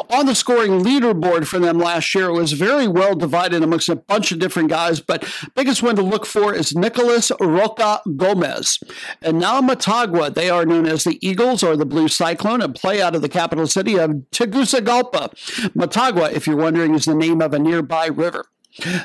On 0.10 0.26
the 0.26 0.36
scoring 0.36 0.84
leaderboard 0.84 1.46
for 1.46 1.60
them 1.60 1.78
last 1.78 2.14
year, 2.16 2.30
it 2.30 2.34
was 2.34 2.54
very 2.54 2.88
well 2.88 3.16
divided 3.16 3.64
amongst 3.64 3.90
a 3.90 3.96
bunch 3.96 4.32
of 4.32 4.40
different 4.40 4.70
guys, 4.70 5.00
but 5.00 5.24
biggest 5.56 5.84
one 5.84 5.96
to 5.96 6.02
look 6.02 6.26
for 6.26 6.54
is 6.54 6.76
Nicholas 6.76 7.32
Roca 7.40 8.02
Gomez. 8.16 8.80
And 9.22 9.40
now 9.40 9.62
Motagua, 9.62 10.34
they 10.34 10.50
are 10.50 10.66
known 10.66 10.88
as 10.88 11.04
the 11.04 11.20
Eagles 11.26 11.64
or 11.64 11.78
the 11.78 11.86
Blue 11.86 12.08
Cyclone 12.08 12.62
and 12.62 12.74
play 12.74 13.02
out 13.02 13.16
of 13.16 13.22
the 13.22 13.30
capital 13.30 13.68
city 13.68 13.98
of 13.98 14.12
Tegucigalpa. 14.32 15.30
Motagua, 15.76 16.32
if 16.32 16.48
you're 16.48 16.58
wondering, 16.58 16.96
is 16.96 17.06
the 17.06 17.16
name 17.16 17.42
of 17.42 17.54
a 17.54 17.60
nearby 17.60 18.08
river. 18.08 18.46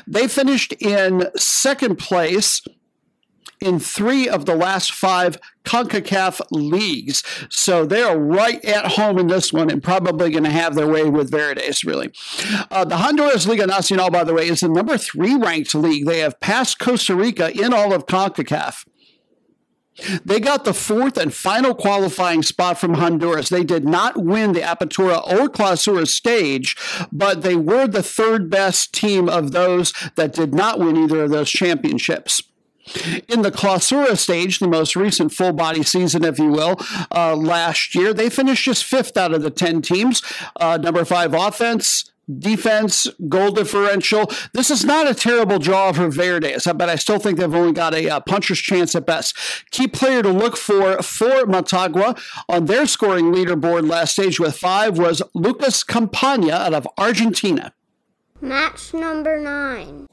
They 0.07 0.27
finished 0.27 0.73
in 0.73 1.29
second 1.35 1.97
place 1.97 2.61
in 3.59 3.79
three 3.79 4.27
of 4.27 4.45
the 4.45 4.55
last 4.55 4.91
five 4.91 5.37
CONCACAF 5.63 6.41
leagues. 6.51 7.23
So 7.49 7.85
they 7.85 8.01
are 8.01 8.17
right 8.17 8.63
at 8.65 8.93
home 8.93 9.17
in 9.17 9.27
this 9.27 9.53
one 9.53 9.69
and 9.69 9.81
probably 9.81 10.31
going 10.31 10.43
to 10.43 10.49
have 10.49 10.75
their 10.75 10.87
way 10.87 11.09
with 11.09 11.31
Verdes, 11.31 11.83
really. 11.83 12.11
Uh, 12.69 12.85
the 12.85 12.97
Honduras 12.97 13.47
Liga 13.47 13.65
Nacional, 13.65 14.09
by 14.09 14.23
the 14.23 14.33
way, 14.33 14.47
is 14.47 14.59
the 14.59 14.69
number 14.69 14.97
three 14.97 15.35
ranked 15.35 15.73
league. 15.75 16.05
They 16.05 16.19
have 16.19 16.39
passed 16.39 16.79
Costa 16.79 17.15
Rica 17.15 17.51
in 17.51 17.73
all 17.73 17.93
of 17.93 18.05
CONCACAF. 18.05 18.85
They 20.25 20.39
got 20.39 20.65
the 20.65 20.73
fourth 20.73 21.17
and 21.17 21.33
final 21.33 21.75
qualifying 21.75 22.41
spot 22.41 22.79
from 22.79 22.95
Honduras. 22.95 23.49
They 23.49 23.63
did 23.63 23.85
not 23.85 24.17
win 24.17 24.53
the 24.53 24.61
Apertura 24.61 25.21
or 25.27 25.47
Clausura 25.49 26.07
stage, 26.07 26.75
but 27.11 27.43
they 27.43 27.55
were 27.55 27.87
the 27.87 28.01
third 28.01 28.49
best 28.49 28.93
team 28.93 29.29
of 29.29 29.51
those 29.51 29.93
that 30.15 30.33
did 30.33 30.53
not 30.53 30.79
win 30.79 30.97
either 30.97 31.23
of 31.23 31.29
those 31.29 31.49
championships. 31.49 32.41
In 33.29 33.41
the 33.43 33.51
Clausura 33.51 34.17
stage, 34.17 34.59
the 34.59 34.67
most 34.67 34.95
recent 34.95 35.31
full 35.31 35.53
body 35.53 35.83
season, 35.83 36.23
if 36.25 36.37
you 36.37 36.49
will, 36.49 36.79
uh, 37.11 37.35
last 37.35 37.95
year, 37.95 38.13
they 38.13 38.29
finished 38.29 38.65
just 38.65 38.83
fifth 38.83 39.15
out 39.15 39.33
of 39.33 39.41
the 39.41 39.49
10 39.49 39.81
teams. 39.81 40.21
Uh, 40.59 40.77
number 40.77 41.05
five 41.05 41.33
offense, 41.33 42.11
defense, 42.39 43.07
goal 43.27 43.51
differential. 43.51 44.29
This 44.53 44.69
is 44.69 44.85
not 44.85 45.09
a 45.09 45.13
terrible 45.13 45.59
draw 45.59 45.91
for 45.91 46.09
Verdes, 46.09 46.67
but 46.75 46.89
I 46.89 46.95
still 46.95 47.19
think 47.19 47.39
they've 47.39 47.53
only 47.53 47.73
got 47.73 47.93
a, 47.93 48.09
uh, 48.09 48.19
puncher's 48.19 48.59
chance 48.59 48.95
at 48.95 49.05
best. 49.05 49.35
Key 49.71 49.87
player 49.87 50.21
to 50.21 50.29
look 50.29 50.57
for 50.57 51.01
for 51.01 51.45
Motagua 51.45 52.17
on 52.47 52.65
their 52.65 52.85
scoring 52.85 53.33
leaderboard 53.33 53.89
last 53.89 54.13
stage 54.13 54.39
with 54.39 54.57
five 54.57 54.97
was 54.97 55.21
Lucas 55.33 55.83
Campagna 55.83 56.53
out 56.53 56.73
of 56.73 56.87
Argentina. 56.97 57.73
Match 58.41 58.93
number 58.93 59.39
nine. 59.39 60.07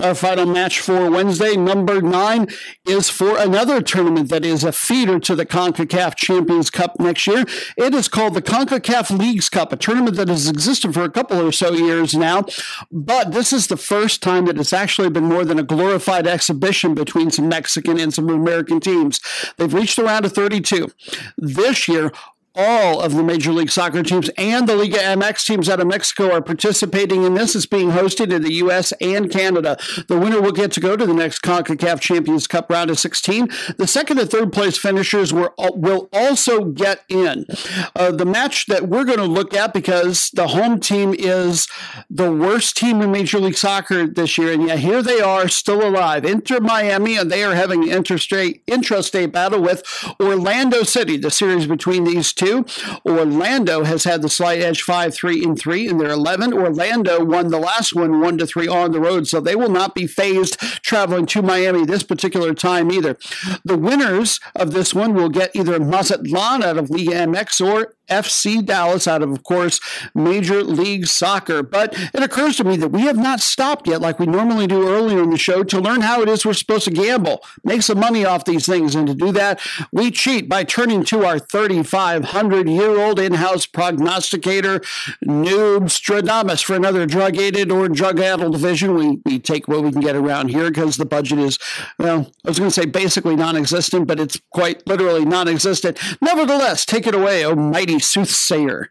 Our 0.00 0.14
final 0.14 0.46
match 0.46 0.80
for 0.80 1.10
Wednesday, 1.10 1.56
number 1.56 2.00
nine, 2.00 2.48
is 2.86 3.10
for 3.10 3.36
another 3.36 3.82
tournament 3.82 4.30
that 4.30 4.46
is 4.46 4.64
a 4.64 4.72
feeder 4.72 5.20
to 5.20 5.34
the 5.34 5.44
CONCACAF 5.44 6.14
Champions 6.16 6.70
Cup 6.70 6.98
next 6.98 7.26
year. 7.26 7.44
It 7.76 7.94
is 7.94 8.08
called 8.08 8.32
the 8.32 8.40
CONCACAF 8.40 9.16
Leagues 9.16 9.50
Cup, 9.50 9.74
a 9.74 9.76
tournament 9.76 10.16
that 10.16 10.28
has 10.28 10.48
existed 10.48 10.94
for 10.94 11.04
a 11.04 11.10
couple 11.10 11.46
or 11.46 11.52
so 11.52 11.72
years 11.72 12.14
now. 12.14 12.46
But 12.90 13.32
this 13.32 13.52
is 13.52 13.66
the 13.66 13.76
first 13.76 14.22
time 14.22 14.46
that 14.46 14.58
it's 14.58 14.72
actually 14.72 15.10
been 15.10 15.24
more 15.24 15.44
than 15.44 15.58
a 15.58 15.64
glorified 15.64 16.26
exhibition 16.26 16.94
between 16.94 17.30
some 17.30 17.50
Mexican 17.50 18.00
and 18.00 18.14
some 18.14 18.30
American 18.30 18.80
teams. 18.80 19.20
They've 19.58 19.72
reached 19.72 19.96
the 19.96 20.04
round 20.04 20.24
of 20.24 20.32
32. 20.32 20.90
This 21.36 21.88
year, 21.88 22.10
all 22.54 23.00
of 23.00 23.14
the 23.14 23.22
Major 23.22 23.52
League 23.52 23.70
Soccer 23.70 24.02
teams 24.02 24.28
and 24.36 24.68
the 24.68 24.74
Liga 24.74 24.98
MX 24.98 25.44
teams 25.44 25.68
out 25.68 25.78
of 25.78 25.86
Mexico 25.86 26.32
are 26.32 26.42
participating 26.42 27.22
in 27.22 27.34
this. 27.34 27.54
It's 27.54 27.66
being 27.66 27.90
hosted 27.90 28.32
in 28.32 28.42
the 28.42 28.54
U.S. 28.54 28.92
and 29.00 29.30
Canada. 29.30 29.78
The 30.08 30.18
winner 30.18 30.40
will 30.40 30.52
get 30.52 30.72
to 30.72 30.80
go 30.80 30.96
to 30.96 31.06
the 31.06 31.14
next 31.14 31.42
CONCACAF 31.42 32.00
Champions 32.00 32.46
Cup 32.46 32.68
round 32.68 32.90
of 32.90 32.98
16. 32.98 33.48
The 33.76 33.86
second 33.86 34.18
and 34.18 34.28
third 34.28 34.52
place 34.52 34.76
finishers 34.76 35.32
were, 35.32 35.52
will 35.58 36.08
also 36.12 36.64
get 36.64 37.04
in. 37.08 37.46
Uh, 37.94 38.10
the 38.10 38.26
match 38.26 38.66
that 38.66 38.88
we're 38.88 39.04
going 39.04 39.18
to 39.18 39.24
look 39.24 39.54
at 39.54 39.72
because 39.72 40.30
the 40.30 40.48
home 40.48 40.80
team 40.80 41.14
is 41.16 41.68
the 42.08 42.32
worst 42.32 42.76
team 42.76 43.00
in 43.00 43.12
Major 43.12 43.38
League 43.38 43.56
Soccer 43.56 44.06
this 44.08 44.36
year, 44.36 44.52
and 44.52 44.66
yet 44.66 44.80
here 44.80 45.02
they 45.02 45.20
are 45.20 45.46
still 45.48 45.86
alive. 45.86 46.24
Inter 46.24 46.58
Miami, 46.58 47.16
and 47.16 47.30
they 47.30 47.44
are 47.44 47.54
having 47.54 47.88
an 47.88 48.02
intrastate, 48.02 48.62
intrastate 48.66 49.30
battle 49.30 49.62
with 49.62 49.84
Orlando 50.20 50.82
City, 50.82 51.16
the 51.16 51.30
series 51.30 51.66
between 51.66 52.04
these. 52.04 52.32
Orlando 52.42 53.84
has 53.84 54.04
had 54.04 54.22
the 54.22 54.28
slight 54.28 54.60
edge 54.60 54.82
5 54.82 55.14
3 55.14 55.44
and 55.44 55.58
3 55.58 55.88
in 55.88 55.98
their 55.98 56.10
11. 56.10 56.52
Orlando 56.52 57.24
won 57.24 57.48
the 57.48 57.58
last 57.58 57.94
one 57.94 58.20
1 58.20 58.38
to 58.38 58.46
3 58.46 58.68
on 58.68 58.92
the 58.92 59.00
road, 59.00 59.26
so 59.26 59.40
they 59.40 59.56
will 59.56 59.70
not 59.70 59.94
be 59.94 60.06
phased 60.06 60.58
traveling 60.82 61.26
to 61.26 61.42
Miami 61.42 61.84
this 61.84 62.02
particular 62.02 62.54
time 62.54 62.90
either. 62.90 63.16
The 63.64 63.78
winners 63.78 64.40
of 64.54 64.72
this 64.72 64.94
one 64.94 65.14
will 65.14 65.28
get 65.28 65.54
either 65.54 65.78
Mazatlan 65.78 66.62
out 66.62 66.78
of 66.78 66.90
Liga 66.90 67.12
MX 67.12 67.66
or 67.66 67.94
FC 68.10 68.64
Dallas 68.64 69.08
out 69.08 69.22
of, 69.22 69.30
of 69.30 69.42
course, 69.44 69.80
Major 70.14 70.62
League 70.62 71.06
Soccer. 71.06 71.62
But 71.62 71.94
it 72.14 72.22
occurs 72.22 72.56
to 72.56 72.64
me 72.64 72.76
that 72.76 72.88
we 72.88 73.02
have 73.02 73.16
not 73.16 73.40
stopped 73.40 73.86
yet, 73.86 74.00
like 74.00 74.18
we 74.18 74.26
normally 74.26 74.66
do 74.66 74.88
earlier 74.88 75.22
in 75.22 75.30
the 75.30 75.38
show, 75.38 75.62
to 75.64 75.80
learn 75.80 76.00
how 76.00 76.20
it 76.22 76.28
is 76.28 76.44
we're 76.44 76.52
supposed 76.54 76.84
to 76.84 76.90
gamble, 76.90 77.42
make 77.64 77.82
some 77.82 77.98
money 77.98 78.24
off 78.24 78.44
these 78.44 78.66
things. 78.66 78.94
And 78.94 79.06
to 79.06 79.14
do 79.14 79.32
that, 79.32 79.60
we 79.92 80.10
cheat 80.10 80.48
by 80.48 80.64
turning 80.64 81.04
to 81.04 81.24
our 81.24 81.38
3,500 81.38 82.68
year 82.68 82.98
old 82.98 83.18
in 83.18 83.34
house 83.34 83.66
prognosticator, 83.66 84.80
Noobstradamus, 85.24 86.64
for 86.64 86.74
another 86.74 87.06
drug 87.06 87.38
aided 87.38 87.70
or 87.70 87.88
drug 87.88 88.20
addled 88.20 88.52
division. 88.52 88.94
We, 88.94 89.20
we 89.24 89.38
take 89.38 89.68
what 89.68 89.82
we 89.82 89.92
can 89.92 90.00
get 90.00 90.16
around 90.16 90.48
here 90.48 90.68
because 90.68 90.96
the 90.96 91.06
budget 91.06 91.38
is, 91.38 91.58
well, 91.98 92.30
I 92.44 92.48
was 92.48 92.58
going 92.58 92.70
to 92.70 92.74
say 92.74 92.86
basically 92.86 93.36
non 93.36 93.56
existent, 93.56 94.06
but 94.06 94.18
it's 94.18 94.40
quite 94.50 94.86
literally 94.86 95.24
non 95.24 95.48
existent. 95.48 95.98
Nevertheless, 96.20 96.84
take 96.84 97.06
it 97.06 97.14
away, 97.14 97.44
oh 97.44 97.54
mighty 97.54 97.99
soothsayer. 98.00 98.90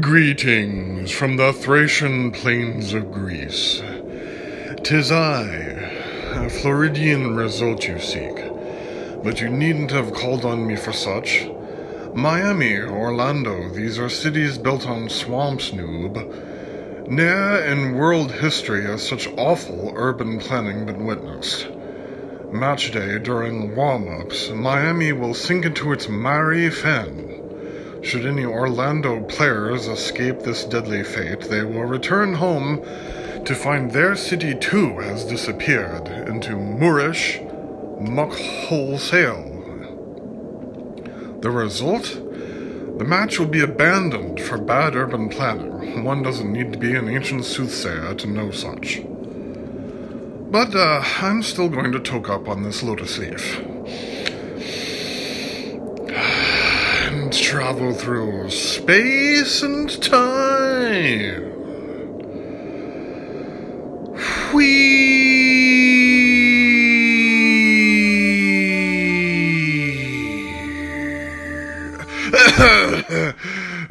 Greetings 0.00 1.10
from 1.10 1.36
the 1.36 1.52
Thracian 1.52 2.30
plains 2.30 2.92
of 2.92 3.10
Greece. 3.10 3.82
Tis 4.84 5.10
I, 5.10 5.44
a 6.34 6.50
Floridian 6.50 7.34
result 7.34 7.88
you 7.88 7.98
seek. 7.98 8.36
but 9.22 9.40
you 9.40 9.48
needn't 9.48 9.90
have 9.90 10.12
called 10.12 10.44
on 10.44 10.66
me 10.66 10.76
for 10.76 10.92
such. 10.92 11.46
Miami, 12.14 12.78
Orlando, 12.78 13.68
these 13.70 13.98
are 13.98 14.08
cities 14.08 14.58
built 14.58 14.86
on 14.86 15.08
swamps, 15.08 15.70
noob. 15.70 17.08
Ne'er 17.08 17.64
in 17.64 17.94
world 17.94 18.32
history 18.32 18.84
has 18.84 19.06
such 19.06 19.28
awful 19.36 19.92
urban 19.96 20.38
planning 20.38 20.84
been 20.84 21.04
witnessed. 21.04 21.68
Match 22.52 22.90
day 22.90 23.18
during 23.18 23.74
warm 23.74 24.20
ups, 24.20 24.50
Miami 24.50 25.10
will 25.12 25.32
sink 25.32 25.64
into 25.64 25.90
its 25.90 26.06
miry 26.06 26.68
fen. 26.68 28.02
Should 28.02 28.26
any 28.26 28.44
Orlando 28.44 29.22
players 29.22 29.88
escape 29.88 30.40
this 30.40 30.62
deadly 30.64 31.02
fate, 31.02 31.40
they 31.48 31.62
will 31.62 31.84
return 31.84 32.34
home 32.34 32.82
to 33.46 33.54
find 33.54 33.90
their 33.90 34.14
city 34.16 34.54
too 34.54 34.98
has 34.98 35.24
disappeared 35.24 36.08
into 36.08 36.54
Moorish 36.54 37.40
muck 37.98 38.32
wholesale. 38.34 39.48
The 41.40 41.50
result? 41.50 42.04
The 42.98 43.04
match 43.06 43.38
will 43.38 43.46
be 43.46 43.62
abandoned 43.62 44.42
for 44.42 44.58
bad 44.58 44.94
urban 44.94 45.30
planning. 45.30 46.04
One 46.04 46.22
doesn't 46.22 46.52
need 46.52 46.74
to 46.74 46.78
be 46.78 46.94
an 46.96 47.08
ancient 47.08 47.46
soothsayer 47.46 48.14
to 48.14 48.26
know 48.26 48.50
such. 48.50 49.00
But 50.52 50.74
uh, 50.74 51.02
I'm 51.22 51.42
still 51.42 51.70
going 51.70 51.92
to 51.92 51.98
toke 51.98 52.28
up 52.28 52.46
on 52.46 52.62
this 52.62 52.82
lotus 52.82 53.16
leaf. 53.16 53.58
And 57.08 57.32
travel 57.32 57.94
through 57.94 58.50
space 58.50 59.62
and 59.62 60.02
time. 60.02 61.52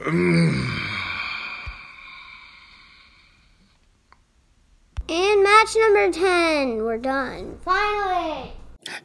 And 0.06 0.72
match 5.76 5.94
number 5.94 6.12
10. 6.12 6.84
We're 6.84 6.98
done. 6.98 7.58
Finally. 7.64 8.54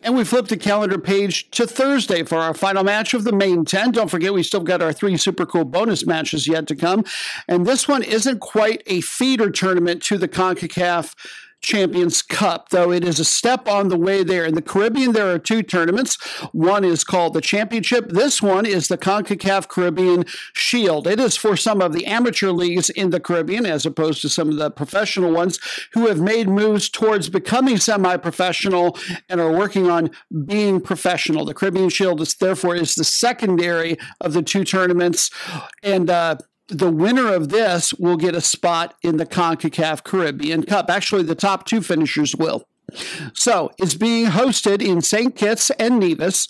And 0.02 0.16
we 0.16 0.24
flip 0.24 0.48
the 0.48 0.56
calendar 0.56 0.98
page 0.98 1.50
to 1.50 1.66
Thursday 1.66 2.22
for 2.22 2.38
our 2.38 2.54
final 2.54 2.82
match 2.82 3.12
of 3.14 3.24
the 3.24 3.32
main 3.32 3.64
10. 3.64 3.92
Don't 3.92 4.10
forget, 4.10 4.32
we 4.32 4.42
still 4.42 4.62
got 4.62 4.82
our 4.82 4.92
three 4.92 5.16
super 5.16 5.44
cool 5.44 5.64
bonus 5.64 6.06
matches 6.06 6.48
yet 6.48 6.66
to 6.68 6.74
come. 6.74 7.04
And 7.46 7.66
this 7.66 7.86
one 7.86 8.02
isn't 8.02 8.40
quite 8.40 8.82
a 8.86 9.02
feeder 9.02 9.50
tournament 9.50 10.02
to 10.04 10.18
the 10.18 10.28
CONCACAF 10.28 11.14
Champions 11.66 12.22
Cup, 12.22 12.68
though 12.68 12.92
it 12.92 13.02
is 13.02 13.18
a 13.18 13.24
step 13.24 13.66
on 13.66 13.88
the 13.88 13.98
way 13.98 14.22
there. 14.22 14.44
In 14.44 14.54
the 14.54 14.62
Caribbean, 14.62 15.12
there 15.12 15.32
are 15.32 15.38
two 15.38 15.64
tournaments. 15.64 16.14
One 16.52 16.84
is 16.84 17.02
called 17.02 17.34
the 17.34 17.40
Championship. 17.40 18.08
This 18.08 18.40
one 18.40 18.64
is 18.64 18.86
the 18.86 18.96
CONCACAF 18.96 19.66
Caribbean 19.66 20.24
Shield. 20.54 21.08
It 21.08 21.18
is 21.18 21.36
for 21.36 21.56
some 21.56 21.82
of 21.82 21.92
the 21.92 22.06
amateur 22.06 22.52
leagues 22.52 22.88
in 22.90 23.10
the 23.10 23.18
Caribbean, 23.18 23.66
as 23.66 23.84
opposed 23.84 24.22
to 24.22 24.28
some 24.28 24.48
of 24.48 24.56
the 24.58 24.70
professional 24.70 25.32
ones 25.32 25.58
who 25.92 26.06
have 26.06 26.20
made 26.20 26.48
moves 26.48 26.88
towards 26.88 27.28
becoming 27.28 27.78
semi 27.78 28.16
professional 28.16 28.96
and 29.28 29.40
are 29.40 29.50
working 29.50 29.90
on 29.90 30.12
being 30.44 30.80
professional. 30.80 31.44
The 31.44 31.54
Caribbean 31.54 31.88
Shield 31.88 32.20
is 32.20 32.36
therefore 32.36 32.76
is 32.76 32.94
the 32.94 33.02
secondary 33.02 33.98
of 34.20 34.34
the 34.34 34.42
two 34.42 34.62
tournaments. 34.62 35.32
And, 35.82 36.08
uh, 36.10 36.36
the 36.68 36.90
winner 36.90 37.32
of 37.32 37.48
this 37.48 37.92
will 37.94 38.16
get 38.16 38.34
a 38.34 38.40
spot 38.40 38.94
in 39.02 39.16
the 39.16 39.26
CONCACAF 39.26 40.02
Caribbean 40.02 40.64
Cup. 40.64 40.90
Actually, 40.90 41.22
the 41.22 41.34
top 41.34 41.66
two 41.66 41.80
finishers 41.80 42.34
will. 42.34 42.66
So 43.34 43.70
it's 43.78 43.94
being 43.94 44.26
hosted 44.26 44.82
in 44.82 45.00
St. 45.02 45.34
Kitts 45.34 45.70
and 45.70 45.98
Nevis. 45.98 46.48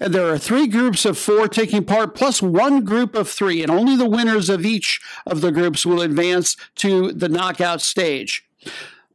And 0.00 0.12
there 0.12 0.28
are 0.28 0.38
three 0.38 0.66
groups 0.66 1.04
of 1.04 1.16
four 1.16 1.48
taking 1.48 1.84
part, 1.84 2.14
plus 2.14 2.42
one 2.42 2.84
group 2.84 3.14
of 3.14 3.28
three, 3.28 3.62
and 3.62 3.70
only 3.70 3.94
the 3.94 4.08
winners 4.08 4.48
of 4.48 4.66
each 4.66 5.00
of 5.26 5.40
the 5.40 5.52
groups 5.52 5.86
will 5.86 6.02
advance 6.02 6.56
to 6.76 7.12
the 7.12 7.28
knockout 7.28 7.80
stage. 7.80 8.44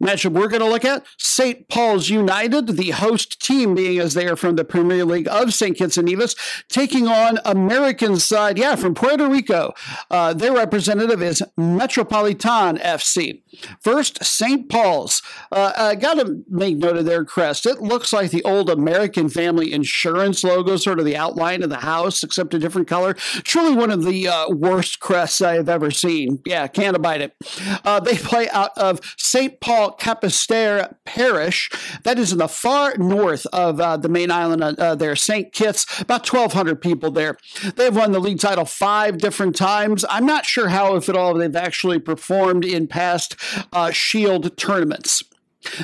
Matchup 0.01 0.33
we're 0.33 0.47
going 0.47 0.61
to 0.61 0.67
look 0.69 0.83
at 0.83 1.05
St. 1.17 1.67
Paul's 1.67 2.09
United, 2.09 2.67
the 2.67 2.89
host 2.89 3.39
team 3.39 3.75
being 3.75 3.99
as 3.99 4.15
they 4.15 4.27
are 4.27 4.35
from 4.35 4.55
the 4.55 4.65
Premier 4.65 5.05
League 5.05 5.27
of 5.27 5.53
St. 5.53 5.77
Kitts 5.77 5.97
and 5.97 6.07
Nevis, 6.07 6.35
taking 6.69 7.07
on 7.07 7.37
American 7.45 8.17
side, 8.17 8.57
yeah, 8.57 8.75
from 8.75 8.95
Puerto 8.95 9.27
Rico. 9.27 9.73
Uh, 10.09 10.33
their 10.33 10.53
representative 10.53 11.21
is 11.21 11.43
Metropolitan 11.55 12.77
FC. 12.77 13.41
First, 13.79 14.23
St. 14.23 14.69
Paul's. 14.69 15.21
Uh, 15.51 15.73
I 15.75 15.95
got 15.95 16.15
to 16.15 16.43
make 16.49 16.77
note 16.77 16.97
of 16.97 17.05
their 17.05 17.25
crest. 17.25 17.65
It 17.65 17.81
looks 17.81 18.13
like 18.13 18.31
the 18.31 18.43
old 18.43 18.69
American 18.69 19.29
Family 19.29 19.73
Insurance 19.73 20.43
logo, 20.43 20.77
sort 20.77 20.99
of 20.99 21.05
the 21.05 21.17
outline 21.17 21.63
of 21.63 21.69
the 21.69 21.77
house, 21.77 22.23
except 22.23 22.53
a 22.53 22.59
different 22.59 22.87
color. 22.87 23.13
Truly 23.13 23.75
one 23.75 23.91
of 23.91 24.03
the 24.03 24.27
uh, 24.27 24.49
worst 24.49 24.99
crests 24.99 25.41
I 25.41 25.55
have 25.55 25.69
ever 25.69 25.91
seen. 25.91 26.41
Yeah, 26.45 26.67
can't 26.67 26.95
abide 26.95 27.21
it. 27.21 27.35
Uh, 27.83 27.99
they 27.99 28.17
play 28.17 28.49
out 28.49 28.77
of 28.77 28.99
St. 29.17 29.59
Paul 29.59 29.95
Capesterre 29.97 30.95
Parish. 31.05 31.69
That 32.03 32.19
is 32.19 32.31
in 32.31 32.37
the 32.37 32.47
far 32.47 32.97
north 32.97 33.45
of 33.47 33.79
uh, 33.79 33.97
the 33.97 34.09
main 34.09 34.31
island 34.31 34.63
uh, 34.63 34.95
there, 34.95 35.15
St. 35.15 35.51
Kitts. 35.51 35.85
About 35.99 36.31
1,200 36.31 36.81
people 36.81 37.11
there. 37.11 37.37
They've 37.75 37.95
won 37.95 38.11
the 38.11 38.19
league 38.19 38.39
title 38.39 38.65
five 38.65 39.17
different 39.17 39.55
times. 39.55 40.05
I'm 40.09 40.25
not 40.25 40.45
sure 40.45 40.69
how, 40.69 40.95
if 40.95 41.09
at 41.09 41.15
all, 41.15 41.33
they've 41.33 41.55
actually 41.55 41.99
performed 41.99 42.65
in 42.65 42.87
past 42.87 43.35
uh, 43.73 43.91
Shield 43.91 44.55
tournaments. 44.57 45.23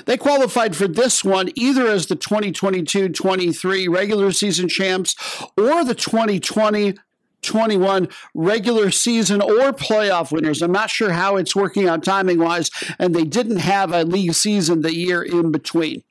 They 0.05 0.17
qualified 0.17 0.75
for 0.75 0.87
this 0.87 1.23
one 1.23 1.49
either 1.55 1.87
as 1.87 2.07
the 2.07 2.15
2022 2.15 3.09
23 3.09 3.87
regular 3.87 4.31
season 4.31 4.67
champs 4.67 5.15
or 5.55 5.83
the 5.83 5.95
2020 5.95 6.95
21 7.43 8.09
regular 8.33 8.89
season 8.89 9.41
or 9.41 9.71
playoff 9.71 10.31
winners. 10.31 10.61
I'm 10.61 10.71
not 10.71 10.89
sure 10.89 11.11
how 11.11 11.37
it's 11.37 11.55
working 11.55 11.87
out 11.87 12.03
timing 12.03 12.39
wise, 12.39 12.71
and 12.97 13.15
they 13.15 13.23
didn't 13.23 13.57
have 13.57 13.93
a 13.93 14.03
league 14.03 14.33
season 14.33 14.81
the 14.81 14.93
year 14.93 15.21
in 15.21 15.51
between. 15.51 16.03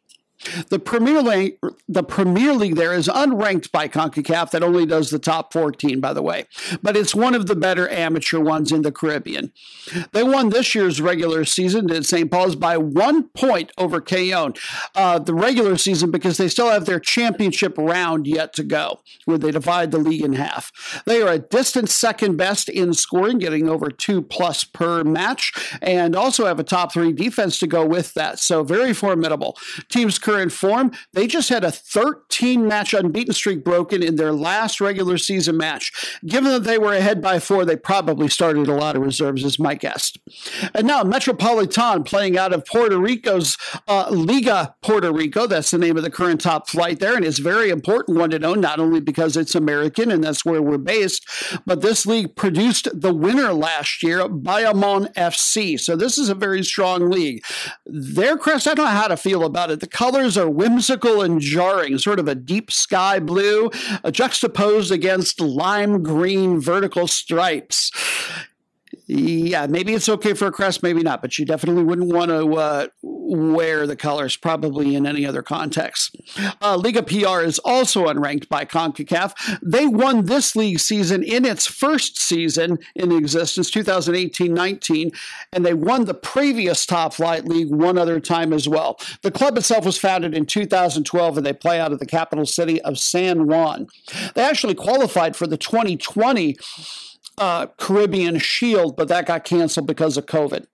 The 0.68 0.78
Premier 0.78 1.22
League, 1.22 1.58
the 1.88 2.02
Premier 2.02 2.52
League 2.52 2.76
there 2.76 2.92
is 2.92 3.08
unranked 3.08 3.70
by 3.72 3.88
CONCACAF. 3.88 4.50
That 4.50 4.62
only 4.62 4.86
does 4.86 5.10
the 5.10 5.18
top 5.18 5.52
14, 5.52 6.00
by 6.00 6.12
the 6.12 6.22
way. 6.22 6.46
But 6.82 6.96
it's 6.96 7.14
one 7.14 7.34
of 7.34 7.46
the 7.46 7.56
better 7.56 7.88
amateur 7.88 8.40
ones 8.40 8.72
in 8.72 8.82
the 8.82 8.92
Caribbean. 8.92 9.52
They 10.12 10.22
won 10.22 10.50
this 10.50 10.74
year's 10.74 11.00
regular 11.00 11.44
season 11.44 11.90
at 11.90 12.04
St. 12.04 12.30
Paul's 12.30 12.56
by 12.56 12.76
one 12.76 13.28
point 13.30 13.72
over 13.78 14.00
Cayon. 14.00 14.56
Uh, 14.94 15.18
the 15.18 15.34
regular 15.34 15.76
season 15.76 16.10
because 16.10 16.36
they 16.36 16.48
still 16.48 16.70
have 16.70 16.86
their 16.86 17.00
championship 17.00 17.76
round 17.78 18.26
yet 18.26 18.52
to 18.54 18.64
go, 18.64 19.00
where 19.24 19.38
they 19.38 19.50
divide 19.50 19.90
the 19.90 19.98
league 19.98 20.22
in 20.22 20.34
half. 20.34 21.02
They 21.06 21.22
are 21.22 21.32
a 21.32 21.38
distant 21.38 21.88
second 21.90 22.36
best 22.36 22.68
in 22.68 22.94
scoring, 22.94 23.38
getting 23.38 23.68
over 23.68 23.90
two 23.90 24.22
plus 24.22 24.64
per 24.64 25.04
match, 25.04 25.52
and 25.82 26.14
also 26.16 26.46
have 26.46 26.58
a 26.58 26.64
top 26.64 26.92
three 26.92 27.12
defense 27.12 27.58
to 27.58 27.66
go 27.66 27.84
with 27.86 28.14
that. 28.14 28.38
So 28.38 28.62
very 28.62 28.92
formidable. 28.92 29.56
Teams 29.88 30.18
current 30.36 30.52
form, 30.52 30.92
they 31.14 31.26
just 31.26 31.48
had 31.48 31.64
a 31.64 31.70
13 31.70 32.66
match 32.68 32.92
unbeaten 32.92 33.32
streak 33.32 33.64
broken 33.64 34.02
in 34.02 34.16
their 34.16 34.32
last 34.32 34.80
regular 34.82 35.16
season 35.16 35.56
match. 35.56 36.18
Given 36.26 36.52
that 36.52 36.64
they 36.64 36.76
were 36.76 36.92
ahead 36.92 37.22
by 37.22 37.38
four, 37.38 37.64
they 37.64 37.76
probably 37.76 38.28
started 38.28 38.68
a 38.68 38.74
lot 38.74 38.96
of 38.96 39.02
reserves, 39.02 39.44
is 39.44 39.58
my 39.58 39.74
guess. 39.74 40.12
And 40.74 40.86
now 40.86 41.02
Metropolitan 41.04 42.02
playing 42.02 42.36
out 42.36 42.52
of 42.52 42.66
Puerto 42.66 42.98
Rico's 42.98 43.56
uh, 43.88 44.08
Liga 44.10 44.74
Puerto 44.82 45.10
Rico. 45.10 45.46
That's 45.46 45.70
the 45.70 45.78
name 45.78 45.96
of 45.96 46.02
the 46.02 46.10
current 46.10 46.42
top 46.42 46.68
flight 46.68 47.00
there, 47.00 47.16
and 47.16 47.24
it's 47.24 47.38
a 47.38 47.42
very 47.42 47.70
important 47.70 48.18
one 48.18 48.30
to 48.30 48.38
know, 48.38 48.54
not 48.54 48.78
only 48.78 49.00
because 49.00 49.36
it's 49.38 49.54
American 49.54 50.10
and 50.10 50.22
that's 50.22 50.44
where 50.44 50.60
we're 50.60 50.76
based, 50.76 51.26
but 51.64 51.80
this 51.80 52.04
league 52.04 52.36
produced 52.36 52.88
the 52.92 53.14
winner 53.14 53.54
last 53.54 54.02
year, 54.02 54.28
Bayamon 54.28 55.12
FC. 55.14 55.80
So 55.80 55.96
this 55.96 56.18
is 56.18 56.28
a 56.28 56.34
very 56.34 56.62
strong 56.62 57.08
league. 57.08 57.42
Their 57.86 58.36
crest, 58.36 58.68
I 58.68 58.74
don't 58.74 58.84
know 58.84 58.90
how 58.90 59.08
to 59.08 59.16
feel 59.16 59.44
about 59.44 59.70
it. 59.70 59.80
The 59.80 59.86
color 59.86 60.25
colors 60.26 60.36
are 60.36 60.50
whimsical 60.50 61.22
and 61.22 61.40
jarring, 61.40 61.98
sort 61.98 62.18
of 62.18 62.26
a 62.26 62.34
deep 62.34 62.72
sky 62.72 63.20
blue, 63.20 63.70
juxtaposed 64.10 64.90
against 64.90 65.40
lime 65.40 66.02
green 66.02 66.60
vertical 66.60 67.06
stripes. 67.06 67.92
Yeah, 69.06 69.68
maybe 69.68 69.94
it's 69.94 70.08
okay 70.08 70.34
for 70.34 70.48
a 70.48 70.52
crest, 70.52 70.82
maybe 70.82 71.02
not, 71.02 71.22
but 71.22 71.38
you 71.38 71.44
definitely 71.44 71.84
wouldn't 71.84 72.12
want 72.12 72.32
to 72.32 72.56
uh, 72.56 72.86
wear 73.26 73.86
the 73.86 73.96
colors 73.96 74.36
probably 74.36 74.94
in 74.94 75.06
any 75.06 75.26
other 75.26 75.42
context. 75.42 76.16
Uh, 76.62 76.76
Liga 76.76 77.02
PR 77.02 77.40
is 77.40 77.58
also 77.60 78.06
unranked 78.06 78.48
by 78.48 78.64
CONCACAF. 78.64 79.60
They 79.62 79.86
won 79.86 80.26
this 80.26 80.54
league 80.54 80.80
season 80.80 81.22
in 81.22 81.44
its 81.44 81.66
first 81.66 82.18
season 82.18 82.78
in 82.94 83.12
existence, 83.12 83.70
2018 83.70 84.52
19, 84.52 85.10
and 85.52 85.66
they 85.66 85.74
won 85.74 86.04
the 86.04 86.14
previous 86.14 86.86
top 86.86 87.14
flight 87.14 87.44
league 87.46 87.70
one 87.70 87.98
other 87.98 88.20
time 88.20 88.52
as 88.52 88.68
well. 88.68 88.98
The 89.22 89.30
club 89.30 89.58
itself 89.58 89.84
was 89.84 89.98
founded 89.98 90.34
in 90.34 90.46
2012 90.46 91.36
and 91.36 91.46
they 91.46 91.52
play 91.52 91.80
out 91.80 91.92
of 91.92 91.98
the 91.98 92.06
capital 92.06 92.46
city 92.46 92.80
of 92.82 92.98
San 92.98 93.46
Juan. 93.46 93.88
They 94.34 94.42
actually 94.42 94.74
qualified 94.74 95.36
for 95.36 95.46
the 95.46 95.56
2020 95.56 96.56
uh, 97.38 97.66
Caribbean 97.78 98.38
Shield, 98.38 98.96
but 98.96 99.08
that 99.08 99.26
got 99.26 99.44
canceled 99.44 99.86
because 99.86 100.16
of 100.16 100.26
COVID. 100.26 100.66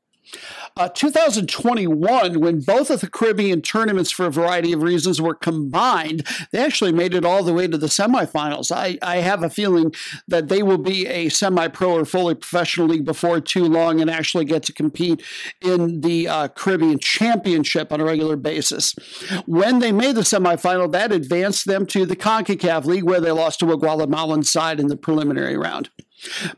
Uh, 0.76 0.88
2021, 0.88 2.40
when 2.40 2.60
both 2.60 2.90
of 2.90 3.00
the 3.00 3.10
Caribbean 3.10 3.60
tournaments, 3.60 4.10
for 4.10 4.26
a 4.26 4.30
variety 4.30 4.72
of 4.72 4.82
reasons, 4.82 5.20
were 5.20 5.34
combined, 5.34 6.26
they 6.50 6.64
actually 6.64 6.92
made 6.92 7.14
it 7.14 7.24
all 7.24 7.42
the 7.42 7.52
way 7.52 7.66
to 7.66 7.76
the 7.76 7.88
semifinals. 7.88 8.72
I, 8.74 8.98
I 9.02 9.16
have 9.16 9.42
a 9.42 9.50
feeling 9.50 9.94
that 10.28 10.48
they 10.48 10.62
will 10.62 10.78
be 10.78 11.06
a 11.06 11.28
semi 11.28 11.68
pro 11.68 11.98
or 11.98 12.04
fully 12.04 12.34
professional 12.34 12.88
league 12.88 13.04
before 13.04 13.40
too 13.40 13.64
long 13.64 14.00
and 14.00 14.10
actually 14.10 14.44
get 14.44 14.62
to 14.64 14.72
compete 14.72 15.22
in 15.60 16.00
the 16.00 16.28
uh, 16.28 16.48
Caribbean 16.48 16.98
Championship 16.98 17.92
on 17.92 18.00
a 18.00 18.04
regular 18.04 18.36
basis. 18.36 18.94
When 19.46 19.80
they 19.80 19.92
made 19.92 20.14
the 20.14 20.22
semifinal, 20.22 20.90
that 20.92 21.12
advanced 21.12 21.66
them 21.66 21.86
to 21.86 22.06
the 22.06 22.16
CONCACAF 22.16 22.84
League, 22.84 23.04
where 23.04 23.20
they 23.20 23.32
lost 23.32 23.60
to 23.60 23.72
a 23.72 23.76
Guatemalan 23.76 24.42
side 24.44 24.80
in 24.80 24.86
the 24.86 24.96
preliminary 24.96 25.56
round. 25.56 25.90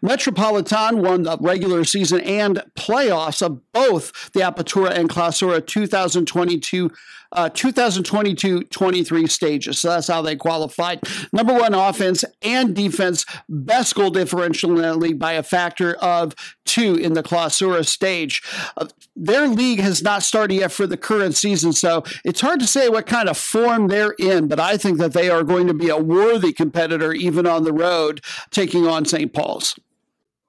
Metropolitan 0.02 1.02
won 1.02 1.22
the 1.22 1.38
regular 1.40 1.84
season 1.84 2.20
and 2.20 2.62
playoffs 2.76 3.42
of 3.42 3.60
both 3.72 4.32
the 4.32 4.40
Apertura 4.40 4.90
and 4.90 5.08
Clausura 5.08 5.64
2022 5.66 6.90
uh, 7.34 7.50
2022-23 7.50 9.30
stages. 9.30 9.78
So 9.78 9.90
that's 9.90 10.08
how 10.08 10.22
they 10.22 10.36
qualified. 10.36 11.00
Number 11.32 11.52
one 11.52 11.74
offense 11.74 12.24
and 12.42 12.74
defense, 12.74 13.24
best 13.48 13.94
goal 13.94 14.10
differential 14.10 14.70
in 14.70 14.82
the 14.82 14.94
league 14.94 15.18
by 15.18 15.32
a 15.32 15.42
factor 15.42 15.94
of 15.94 16.34
two 16.64 16.94
in 16.94 17.12
the 17.12 17.22
Clausura 17.22 17.84
stage. 17.84 18.42
Uh, 18.76 18.86
their 19.16 19.48
league 19.48 19.80
has 19.80 20.02
not 20.02 20.22
started 20.22 20.54
yet 20.54 20.72
for 20.72 20.86
the 20.86 20.96
current 20.96 21.34
season, 21.36 21.72
so 21.72 22.04
it's 22.24 22.40
hard 22.40 22.60
to 22.60 22.66
say 22.66 22.88
what 22.88 23.06
kind 23.06 23.28
of 23.28 23.36
form 23.36 23.88
they're 23.88 24.14
in, 24.18 24.48
but 24.48 24.60
I 24.60 24.76
think 24.76 24.98
that 24.98 25.12
they 25.12 25.30
are 25.30 25.42
going 25.42 25.66
to 25.66 25.74
be 25.74 25.88
a 25.88 25.98
worthy 25.98 26.52
competitor 26.52 27.12
even 27.12 27.46
on 27.46 27.64
the 27.64 27.72
road 27.72 28.22
taking 28.50 28.86
on 28.86 29.04
St. 29.04 29.32
Paul's. 29.32 29.78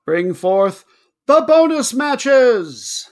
Bring 0.06 0.34
forth 0.34 0.86
the 1.26 1.42
bonus 1.42 1.94
matches. 1.94 3.10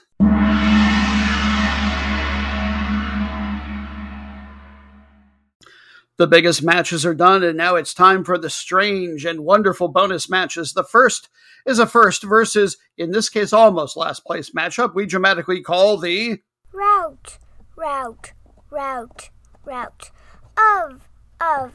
The 6.16 6.26
biggest 6.28 6.62
matches 6.62 7.04
are 7.04 7.14
done, 7.14 7.42
and 7.42 7.56
now 7.56 7.74
it's 7.74 7.92
time 7.92 8.22
for 8.22 8.38
the 8.38 8.50
strange 8.50 9.24
and 9.24 9.40
wonderful 9.40 9.88
bonus 9.88 10.30
matches. 10.30 10.72
The 10.72 10.84
first 10.84 11.28
is 11.66 11.80
a 11.80 11.86
first 11.86 12.22
versus, 12.22 12.76
in 12.96 13.10
this 13.10 13.28
case, 13.28 13.52
almost 13.52 13.96
last 13.96 14.24
place 14.24 14.50
matchup. 14.50 14.94
We 14.94 15.06
dramatically 15.06 15.60
call 15.60 15.96
the 15.96 16.38
route, 16.72 17.38
route, 17.76 18.32
route, 18.70 19.30
route 19.64 20.10
of, 20.56 21.08
of, 21.40 21.72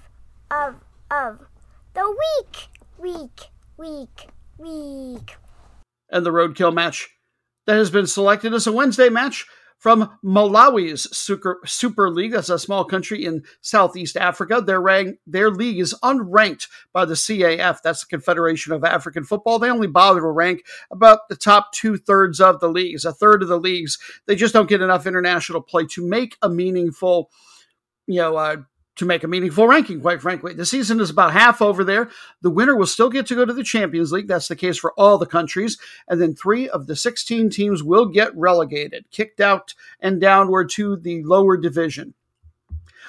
of, 0.49 0.75
of 1.11 1.39
the 1.93 2.09
week, 2.09 2.67
week, 2.97 3.41
week, 3.77 4.29
week. 4.57 5.35
And 6.09 6.25
the 6.25 6.31
roadkill 6.31 6.73
match 6.73 7.09
that 7.65 7.75
has 7.75 7.91
been 7.91 8.07
selected 8.07 8.53
as 8.53 8.67
a 8.67 8.71
Wednesday 8.71 9.09
match 9.09 9.45
from 9.79 10.17
Malawi's 10.23 11.15
Super, 11.17 11.59
Super 11.65 12.11
League. 12.11 12.33
That's 12.33 12.49
a 12.49 12.59
small 12.59 12.83
country 12.83 13.25
in 13.25 13.43
Southeast 13.61 14.17
Africa. 14.17 14.61
Their 14.61 14.81
rank, 14.81 15.17
their 15.25 15.49
league 15.49 15.79
is 15.79 15.95
unranked 16.03 16.67
by 16.93 17.05
the 17.05 17.15
CAF. 17.15 17.81
That's 17.81 18.01
the 18.01 18.07
Confederation 18.07 18.73
of 18.73 18.83
African 18.83 19.23
Football. 19.23 19.57
They 19.57 19.71
only 19.71 19.87
bother 19.87 20.19
to 20.19 20.27
rank 20.27 20.63
about 20.91 21.29
the 21.29 21.35
top 21.35 21.71
two 21.71 21.97
thirds 21.97 22.41
of 22.41 22.59
the 22.59 22.69
leagues. 22.69 23.05
A 23.05 23.13
third 23.13 23.41
of 23.41 23.47
the 23.47 23.59
leagues, 23.59 23.97
they 24.27 24.35
just 24.35 24.53
don't 24.53 24.69
get 24.69 24.81
enough 24.81 25.07
international 25.07 25.61
play 25.61 25.85
to 25.91 26.05
make 26.05 26.35
a 26.41 26.49
meaningful, 26.49 27.31
you 28.05 28.19
know, 28.19 28.35
uh, 28.35 28.57
to 28.99 29.05
make 29.05 29.23
a 29.23 29.27
meaningful 29.27 29.67
ranking, 29.67 29.99
quite 29.99 30.21
frankly. 30.21 30.53
The 30.53 30.65
season 30.65 30.99
is 30.99 31.09
about 31.09 31.33
half 31.33 31.61
over 31.61 31.83
there. 31.83 32.09
The 32.41 32.49
winner 32.49 32.75
will 32.75 32.85
still 32.85 33.09
get 33.09 33.25
to 33.27 33.35
go 33.35 33.45
to 33.45 33.53
the 33.53 33.63
Champions 33.63 34.11
League. 34.11 34.27
That's 34.27 34.47
the 34.47 34.55
case 34.55 34.77
for 34.77 34.93
all 34.93 35.17
the 35.17 35.25
countries. 35.25 35.77
And 36.07 36.21
then 36.21 36.35
three 36.35 36.69
of 36.69 36.87
the 36.87 36.95
16 36.95 37.49
teams 37.49 37.83
will 37.83 38.05
get 38.05 38.35
relegated, 38.35 39.05
kicked 39.11 39.41
out 39.41 39.73
and 39.99 40.21
downward 40.21 40.69
to 40.71 40.95
the 40.95 41.23
lower 41.23 41.57
division. 41.57 42.13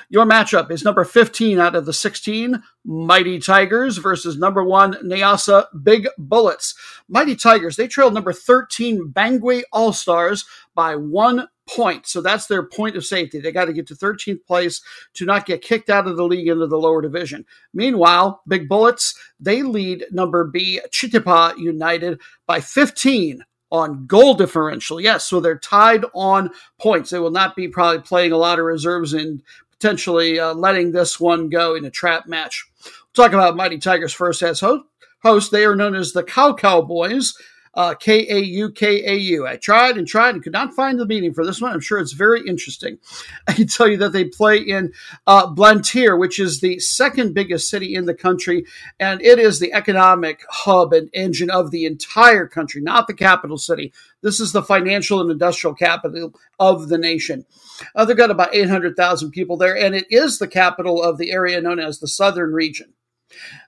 Your 0.09 0.24
matchup 0.24 0.70
is 0.70 0.84
number 0.84 1.05
15 1.05 1.59
out 1.59 1.74
of 1.74 1.86
the 1.86 1.92
16, 1.92 2.62
Mighty 2.84 3.38
Tigers 3.38 3.98
versus 3.98 4.38
number 4.38 4.64
one, 4.64 4.94
Nyasa 4.94 5.66
Big 5.82 6.09
Bullets. 6.18 6.74
Mighty 7.09 7.36
Tigers, 7.36 7.76
they 7.76 7.88
trailed 7.88 8.14
number 8.14 8.32
13, 8.32 9.12
Bangwe 9.12 9.62
All 9.72 9.92
Stars 9.92 10.44
by 10.74 10.96
one 10.96 11.48
point. 11.68 12.07
So 12.07 12.20
that's 12.20 12.46
their 12.46 12.64
point 12.64 12.96
of 12.96 13.05
safety. 13.05 13.38
They 13.38 13.53
got 13.53 13.66
to 13.66 13.72
get 13.72 13.86
to 13.88 13.94
13th 13.94 14.44
place 14.44 14.80
to 15.14 15.24
not 15.24 15.46
get 15.46 15.62
kicked 15.62 15.90
out 15.90 16.07
of 16.07 16.16
the 16.16 16.24
league 16.24 16.48
into 16.48 16.66
the 16.66 16.78
lower 16.78 17.01
division. 17.01 17.46
Meanwhile, 17.72 18.42
Big 18.48 18.68
Bullets, 18.68 19.18
they 19.38 19.62
lead 19.62 20.07
number 20.11 20.44
B, 20.44 20.80
Chitipa 20.90 21.57
United 21.59 22.20
by 22.46 22.61
15 22.61 23.44
on 23.70 24.07
goal 24.07 24.34
differential. 24.34 25.01
Yes, 25.01 25.24
so 25.24 25.38
they're 25.40 25.59
tied 25.59 26.05
on 26.12 26.51
points. 26.80 27.11
They 27.11 27.18
will 27.18 27.30
not 27.30 27.55
be 27.55 27.68
probably 27.68 28.03
playing 28.03 28.32
a 28.32 28.36
lot 28.36 28.59
of 28.59 28.64
reserves 28.64 29.12
and 29.12 29.42
potentially 29.80 30.38
uh, 30.38 30.52
letting 30.52 30.92
this 30.92 31.18
one 31.18 31.48
go 31.48 31.74
in 31.74 31.84
a 31.84 31.90
trap 31.90 32.26
match. 32.26 32.68
We'll 32.84 33.26
talk 33.26 33.32
about 33.32 33.56
Mighty 33.56 33.78
Tigers 33.78 34.12
first 34.12 34.42
as 34.42 34.60
host. 34.60 35.50
They 35.50 35.64
are 35.64 35.76
known 35.76 35.94
as 35.94 36.12
the 36.12 36.22
Cow 36.22 36.54
Cowboys. 36.54 37.34
Uh, 37.72 37.94
K 37.94 38.26
A 38.28 38.38
U 38.38 38.70
K 38.72 39.04
A 39.06 39.14
U. 39.16 39.46
I 39.46 39.56
tried 39.56 39.96
and 39.96 40.06
tried 40.06 40.34
and 40.34 40.42
could 40.42 40.52
not 40.52 40.74
find 40.74 40.98
the 40.98 41.06
meaning 41.06 41.32
for 41.32 41.46
this 41.46 41.60
one. 41.60 41.72
I'm 41.72 41.80
sure 41.80 42.00
it's 42.00 42.12
very 42.12 42.42
interesting. 42.46 42.98
I 43.48 43.52
can 43.52 43.68
tell 43.68 43.86
you 43.86 43.96
that 43.98 44.12
they 44.12 44.24
play 44.24 44.58
in 44.58 44.92
uh, 45.26 45.46
Blantyre, 45.46 46.16
which 46.16 46.40
is 46.40 46.60
the 46.60 46.80
second 46.80 47.32
biggest 47.32 47.70
city 47.70 47.94
in 47.94 48.06
the 48.06 48.14
country, 48.14 48.64
and 48.98 49.22
it 49.22 49.38
is 49.38 49.60
the 49.60 49.72
economic 49.72 50.42
hub 50.48 50.92
and 50.92 51.08
engine 51.12 51.50
of 51.50 51.70
the 51.70 51.84
entire 51.84 52.46
country, 52.48 52.80
not 52.80 53.06
the 53.06 53.14
capital 53.14 53.56
city. 53.56 53.92
This 54.22 54.40
is 54.40 54.52
the 54.52 54.62
financial 54.62 55.20
and 55.20 55.30
industrial 55.30 55.74
capital 55.74 56.34
of 56.58 56.88
the 56.88 56.98
nation. 56.98 57.46
Uh, 57.94 58.04
they've 58.04 58.16
got 58.16 58.30
about 58.30 58.54
800,000 58.54 59.30
people 59.30 59.56
there, 59.56 59.76
and 59.76 59.94
it 59.94 60.06
is 60.10 60.38
the 60.38 60.48
capital 60.48 61.02
of 61.02 61.18
the 61.18 61.30
area 61.30 61.60
known 61.60 61.78
as 61.78 62.00
the 62.00 62.08
Southern 62.08 62.52
Region. 62.52 62.92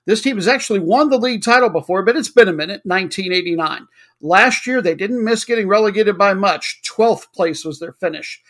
This 0.06 0.20
team 0.22 0.36
has 0.36 0.48
actually 0.48 0.80
won 0.80 1.08
the 1.08 1.18
league 1.18 1.42
title 1.42 1.68
before, 1.68 2.02
but 2.02 2.16
it's 2.16 2.30
been 2.30 2.48
a 2.48 2.52
minute 2.52 2.82
1989. 2.84 3.86
Last 4.20 4.66
year, 4.66 4.80
they 4.80 4.94
didn't 4.94 5.24
miss 5.24 5.44
getting 5.44 5.68
relegated 5.68 6.16
by 6.16 6.34
much. 6.34 6.80
12th 6.84 7.32
place 7.32 7.64
was 7.64 7.80
their 7.80 7.92
finish. 7.92 8.42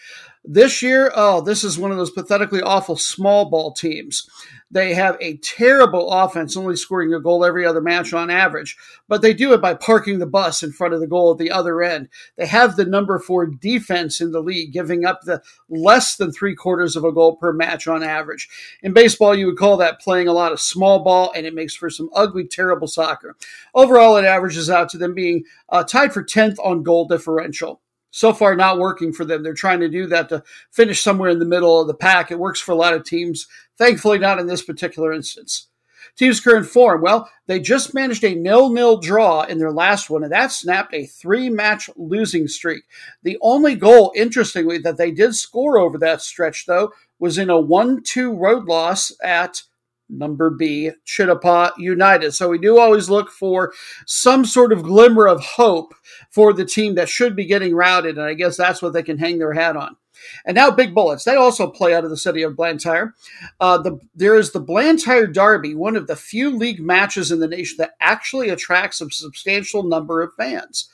This 0.44 0.82
year, 0.82 1.12
oh, 1.14 1.40
this 1.40 1.62
is 1.62 1.78
one 1.78 1.92
of 1.92 1.98
those 1.98 2.10
pathetically 2.10 2.62
awful 2.62 2.96
small 2.96 3.48
ball 3.48 3.72
teams. 3.72 4.28
They 4.72 4.92
have 4.94 5.16
a 5.20 5.36
terrible 5.36 6.10
offense, 6.10 6.56
only 6.56 6.74
scoring 6.74 7.14
a 7.14 7.20
goal 7.20 7.44
every 7.44 7.64
other 7.64 7.80
match 7.80 8.12
on 8.12 8.28
average, 8.28 8.76
but 9.06 9.22
they 9.22 9.34
do 9.34 9.52
it 9.52 9.60
by 9.60 9.74
parking 9.74 10.18
the 10.18 10.26
bus 10.26 10.64
in 10.64 10.72
front 10.72 10.94
of 10.94 11.00
the 11.00 11.06
goal 11.06 11.30
at 11.30 11.38
the 11.38 11.52
other 11.52 11.80
end. 11.80 12.08
They 12.36 12.46
have 12.46 12.74
the 12.74 12.84
number 12.84 13.20
four 13.20 13.46
defense 13.46 14.20
in 14.20 14.32
the 14.32 14.40
league, 14.40 14.72
giving 14.72 15.04
up 15.04 15.20
the 15.22 15.42
less 15.68 16.16
than 16.16 16.32
three 16.32 16.56
quarters 16.56 16.96
of 16.96 17.04
a 17.04 17.12
goal 17.12 17.36
per 17.36 17.52
match 17.52 17.86
on 17.86 18.02
average. 18.02 18.48
In 18.82 18.92
baseball, 18.92 19.36
you 19.36 19.46
would 19.46 19.58
call 19.58 19.76
that 19.76 20.00
playing 20.00 20.26
a 20.26 20.32
lot 20.32 20.50
of 20.50 20.60
small 20.60 21.04
ball, 21.04 21.32
and 21.36 21.46
it 21.46 21.54
makes 21.54 21.76
for 21.76 21.88
some 21.88 22.10
ugly, 22.14 22.48
terrible 22.48 22.88
soccer. 22.88 23.36
Overall, 23.74 24.16
it 24.16 24.24
averages 24.24 24.70
out 24.70 24.88
to 24.88 24.98
them 24.98 25.14
being 25.14 25.44
uh, 25.68 25.84
tied 25.84 26.12
for 26.12 26.24
10th 26.24 26.56
on 26.64 26.82
goal 26.82 27.06
differential 27.06 27.80
so 28.12 28.32
far 28.32 28.54
not 28.54 28.78
working 28.78 29.12
for 29.12 29.24
them. 29.24 29.42
They're 29.42 29.54
trying 29.54 29.80
to 29.80 29.88
do 29.88 30.06
that 30.06 30.28
to 30.28 30.44
finish 30.70 31.02
somewhere 31.02 31.30
in 31.30 31.40
the 31.40 31.44
middle 31.44 31.80
of 31.80 31.88
the 31.88 31.94
pack. 31.94 32.30
It 32.30 32.38
works 32.38 32.60
for 32.60 32.70
a 32.70 32.76
lot 32.76 32.94
of 32.94 33.04
teams. 33.04 33.48
Thankfully, 33.76 34.18
not 34.18 34.38
in 34.38 34.46
this 34.46 34.62
particular 34.62 35.12
instance. 35.12 35.66
Team's 36.14 36.40
current 36.40 36.66
form. 36.66 37.00
Well, 37.00 37.30
they 37.46 37.58
just 37.58 37.94
managed 37.94 38.22
a 38.22 38.34
nil-nil 38.34 38.98
draw 38.98 39.42
in 39.42 39.58
their 39.58 39.72
last 39.72 40.10
one, 40.10 40.22
and 40.22 40.32
that 40.32 40.52
snapped 40.52 40.92
a 40.92 41.06
three-match 41.06 41.88
losing 41.96 42.46
streak. 42.48 42.84
The 43.22 43.38
only 43.40 43.76
goal, 43.76 44.12
interestingly, 44.14 44.76
that 44.78 44.98
they 44.98 45.10
did 45.10 45.34
score 45.34 45.78
over 45.78 45.96
that 45.98 46.20
stretch, 46.20 46.66
though, 46.66 46.92
was 47.18 47.38
in 47.38 47.48
a 47.48 47.58
one-two 47.58 48.34
road 48.36 48.66
loss 48.66 49.10
at 49.22 49.62
number 50.08 50.50
B, 50.50 50.90
Chitipa 51.06 51.72
United. 51.78 52.32
So 52.32 52.48
we 52.48 52.58
do 52.58 52.78
always 52.78 53.08
look 53.08 53.30
for 53.30 53.72
some 54.06 54.44
sort 54.44 54.72
of 54.72 54.82
glimmer 54.82 55.26
of 55.26 55.40
hope 55.40 55.94
for 56.30 56.52
the 56.52 56.64
team 56.64 56.94
that 56.96 57.08
should 57.08 57.34
be 57.34 57.46
getting 57.46 57.74
routed, 57.74 58.18
and 58.18 58.26
I 58.26 58.34
guess 58.34 58.56
that's 58.56 58.82
what 58.82 58.92
they 58.92 59.02
can 59.02 59.18
hang 59.18 59.38
their 59.38 59.52
hat 59.52 59.76
on. 59.76 59.96
And 60.44 60.54
now 60.54 60.70
Big 60.70 60.94
Bullets. 60.94 61.24
They 61.24 61.34
also 61.34 61.66
play 61.68 61.94
out 61.94 62.04
of 62.04 62.10
the 62.10 62.16
city 62.16 62.42
of 62.42 62.56
Blantyre. 62.56 63.14
Uh, 63.60 63.78
the, 63.78 63.98
there 64.14 64.36
is 64.36 64.52
the 64.52 64.60
Blantyre 64.60 65.26
Derby, 65.26 65.74
one 65.74 65.96
of 65.96 66.06
the 66.06 66.16
few 66.16 66.56
league 66.56 66.80
matches 66.80 67.32
in 67.32 67.40
the 67.40 67.48
nation 67.48 67.76
that 67.78 67.94
actually 68.00 68.48
attracts 68.48 69.00
a 69.00 69.10
substantial 69.10 69.82
number 69.82 70.22
of 70.22 70.32
fans. 70.34 70.88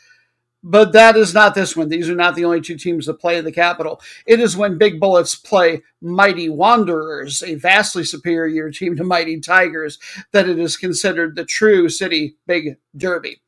But 0.71 0.93
that 0.93 1.17
is 1.17 1.33
not 1.33 1.55
this 1.55 1.75
one. 1.75 1.89
These 1.89 2.11
are 2.11 2.15
not 2.15 2.35
the 2.35 2.45
only 2.45 2.61
two 2.61 2.77
teams 2.77 3.07
that 3.07 3.15
play 3.15 3.39
in 3.39 3.47
the 3.47 3.53
capital. 3.53 4.03
It 4.27 4.39
is 4.39 4.55
when 4.55 4.77
Big 4.77 5.01
Bullets 5.01 5.35
play 5.35 5.83
Mighty 6.03 6.51
Wanderers, 6.51 7.43
a 7.43 7.55
vastly 7.55 8.05
superior 8.05 8.71
team 8.71 8.95
to 8.97 9.03
Mighty 9.03 9.41
Tigers, 9.41 9.99
that 10.33 10.47
it 10.47 10.59
is 10.59 10.77
considered 10.77 11.37
the 11.37 11.47
true 11.47 11.89
city 11.89 12.37
big 12.47 12.77
derby. 12.95 13.41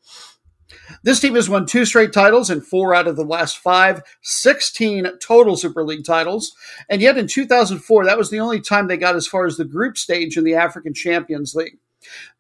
This 1.03 1.21
team 1.21 1.35
has 1.35 1.47
won 1.47 1.67
two 1.67 1.85
straight 1.85 2.15
titles 2.15 2.49
and 2.49 2.65
four 2.65 2.95
out 2.95 3.07
of 3.07 3.17
the 3.17 3.25
last 3.25 3.59
five, 3.59 4.03
16 4.23 5.19
total 5.21 5.59
Super 5.59 5.85
League 5.85 6.07
titles. 6.07 6.55
And 6.89 7.03
yet 7.03 7.19
in 7.19 7.27
2004, 7.27 8.07
that 8.07 8.17
was 8.17 8.31
the 8.31 8.41
only 8.41 8.63
time 8.63 8.89
they 8.89 8.97
got 8.97 9.15
as 9.15 9.27
far 9.27 9.45
as 9.45 9.59
the 9.59 9.67
group 9.67 9.99
stage 9.99 10.39
in 10.39 10.45
the 10.45 10.55
African 10.55 10.95
Champions 10.95 11.55
League. 11.55 11.77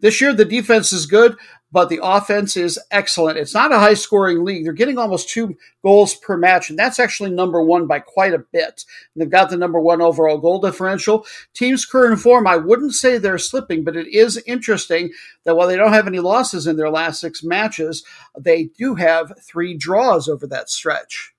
This 0.01 0.21
year, 0.21 0.33
the 0.33 0.45
defense 0.45 0.93
is 0.93 1.07
good, 1.07 1.37
but 1.73 1.89
the 1.89 2.01
offense 2.03 2.57
is 2.57 2.79
excellent. 2.91 3.39
It's 3.39 3.55
not 3.55 3.73
a 3.73 3.79
high 3.79 3.95
scoring 3.95 4.45
league. 4.45 4.65
They're 4.65 4.73
getting 4.73 4.99
almost 4.99 5.29
two 5.29 5.57
goals 5.83 6.15
per 6.15 6.37
match, 6.37 6.71
and 6.71 6.79
that's 6.79 6.99
actually 6.99 7.31
number 7.31 7.63
one 7.63 7.87
by 7.87 8.01
quite 8.01 8.35
a 8.35 8.45
bit. 8.53 8.85
And 9.15 9.23
they've 9.23 9.31
got 9.31 9.51
the 9.51 9.57
number 9.57 9.81
one 9.81 10.01
overall 10.01 10.39
goal 10.39 10.61
differential. 10.61 11.27
Team's 11.55 11.87
current 11.87 12.21
form, 12.21 12.47
I 12.47 12.57
wouldn't 12.57 12.95
say 12.95 13.19
they're 13.19 13.39
slipping, 13.39 13.85
but 13.85 13.97
it 13.97 14.09
is 14.09 14.43
interesting 14.47 15.13
that 15.45 15.57
while 15.57 15.69
they 15.69 15.77
don't 15.77 15.93
have 15.93 16.07
any 16.07 16.21
losses 16.21 16.67
in 16.67 16.77
their 16.77 16.91
last 16.91 17.21
six 17.21 17.45
matches, 17.45 18.05
they 18.39 18.65
do 18.65 18.97
have 18.97 19.33
three 19.41 19.77
draws 19.77 20.29
over 20.29 20.47
that 20.49 20.71
stretch. 20.71 21.35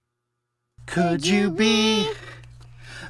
Could 0.87 1.25
you 1.25 1.51
be 1.51 2.09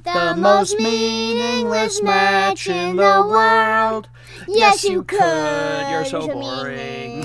the 0.03 0.35
most 0.37 0.77
meaningless 0.79 2.01
match 2.01 2.67
in 2.67 2.95
the 2.95 3.25
world? 3.27 4.09
Yes, 4.47 4.83
you 4.83 5.03
could. 5.03 5.89
You're 5.89 6.05
so 6.05 6.27
boring. 6.27 7.23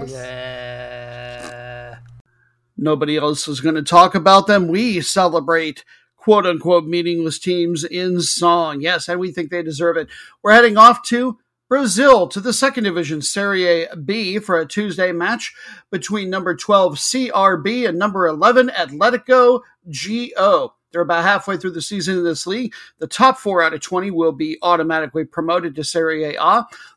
Bleh. 0.00 1.98
Nobody 2.76 3.16
else 3.16 3.46
is 3.48 3.60
going 3.60 3.76
to 3.76 3.82
talk 3.82 4.14
about 4.14 4.46
them. 4.46 4.68
We 4.68 5.00
celebrate 5.00 5.84
quote 6.16 6.46
unquote 6.46 6.86
meaningless 6.86 7.38
teams 7.38 7.84
in 7.84 8.20
song. 8.20 8.80
Yes, 8.80 9.08
and 9.08 9.20
we 9.20 9.30
think 9.30 9.50
they 9.50 9.62
deserve 9.62 9.96
it. 9.96 10.08
We're 10.42 10.52
heading 10.52 10.76
off 10.76 11.02
to 11.08 11.38
Brazil 11.68 12.28
to 12.28 12.40
the 12.40 12.52
second 12.52 12.84
division 12.84 13.22
Serie 13.22 13.86
B 14.04 14.38
for 14.38 14.60
a 14.60 14.66
Tuesday 14.66 15.12
match 15.12 15.54
between 15.90 16.28
number 16.28 16.54
12 16.54 16.96
CRB 16.96 17.88
and 17.88 17.98
number 17.98 18.26
11 18.26 18.68
Atletico 18.68 19.60
GO. 19.90 20.74
They're 20.92 21.02
about 21.02 21.24
halfway 21.24 21.56
through 21.56 21.72
the 21.72 21.82
season 21.82 22.18
in 22.18 22.24
this 22.24 22.46
league. 22.46 22.72
The 22.98 23.08
top 23.08 23.38
four 23.38 23.62
out 23.62 23.74
of 23.74 23.80
20 23.80 24.12
will 24.12 24.30
be 24.30 24.58
automatically 24.62 25.24
promoted 25.24 25.74
to 25.74 25.84
Serie 25.84 26.36
A. 26.36 26.40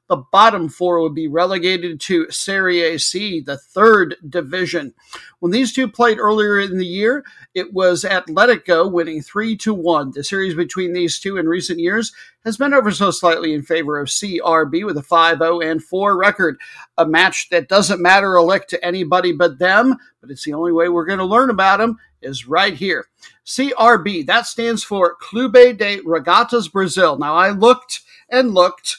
The 0.10 0.24
bottom 0.32 0.70
four 0.70 1.02
would 1.02 1.14
be 1.14 1.28
relegated 1.28 2.00
to 2.02 2.32
Serie 2.32 2.98
C, 2.98 3.42
the 3.42 3.58
third 3.58 4.16
division. 4.30 4.94
When 5.40 5.52
these 5.52 5.74
two 5.74 5.90
played 5.90 6.18
earlier 6.18 6.60
in 6.60 6.78
the 6.78 6.86
year, 6.86 7.26
it 7.54 7.74
was 7.74 8.06
Atletico 8.06 8.90
winning 8.90 9.22
3 9.22 9.58
to 9.58 9.74
1. 9.74 10.12
The 10.12 10.24
series 10.24 10.56
between 10.56 10.94
these 10.94 11.20
two 11.20 11.36
in 11.36 11.48
recent 11.48 11.80
years 11.80 12.14
has 12.46 12.56
been 12.56 12.74
ever 12.74 12.92
so 12.92 13.12
slightly 13.12 13.54
in 13.54 13.64
favor 13.64 14.00
of 14.00 14.08
CRB 14.08 14.86
with 14.86 14.98
a 14.98 15.04
5 15.04 15.40
0 15.40 15.60
and 15.60 15.84
4 15.84 16.18
record. 16.18 16.58
A 16.98 17.06
match 17.06 17.50
that 17.50 17.68
doesn't 17.68 18.02
matter 18.02 18.36
a 18.36 18.44
lick 18.44 18.68
to 18.70 18.86
anybody 18.86 19.34
but 19.34 19.60
them, 19.60 19.98
but 20.22 20.32
it's 20.32 20.46
the 20.46 20.54
only 20.54 20.72
way 20.72 20.88
we're 20.88 21.06
going 21.06 21.20
to 21.20 21.26
learn 21.26 21.50
about 21.50 21.80
them 21.80 21.98
is 22.22 22.48
right 22.48 22.74
here. 22.74 23.08
CRB, 23.46 24.26
that 24.26 24.46
stands 24.46 24.84
for 24.84 25.18
Clube 25.22 25.78
de 25.78 26.00
Regatas 26.02 26.72
Brasil. 26.72 27.18
Now, 27.18 27.36
I 27.36 27.50
looked 27.50 28.02
and 28.30 28.54
looked 28.54 28.98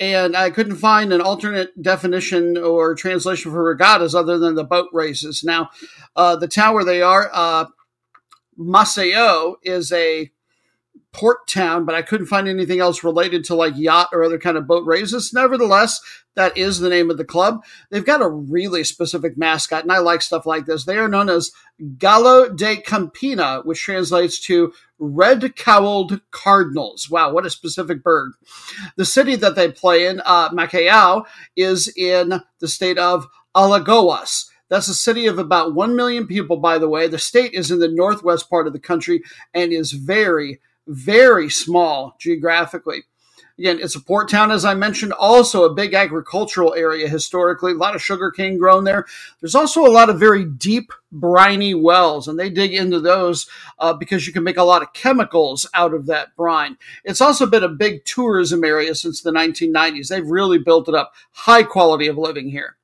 and 0.00 0.36
I 0.36 0.50
couldn't 0.50 0.76
find 0.76 1.12
an 1.12 1.20
alternate 1.20 1.80
definition 1.80 2.56
or 2.56 2.94
translation 2.94 3.50
for 3.50 3.62
regattas 3.62 4.14
other 4.14 4.38
than 4.38 4.54
the 4.54 4.64
boat 4.64 4.88
races. 4.92 5.42
Now, 5.42 5.70
uh, 6.14 6.36
the 6.36 6.48
town 6.48 6.74
where 6.74 6.84
they 6.84 7.02
are, 7.02 7.30
uh, 7.32 7.66
Maceió, 8.58 9.56
is 9.62 9.92
a 9.92 10.30
port 11.12 11.48
town, 11.48 11.84
but 11.84 11.94
I 11.94 12.02
couldn't 12.02 12.26
find 12.26 12.46
anything 12.46 12.80
else 12.80 13.02
related 13.02 13.44
to 13.44 13.54
like 13.54 13.76
yacht 13.76 14.08
or 14.12 14.22
other 14.22 14.38
kind 14.38 14.56
of 14.56 14.66
boat 14.66 14.86
races. 14.86 15.32
Nevertheless, 15.32 16.00
that 16.36 16.56
is 16.56 16.78
the 16.78 16.90
name 16.90 17.10
of 17.10 17.16
the 17.16 17.24
club. 17.24 17.64
They've 17.90 18.04
got 18.04 18.22
a 18.22 18.28
really 18.28 18.84
specific 18.84 19.36
mascot, 19.36 19.82
and 19.82 19.92
I 19.92 19.98
like 19.98 20.22
stuff 20.22 20.46
like 20.46 20.66
this. 20.66 20.84
They 20.84 20.98
are 20.98 21.08
known 21.08 21.28
as 21.28 21.50
Galo 21.96 22.54
de 22.54 22.76
Campina, 22.76 23.62
which 23.64 23.82
translates 23.82 24.38
to 24.40 24.72
red 24.98 25.56
cowled 25.56 26.20
cardinals. 26.30 27.10
Wow, 27.10 27.32
what 27.32 27.46
a 27.46 27.50
specific 27.50 28.02
bird. 28.02 28.32
The 28.96 29.04
city 29.04 29.36
that 29.36 29.56
they 29.56 29.72
play 29.72 30.06
in, 30.06 30.20
uh, 30.24 30.50
Maceió, 30.50 31.24
is 31.56 31.92
in 31.96 32.40
the 32.60 32.68
state 32.68 32.98
of 32.98 33.26
Alagoas. 33.56 34.46
That's 34.68 34.88
a 34.88 34.94
city 34.94 35.26
of 35.26 35.38
about 35.38 35.74
1 35.74 35.96
million 35.96 36.26
people, 36.26 36.58
by 36.58 36.78
the 36.78 36.88
way. 36.88 37.08
The 37.08 37.18
state 37.18 37.54
is 37.54 37.70
in 37.70 37.78
the 37.78 37.88
northwest 37.88 38.50
part 38.50 38.66
of 38.66 38.72
the 38.72 38.78
country 38.78 39.22
and 39.54 39.72
is 39.72 39.92
very, 39.92 40.60
very 40.88 41.50
small 41.50 42.16
geographically. 42.18 43.04
Again, 43.58 43.80
it's 43.82 43.96
a 43.96 44.00
port 44.00 44.30
town, 44.30 44.52
as 44.52 44.64
I 44.64 44.74
mentioned, 44.74 45.12
also 45.12 45.64
a 45.64 45.74
big 45.74 45.92
agricultural 45.92 46.74
area 46.74 47.08
historically, 47.08 47.72
a 47.72 47.74
lot 47.76 47.96
of 47.96 48.02
sugarcane 48.02 48.56
grown 48.56 48.84
there. 48.84 49.04
There's 49.40 49.56
also 49.56 49.84
a 49.84 49.90
lot 49.90 50.08
of 50.08 50.20
very 50.20 50.44
deep, 50.44 50.92
briny 51.10 51.74
wells, 51.74 52.28
and 52.28 52.38
they 52.38 52.50
dig 52.50 52.72
into 52.72 53.00
those 53.00 53.50
uh, 53.80 53.94
because 53.94 54.28
you 54.28 54.32
can 54.32 54.44
make 54.44 54.58
a 54.58 54.62
lot 54.62 54.82
of 54.82 54.92
chemicals 54.92 55.66
out 55.74 55.92
of 55.92 56.06
that 56.06 56.36
brine. 56.36 56.76
It's 57.02 57.20
also 57.20 57.46
been 57.46 57.64
a 57.64 57.68
big 57.68 58.04
tourism 58.04 58.62
area 58.62 58.94
since 58.94 59.22
the 59.22 59.32
1990s. 59.32 60.06
They've 60.06 60.24
really 60.24 60.58
built 60.58 60.88
it 60.88 60.94
up. 60.94 61.12
High 61.32 61.64
quality 61.64 62.06
of 62.06 62.16
living 62.16 62.50
here. 62.50 62.77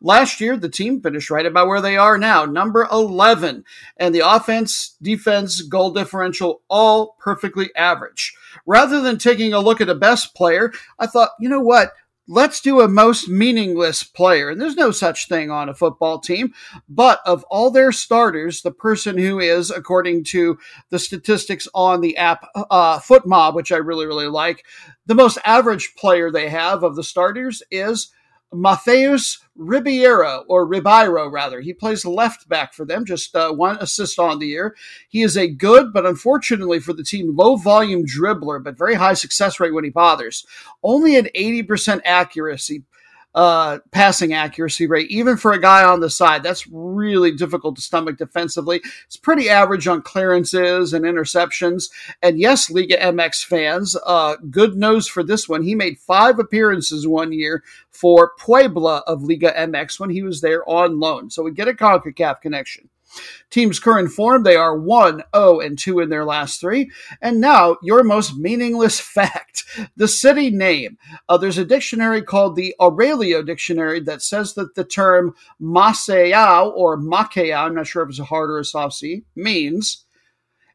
Last 0.00 0.40
year, 0.40 0.56
the 0.56 0.68
team 0.68 1.00
finished 1.00 1.30
right 1.30 1.46
about 1.46 1.68
where 1.68 1.80
they 1.80 1.96
are 1.96 2.18
now, 2.18 2.44
number 2.44 2.86
11. 2.90 3.64
And 3.96 4.14
the 4.14 4.28
offense, 4.28 4.96
defense, 5.00 5.62
goal 5.62 5.90
differential, 5.90 6.62
all 6.68 7.16
perfectly 7.18 7.74
average. 7.76 8.34
Rather 8.66 9.00
than 9.00 9.18
taking 9.18 9.52
a 9.52 9.60
look 9.60 9.80
at 9.80 9.88
a 9.88 9.94
best 9.94 10.34
player, 10.34 10.72
I 10.98 11.06
thought, 11.06 11.30
you 11.40 11.48
know 11.48 11.60
what? 11.60 11.92
Let's 12.32 12.60
do 12.60 12.80
a 12.80 12.86
most 12.86 13.28
meaningless 13.28 14.04
player. 14.04 14.50
And 14.50 14.60
there's 14.60 14.76
no 14.76 14.92
such 14.92 15.26
thing 15.26 15.50
on 15.50 15.68
a 15.68 15.74
football 15.74 16.20
team. 16.20 16.54
But 16.88 17.20
of 17.26 17.44
all 17.50 17.72
their 17.72 17.90
starters, 17.90 18.62
the 18.62 18.70
person 18.70 19.18
who 19.18 19.40
is, 19.40 19.72
according 19.72 20.24
to 20.24 20.56
the 20.90 21.00
statistics 21.00 21.66
on 21.74 22.00
the 22.00 22.16
app 22.16 22.46
uh, 22.54 23.00
FotMob, 23.00 23.54
which 23.54 23.72
I 23.72 23.78
really, 23.78 24.06
really 24.06 24.28
like, 24.28 24.64
the 25.06 25.16
most 25.16 25.38
average 25.44 25.96
player 25.96 26.30
they 26.30 26.48
have 26.48 26.84
of 26.84 26.94
the 26.94 27.02
starters 27.02 27.64
is 27.72 28.12
Matheus 28.52 29.38
Ribeiro, 29.56 30.44
or 30.48 30.66
Ribeiro 30.66 31.28
rather. 31.28 31.60
He 31.60 31.72
plays 31.72 32.04
left 32.04 32.48
back 32.48 32.72
for 32.72 32.84
them, 32.84 33.04
just 33.04 33.36
uh, 33.36 33.52
one 33.52 33.76
assist 33.78 34.18
on 34.18 34.38
the 34.38 34.48
year. 34.48 34.74
He 35.08 35.22
is 35.22 35.36
a 35.36 35.48
good, 35.48 35.92
but 35.92 36.06
unfortunately 36.06 36.80
for 36.80 36.92
the 36.92 37.04
team, 37.04 37.36
low 37.36 37.56
volume 37.56 38.04
dribbler, 38.04 38.62
but 38.62 38.78
very 38.78 38.94
high 38.94 39.14
success 39.14 39.60
rate 39.60 39.74
when 39.74 39.84
he 39.84 39.90
bothers. 39.90 40.46
Only 40.82 41.16
an 41.16 41.28
80% 41.36 42.00
accuracy 42.04 42.82
uh, 43.34 43.78
passing 43.92 44.32
accuracy 44.32 44.86
rate, 44.86 45.10
even 45.10 45.36
for 45.36 45.52
a 45.52 45.60
guy 45.60 45.84
on 45.84 46.00
the 46.00 46.10
side. 46.10 46.42
That's 46.42 46.66
really 46.66 47.32
difficult 47.32 47.76
to 47.76 47.82
stomach 47.82 48.18
defensively. 48.18 48.80
It's 49.06 49.16
pretty 49.16 49.48
average 49.48 49.86
on 49.86 50.02
clearances 50.02 50.92
and 50.92 51.04
interceptions. 51.04 51.90
And 52.22 52.38
yes, 52.38 52.70
Liga 52.70 52.96
MX 52.96 53.44
fans, 53.44 53.96
uh, 54.04 54.36
good 54.50 54.76
news 54.76 55.06
for 55.06 55.22
this 55.22 55.48
one. 55.48 55.62
He 55.62 55.74
made 55.74 55.98
five 55.98 56.38
appearances 56.38 57.06
one 57.06 57.32
year 57.32 57.62
for 57.90 58.32
Puebla 58.38 59.02
of 59.06 59.22
Liga 59.22 59.52
MX 59.52 60.00
when 60.00 60.10
he 60.10 60.22
was 60.22 60.40
there 60.40 60.68
on 60.68 60.98
loan. 60.98 61.30
So 61.30 61.42
we 61.42 61.52
get 61.52 61.68
a 61.68 61.72
CONCACAF 61.72 62.40
connection. 62.40 62.88
Team's 63.50 63.78
current 63.78 64.12
form, 64.12 64.42
they 64.42 64.56
are 64.56 64.78
1 64.78 65.22
0 65.34 65.60
and 65.60 65.78
2 65.78 66.00
in 66.00 66.08
their 66.08 66.24
last 66.24 66.60
three. 66.60 66.90
And 67.20 67.40
now, 67.40 67.76
your 67.82 68.04
most 68.04 68.36
meaningless 68.36 69.00
fact 69.00 69.64
the 69.96 70.08
city 70.08 70.50
name. 70.50 70.98
Uh, 71.28 71.36
there's 71.36 71.58
a 71.58 71.64
dictionary 71.64 72.22
called 72.22 72.56
the 72.56 72.74
Aurelio 72.80 73.42
Dictionary 73.42 74.00
that 74.00 74.22
says 74.22 74.54
that 74.54 74.74
the 74.74 74.84
term 74.84 75.34
Maceió 75.60 76.72
or 76.74 76.98
Maceió, 76.98 77.66
I'm 77.66 77.74
not 77.74 77.86
sure 77.86 78.02
if 78.02 78.10
it's 78.10 78.18
a 78.18 78.24
hard 78.24 78.50
or 78.50 78.58
a 78.58 78.64
soft 78.64 78.94
C, 78.94 79.22
means 79.34 80.04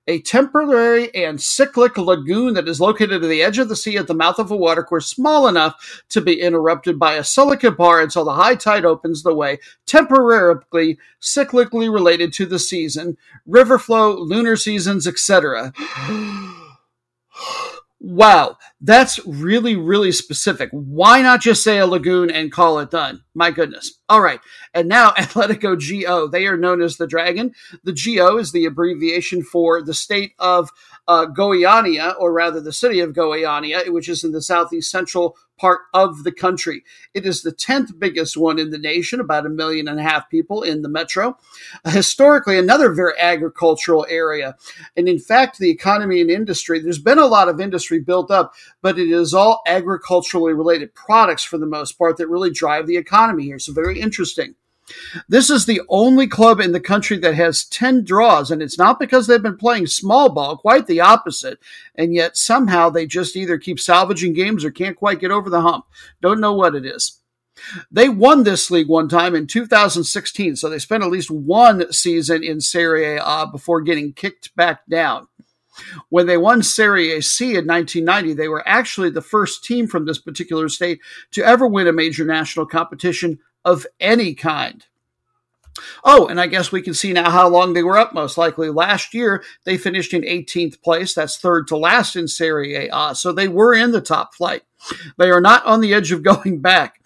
a 0.07 0.21
temporary 0.21 1.13
and 1.15 1.41
cyclic 1.41 1.97
lagoon 1.97 2.53
that 2.53 2.67
is 2.67 2.79
located 2.79 3.23
at 3.23 3.29
the 3.29 3.41
edge 3.41 3.57
of 3.57 3.69
the 3.69 3.75
sea 3.75 3.97
at 3.97 4.07
the 4.07 4.13
mouth 4.13 4.37
of 4.37 4.51
a 4.51 4.55
watercourse 4.55 5.07
small 5.07 5.47
enough 5.47 6.03
to 6.09 6.21
be 6.21 6.39
interrupted 6.39 6.99
by 6.99 7.15
a 7.15 7.23
silicate 7.23 7.77
bar 7.77 8.01
until 8.01 8.23
the 8.23 8.33
high 8.33 8.55
tide 8.55 8.85
opens 8.85 9.23
the 9.23 9.33
way, 9.33 9.59
temporarily, 9.85 10.97
cyclically 11.21 11.91
related 11.91 12.31
to 12.33 12.45
the 12.45 12.59
season, 12.59 13.17
river 13.45 13.79
flow, 13.79 14.15
lunar 14.15 14.55
seasons, 14.55 15.07
etc. 15.07 15.73
wow, 17.99 18.57
that's 18.85 19.19
really, 19.25 19.75
really 19.75 20.11
specific. 20.11 20.69
Why 20.71 21.21
not 21.21 21.41
just 21.41 21.63
say 21.63 21.79
a 21.79 21.87
lagoon 21.87 22.29
and 22.29 22.51
call 22.51 22.77
it 22.79 22.91
done? 22.91 23.23
My 23.33 23.49
goodness. 23.49 23.99
All 24.07 24.21
right. 24.21 24.39
And 24.73 24.87
now 24.87 25.09
Atletico 25.17 25.75
GO. 25.75 26.27
They 26.27 26.45
are 26.45 26.57
known 26.57 26.81
as 26.81 26.97
the 26.97 27.07
Dragon. 27.07 27.53
The 27.83 27.93
GO 27.93 28.37
is 28.37 28.51
the 28.51 28.65
abbreviation 28.65 29.41
for 29.41 29.81
the 29.81 29.93
state 29.93 30.33
of 30.37 30.69
uh, 31.07 31.25
Goiânia, 31.27 32.15
or 32.19 32.31
rather 32.31 32.61
the 32.61 32.73
city 32.73 32.99
of 32.99 33.13
Goiânia, 33.13 33.91
which 33.91 34.07
is 34.09 34.23
in 34.23 34.31
the 34.31 34.41
southeast 34.41 34.91
central 34.91 35.35
part 35.57 35.81
of 35.93 36.23
the 36.23 36.31
country. 36.31 36.83
It 37.13 37.25
is 37.25 37.41
the 37.41 37.51
10th 37.51 37.97
biggest 37.97 38.35
one 38.35 38.59
in 38.59 38.71
the 38.71 38.77
nation, 38.77 39.19
about 39.19 39.45
a 39.45 39.49
million 39.49 39.87
and 39.87 39.99
a 39.99 40.03
half 40.03 40.29
people 40.29 40.63
in 40.63 40.81
the 40.81 40.89
metro. 40.89 41.37
Historically, 41.85 42.57
another 42.57 42.93
very 42.93 43.13
agricultural 43.19 44.05
area. 44.09 44.57
And 44.97 45.07
in 45.07 45.19
fact, 45.19 45.57
the 45.57 45.69
economy 45.69 46.21
and 46.21 46.29
industry, 46.29 46.79
there's 46.79 46.99
been 46.99 47.19
a 47.19 47.25
lot 47.25 47.49
of 47.49 47.61
industry 47.61 47.99
built 47.99 48.31
up, 48.31 48.53
but 48.81 48.99
it 48.99 49.09
is 49.09 49.33
all 49.33 49.61
agriculturally 49.65 50.53
related 50.53 50.93
products 50.93 51.43
for 51.43 51.57
the 51.57 51.65
most 51.65 51.93
part 51.93 52.17
that 52.17 52.29
really 52.29 52.51
drive 52.51 52.87
the 52.87 52.97
economy 52.97 53.43
here. 53.43 53.59
So 53.59 53.73
very 53.73 53.99
interesting. 53.99 54.55
This 55.27 55.49
is 55.49 55.65
the 55.65 55.81
only 55.89 56.27
club 56.27 56.59
in 56.59 56.71
the 56.71 56.79
country 56.79 57.17
that 57.17 57.33
has 57.33 57.65
10 57.65 58.03
draws, 58.03 58.51
and 58.51 58.61
it's 58.61 58.77
not 58.77 58.99
because 58.99 59.25
they've 59.25 59.41
been 59.41 59.57
playing 59.57 59.87
small 59.87 60.29
ball, 60.29 60.57
quite 60.57 60.85
the 60.85 61.01
opposite. 61.01 61.59
And 61.95 62.13
yet 62.13 62.37
somehow 62.37 62.89
they 62.89 63.07
just 63.07 63.35
either 63.35 63.57
keep 63.57 63.79
salvaging 63.79 64.33
games 64.33 64.63
or 64.63 64.71
can't 64.71 64.95
quite 64.95 65.19
get 65.19 65.31
over 65.31 65.49
the 65.49 65.61
hump. 65.61 65.85
Don't 66.21 66.39
know 66.39 66.53
what 66.53 66.75
it 66.75 66.85
is. 66.85 67.19
They 67.89 68.09
won 68.09 68.43
this 68.43 68.69
league 68.69 68.89
one 68.89 69.07
time 69.07 69.33
in 69.33 69.47
2016, 69.47 70.57
so 70.57 70.69
they 70.69 70.77
spent 70.77 71.03
at 71.03 71.09
least 71.09 71.31
one 71.31 71.91
season 71.91 72.43
in 72.43 72.59
Serie 72.61 73.15
A 73.15 73.23
uh, 73.23 73.45
before 73.45 73.81
getting 73.81 74.13
kicked 74.13 74.55
back 74.55 74.85
down. 74.87 75.27
When 76.09 76.27
they 76.27 76.37
won 76.37 76.63
Serie 76.63 77.21
C 77.21 77.55
in 77.55 77.67
1990, 77.67 78.33
they 78.33 78.47
were 78.47 78.67
actually 78.67 79.09
the 79.09 79.21
first 79.21 79.63
team 79.63 79.87
from 79.87 80.05
this 80.05 80.19
particular 80.19 80.69
state 80.69 80.99
to 81.31 81.43
ever 81.43 81.67
win 81.67 81.87
a 81.87 81.93
major 81.93 82.25
national 82.25 82.65
competition 82.65 83.39
of 83.63 83.85
any 83.99 84.33
kind. 84.33 84.85
Oh, 86.05 86.27
and 86.27 86.39
I 86.39 86.47
guess 86.47 86.71
we 86.71 86.81
can 86.81 86.93
see 86.93 87.11
now 87.11 87.29
how 87.29 87.49
long 87.49 87.73
they 87.73 87.83
were 87.83 87.97
up 87.97 88.13
most 88.13 88.37
likely. 88.37 88.69
Last 88.69 89.13
year, 89.13 89.43
they 89.65 89.77
finished 89.77 90.13
in 90.13 90.21
18th 90.21 90.81
place. 90.81 91.13
That's 91.13 91.37
third 91.37 91.67
to 91.67 91.75
last 91.75 92.15
in 92.15 92.29
Serie 92.29 92.87
A. 92.87 93.13
So 93.13 93.33
they 93.33 93.49
were 93.49 93.73
in 93.73 93.91
the 93.91 93.99
top 93.99 94.33
flight. 94.33 94.63
They 95.17 95.29
are 95.29 95.41
not 95.41 95.65
on 95.65 95.81
the 95.81 95.93
edge 95.93 96.11
of 96.11 96.23
going 96.23 96.59
back. 96.61 97.01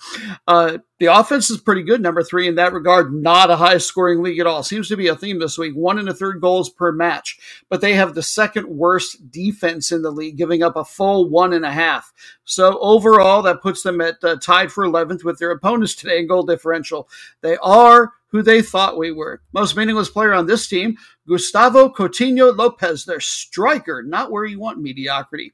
Uh, 0.47 0.79
the 0.99 1.07
offense 1.07 1.49
is 1.49 1.61
pretty 1.61 1.83
good, 1.83 2.01
number 2.01 2.23
three 2.23 2.47
in 2.47 2.55
that 2.55 2.73
regard. 2.73 3.13
Not 3.13 3.49
a 3.49 3.55
high 3.55 3.77
scoring 3.77 4.21
league 4.21 4.39
at 4.39 4.47
all. 4.47 4.63
Seems 4.63 4.89
to 4.89 4.97
be 4.97 5.07
a 5.07 5.15
theme 5.15 5.39
this 5.39 5.57
week. 5.57 5.73
One 5.73 5.97
and 5.97 6.09
a 6.09 6.13
third 6.13 6.41
goals 6.41 6.69
per 6.69 6.91
match, 6.91 7.39
but 7.69 7.81
they 7.81 7.93
have 7.93 8.15
the 8.15 8.23
second 8.23 8.67
worst 8.67 9.31
defense 9.31 9.91
in 9.91 10.01
the 10.01 10.11
league, 10.11 10.37
giving 10.37 10.61
up 10.61 10.75
a 10.75 10.83
full 10.83 11.29
one 11.29 11.53
and 11.53 11.65
a 11.65 11.71
half. 11.71 12.11
So 12.43 12.77
overall, 12.79 13.41
that 13.43 13.61
puts 13.61 13.81
them 13.83 14.01
at 14.01 14.23
uh, 14.23 14.37
tied 14.37 14.71
for 14.71 14.85
11th 14.85 15.23
with 15.23 15.39
their 15.39 15.51
opponents 15.51 15.95
today 15.95 16.19
in 16.19 16.27
goal 16.27 16.43
differential. 16.43 17.07
They 17.41 17.57
are 17.57 18.13
who 18.31 18.41
they 18.41 18.61
thought 18.61 18.97
we 18.97 19.11
were. 19.11 19.41
Most 19.53 19.75
meaningless 19.75 20.09
player 20.09 20.33
on 20.33 20.45
this 20.45 20.67
team, 20.67 20.97
Gustavo 21.27 21.89
Coutinho 21.89 22.55
Lopez, 22.55 23.05
their 23.05 23.19
striker, 23.19 24.03
not 24.03 24.31
where 24.31 24.45
you 24.45 24.59
want 24.59 24.81
mediocrity. 24.81 25.53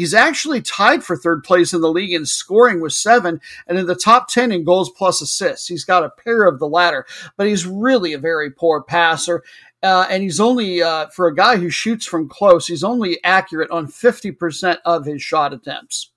He's 0.00 0.14
actually 0.14 0.62
tied 0.62 1.04
for 1.04 1.14
third 1.14 1.44
place 1.44 1.74
in 1.74 1.82
the 1.82 1.92
league 1.92 2.14
in 2.14 2.24
scoring 2.24 2.80
with 2.80 2.94
seven 2.94 3.38
and 3.66 3.76
in 3.76 3.84
the 3.84 3.94
top 3.94 4.28
10 4.28 4.50
in 4.50 4.64
goals 4.64 4.88
plus 4.88 5.20
assists. 5.20 5.68
He's 5.68 5.84
got 5.84 6.02
a 6.02 6.08
pair 6.08 6.44
of 6.44 6.58
the 6.58 6.66
latter, 6.66 7.04
but 7.36 7.46
he's 7.46 7.66
really 7.66 8.14
a 8.14 8.18
very 8.18 8.50
poor 8.50 8.82
passer. 8.82 9.42
Uh, 9.82 10.06
and 10.08 10.22
he's 10.22 10.40
only, 10.40 10.80
uh, 10.80 11.08
for 11.08 11.26
a 11.26 11.34
guy 11.34 11.58
who 11.58 11.68
shoots 11.68 12.06
from 12.06 12.30
close, 12.30 12.66
he's 12.66 12.82
only 12.82 13.22
accurate 13.24 13.70
on 13.70 13.88
50% 13.88 14.78
of 14.86 15.04
his 15.04 15.20
shot 15.20 15.52
attempts. 15.52 16.10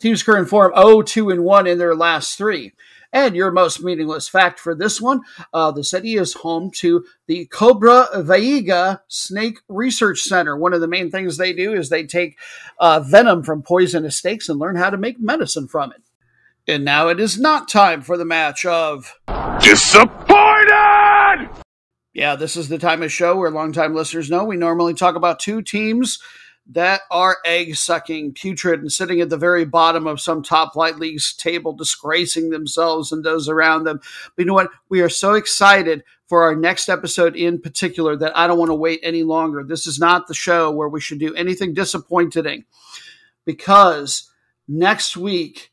Teams 0.00 0.24
current 0.24 0.48
form 0.48 0.72
0 0.74 1.02
2 1.02 1.30
and 1.30 1.44
1 1.44 1.68
in 1.68 1.78
their 1.78 1.94
last 1.94 2.36
three. 2.36 2.72
And 3.12 3.36
your 3.36 3.50
most 3.50 3.82
meaningless 3.82 4.28
fact 4.28 4.58
for 4.58 4.74
this 4.74 5.00
one 5.00 5.20
uh, 5.52 5.70
the 5.70 5.84
city 5.84 6.14
is 6.14 6.34
home 6.34 6.70
to 6.76 7.04
the 7.26 7.46
Cobra 7.46 8.06
Veiga 8.14 9.00
Snake 9.08 9.58
Research 9.68 10.20
Center. 10.20 10.56
One 10.56 10.72
of 10.72 10.80
the 10.80 10.88
main 10.88 11.10
things 11.10 11.36
they 11.36 11.52
do 11.52 11.74
is 11.74 11.88
they 11.88 12.04
take 12.06 12.38
uh, 12.78 13.00
venom 13.00 13.42
from 13.42 13.62
poisonous 13.62 14.18
snakes 14.18 14.48
and 14.48 14.58
learn 14.58 14.76
how 14.76 14.90
to 14.90 14.96
make 14.96 15.20
medicine 15.20 15.68
from 15.68 15.92
it. 15.92 16.02
And 16.66 16.84
now 16.84 17.08
it 17.08 17.20
is 17.20 17.38
not 17.38 17.68
time 17.68 18.02
for 18.02 18.16
the 18.16 18.24
match 18.24 18.64
of 18.64 19.18
Disappointed! 19.60 21.50
Yeah, 22.14 22.36
this 22.36 22.56
is 22.56 22.68
the 22.68 22.78
time 22.78 23.02
of 23.02 23.10
show 23.10 23.36
where 23.36 23.50
longtime 23.50 23.94
listeners 23.94 24.30
know 24.30 24.44
we 24.44 24.56
normally 24.56 24.94
talk 24.94 25.16
about 25.16 25.38
two 25.38 25.62
teams 25.62 26.18
that 26.70 27.02
are 27.10 27.38
egg 27.44 27.74
sucking, 27.74 28.32
putrid, 28.32 28.80
and 28.80 28.92
sitting 28.92 29.20
at 29.20 29.28
the 29.28 29.36
very 29.36 29.64
bottom 29.64 30.06
of 30.06 30.20
some 30.20 30.42
top 30.42 30.72
flight 30.74 30.96
league's 30.98 31.34
table, 31.34 31.72
disgracing 31.72 32.50
themselves 32.50 33.10
and 33.10 33.24
those 33.24 33.48
around 33.48 33.84
them. 33.84 34.00
But 34.36 34.42
you 34.42 34.44
know 34.46 34.54
what? 34.54 34.70
We 34.88 35.00
are 35.00 35.08
so 35.08 35.34
excited 35.34 36.04
for 36.26 36.44
our 36.44 36.54
next 36.54 36.88
episode 36.88 37.36
in 37.36 37.60
particular 37.60 38.16
that 38.16 38.36
I 38.36 38.46
don't 38.46 38.58
want 38.58 38.70
to 38.70 38.74
wait 38.74 39.00
any 39.02 39.22
longer. 39.22 39.64
This 39.64 39.86
is 39.86 39.98
not 39.98 40.28
the 40.28 40.34
show 40.34 40.70
where 40.70 40.88
we 40.88 41.00
should 41.00 41.18
do 41.18 41.34
anything 41.34 41.74
disappointing 41.74 42.64
because 43.44 44.30
next 44.68 45.16
week 45.16 45.70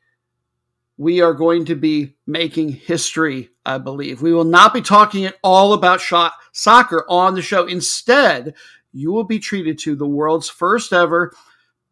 we 0.97 1.21
are 1.21 1.33
going 1.33 1.63
to 1.63 1.75
be 1.75 2.15
making 2.27 2.73
history, 2.73 3.51
I 3.65 3.77
believe. 3.77 4.21
We 4.21 4.33
will 4.33 4.43
not 4.43 4.73
be 4.73 4.81
talking 4.81 5.25
at 5.25 5.37
all 5.41 5.71
about 5.71 6.01
shot 6.01 6.33
soccer 6.51 7.05
on 7.07 7.35
the 7.35 7.41
show. 7.41 7.65
Instead, 7.65 8.53
you 8.91 9.11
will 9.11 9.23
be 9.23 9.39
treated 9.39 9.77
to 9.79 9.95
the 9.95 10.07
world's 10.07 10.49
first 10.49 10.93
ever 10.93 11.33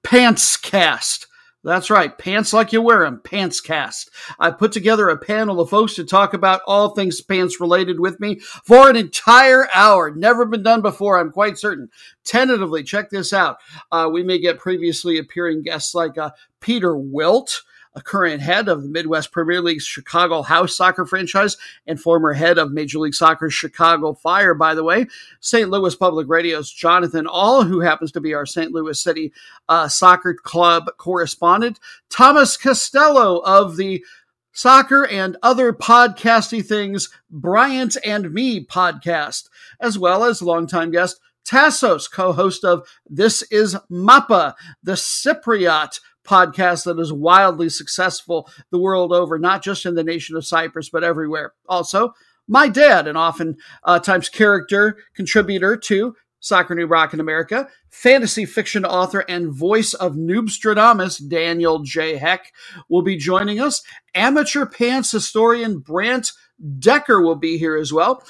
pants 0.03 0.57
cast. 0.57 1.27
That's 1.63 1.89
right, 1.89 2.17
pants 2.17 2.53
like 2.53 2.71
you 2.71 2.81
wear 2.81 3.03
them, 3.03 3.19
pants 3.21 3.59
cast. 3.59 4.09
I 4.39 4.51
put 4.51 4.71
together 4.71 5.09
a 5.09 5.17
panel 5.17 5.59
of 5.59 5.69
folks 5.69 5.95
to 5.95 6.05
talk 6.05 6.33
about 6.33 6.61
all 6.65 6.91
things 6.91 7.19
pants 7.19 7.59
related 7.59 7.99
with 7.99 8.19
me 8.21 8.39
for 8.39 8.89
an 8.89 8.95
entire 8.95 9.67
hour. 9.73 10.11
Never 10.11 10.45
been 10.45 10.63
done 10.63 10.81
before, 10.81 11.19
I'm 11.19 11.31
quite 11.31 11.57
certain. 11.57 11.89
Tentatively, 12.23 12.83
check 12.83 13.09
this 13.09 13.33
out. 13.33 13.57
Uh, 13.91 14.07
we 14.11 14.23
may 14.23 14.39
get 14.39 14.59
previously 14.59 15.17
appearing 15.17 15.63
guests 15.63 15.93
like 15.93 16.17
uh, 16.17 16.29
Peter 16.61 16.95
Wilt 16.95 17.63
current 18.01 18.41
head 18.41 18.67
of 18.67 18.83
the 18.83 18.89
Midwest 18.89 19.31
Premier 19.31 19.61
League's 19.61 19.85
Chicago 19.85 20.41
House 20.41 20.75
soccer 20.75 21.05
franchise 21.05 21.57
and 21.85 21.99
former 21.99 22.33
head 22.33 22.57
of 22.57 22.71
Major 22.71 22.99
League 22.99 23.13
Soccer's 23.13 23.53
Chicago 23.53 24.13
Fire, 24.13 24.53
by 24.53 24.75
the 24.75 24.83
way. 24.83 25.07
St. 25.39 25.69
Louis 25.69 25.95
Public 25.95 26.27
Radio's 26.27 26.71
Jonathan 26.71 27.27
Ahl, 27.27 27.63
who 27.63 27.79
happens 27.79 28.11
to 28.13 28.21
be 28.21 28.33
our 28.33 28.45
St. 28.45 28.71
Louis 28.71 28.99
City 28.99 29.33
uh, 29.69 29.87
Soccer 29.87 30.33
Club 30.33 30.85
correspondent. 30.97 31.79
Thomas 32.09 32.57
Costello 32.57 33.39
of 33.39 33.77
the 33.77 34.03
soccer 34.51 35.05
and 35.05 35.37
other 35.43 35.71
podcasty 35.71 36.65
things, 36.65 37.09
Bryant 37.29 37.95
and 38.03 38.33
Me 38.33 38.65
podcast, 38.65 39.49
as 39.79 39.99
well 39.99 40.23
as 40.23 40.41
longtime 40.41 40.91
guest 40.91 41.19
Tassos, 41.47 42.11
co-host 42.11 42.65
of 42.65 42.87
This 43.09 43.41
is 43.43 43.77
Mappa, 43.89 44.55
the 44.83 44.93
Cypriot 44.93 45.99
podcast 46.27 46.83
that 46.85 46.99
is 46.99 47.13
wildly 47.13 47.69
successful 47.69 48.49
the 48.71 48.79
world 48.79 49.13
over, 49.13 49.39
not 49.39 49.63
just 49.63 49.85
in 49.85 49.95
the 49.95 50.03
nation 50.03 50.35
of 50.35 50.45
Cyprus, 50.45 50.89
but 50.89 51.03
everywhere. 51.03 51.53
Also, 51.67 52.13
my 52.47 52.67
dad, 52.67 53.07
an 53.07 53.17
often 53.17 53.57
uh, 53.83 53.99
times 53.99 54.29
character 54.29 54.97
contributor 55.15 55.75
to 55.77 56.15
Soccer 56.39 56.75
Noob 56.75 56.89
Rockin' 56.89 57.19
America, 57.19 57.67
fantasy 57.89 58.45
fiction 58.45 58.85
author 58.85 59.25
and 59.27 59.51
voice 59.51 59.93
of 59.93 60.13
Noobstradamus, 60.13 61.27
Daniel 61.27 61.79
J. 61.79 62.17
Heck, 62.17 62.53
will 62.89 63.01
be 63.01 63.17
joining 63.17 63.59
us. 63.59 63.81
Amateur 64.13 64.65
pants 64.65 65.11
historian 65.11 65.79
Brant 65.79 66.31
Decker 66.79 67.21
will 67.21 67.35
be 67.35 67.57
here 67.57 67.75
as 67.75 67.91
well 67.91 68.23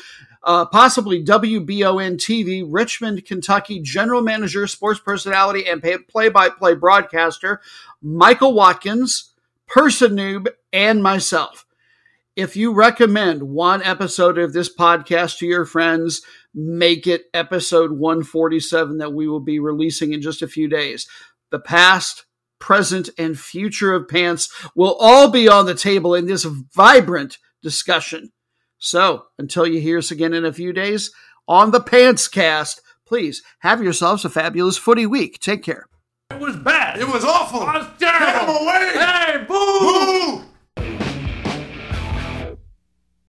uh, 0.48 0.66
possibly 0.66 1.22
WBON 1.24 2.16
TV, 2.16 2.66
Richmond, 2.66 3.26
Kentucky 3.26 3.82
general 3.82 4.22
manager, 4.22 4.66
sports 4.66 5.00
personality, 5.00 5.68
and 5.68 5.84
play 6.08 6.30
by 6.30 6.50
play 6.50 6.74
broadcaster, 6.74 7.60
Michael 8.02 8.54
Watkins, 8.54 9.34
Person 9.68 10.14
Noob, 10.16 10.48
and 10.72 11.04
myself. 11.04 11.66
If 12.38 12.56
you 12.56 12.74
recommend 12.74 13.44
one 13.44 13.84
episode 13.84 14.38
of 14.38 14.54
this 14.54 14.74
podcast 14.74 15.40
to 15.40 15.46
your 15.46 15.66
friends, 15.66 16.22
make 16.54 17.08
it 17.08 17.26
episode 17.34 17.92
147 17.92 19.00
that 19.00 19.14
we 19.14 19.28
will 19.28 19.42
be 19.42 19.60
releasing 19.60 20.14
in 20.14 20.22
just 20.22 20.42
a 20.42 20.48
few 20.48 20.70
days. 20.70 21.10
The 21.50 21.60
past, 21.60 22.24
present, 22.60 23.10
and 23.18 23.38
future 23.38 23.94
of 23.94 24.08
pants 24.08 24.50
will 24.76 24.96
all 24.98 25.30
be 25.30 25.50
on 25.50 25.66
the 25.66 25.76
table 25.76 26.16
in 26.16 26.26
this 26.26 26.46
vibrant 26.46 27.38
discussion. 27.62 28.32
So 28.78 29.26
until 29.38 29.66
you 29.68 29.80
hear 29.82 29.98
us 29.98 30.12
again 30.12 30.34
in 30.34 30.46
a 30.46 30.54
few 30.54 30.74
days 30.74 31.12
on 31.48 31.72
the 31.72 31.82
Pants 31.82 32.28
Cast, 32.28 32.82
please 33.06 33.42
have 33.60 33.82
yourselves 33.82 34.26
a 34.26 34.30
fabulous 34.30 34.78
footy 34.78 35.06
week. 35.06 35.40
Take 35.40 35.64
care. 35.64 35.88
It 36.32 36.40
was 36.40 36.56
bad. 36.58 37.00
It 37.00 37.08
was 37.08 37.24
awful. 37.24 37.62
It 37.62 37.66
was 37.66 37.88
terrible. 37.98 38.26
Get 38.26 38.50
him 38.50 38.50
away. 38.50 38.92
Hey, 38.94 39.46
boo! 39.48 39.80
Boo! 39.80 40.47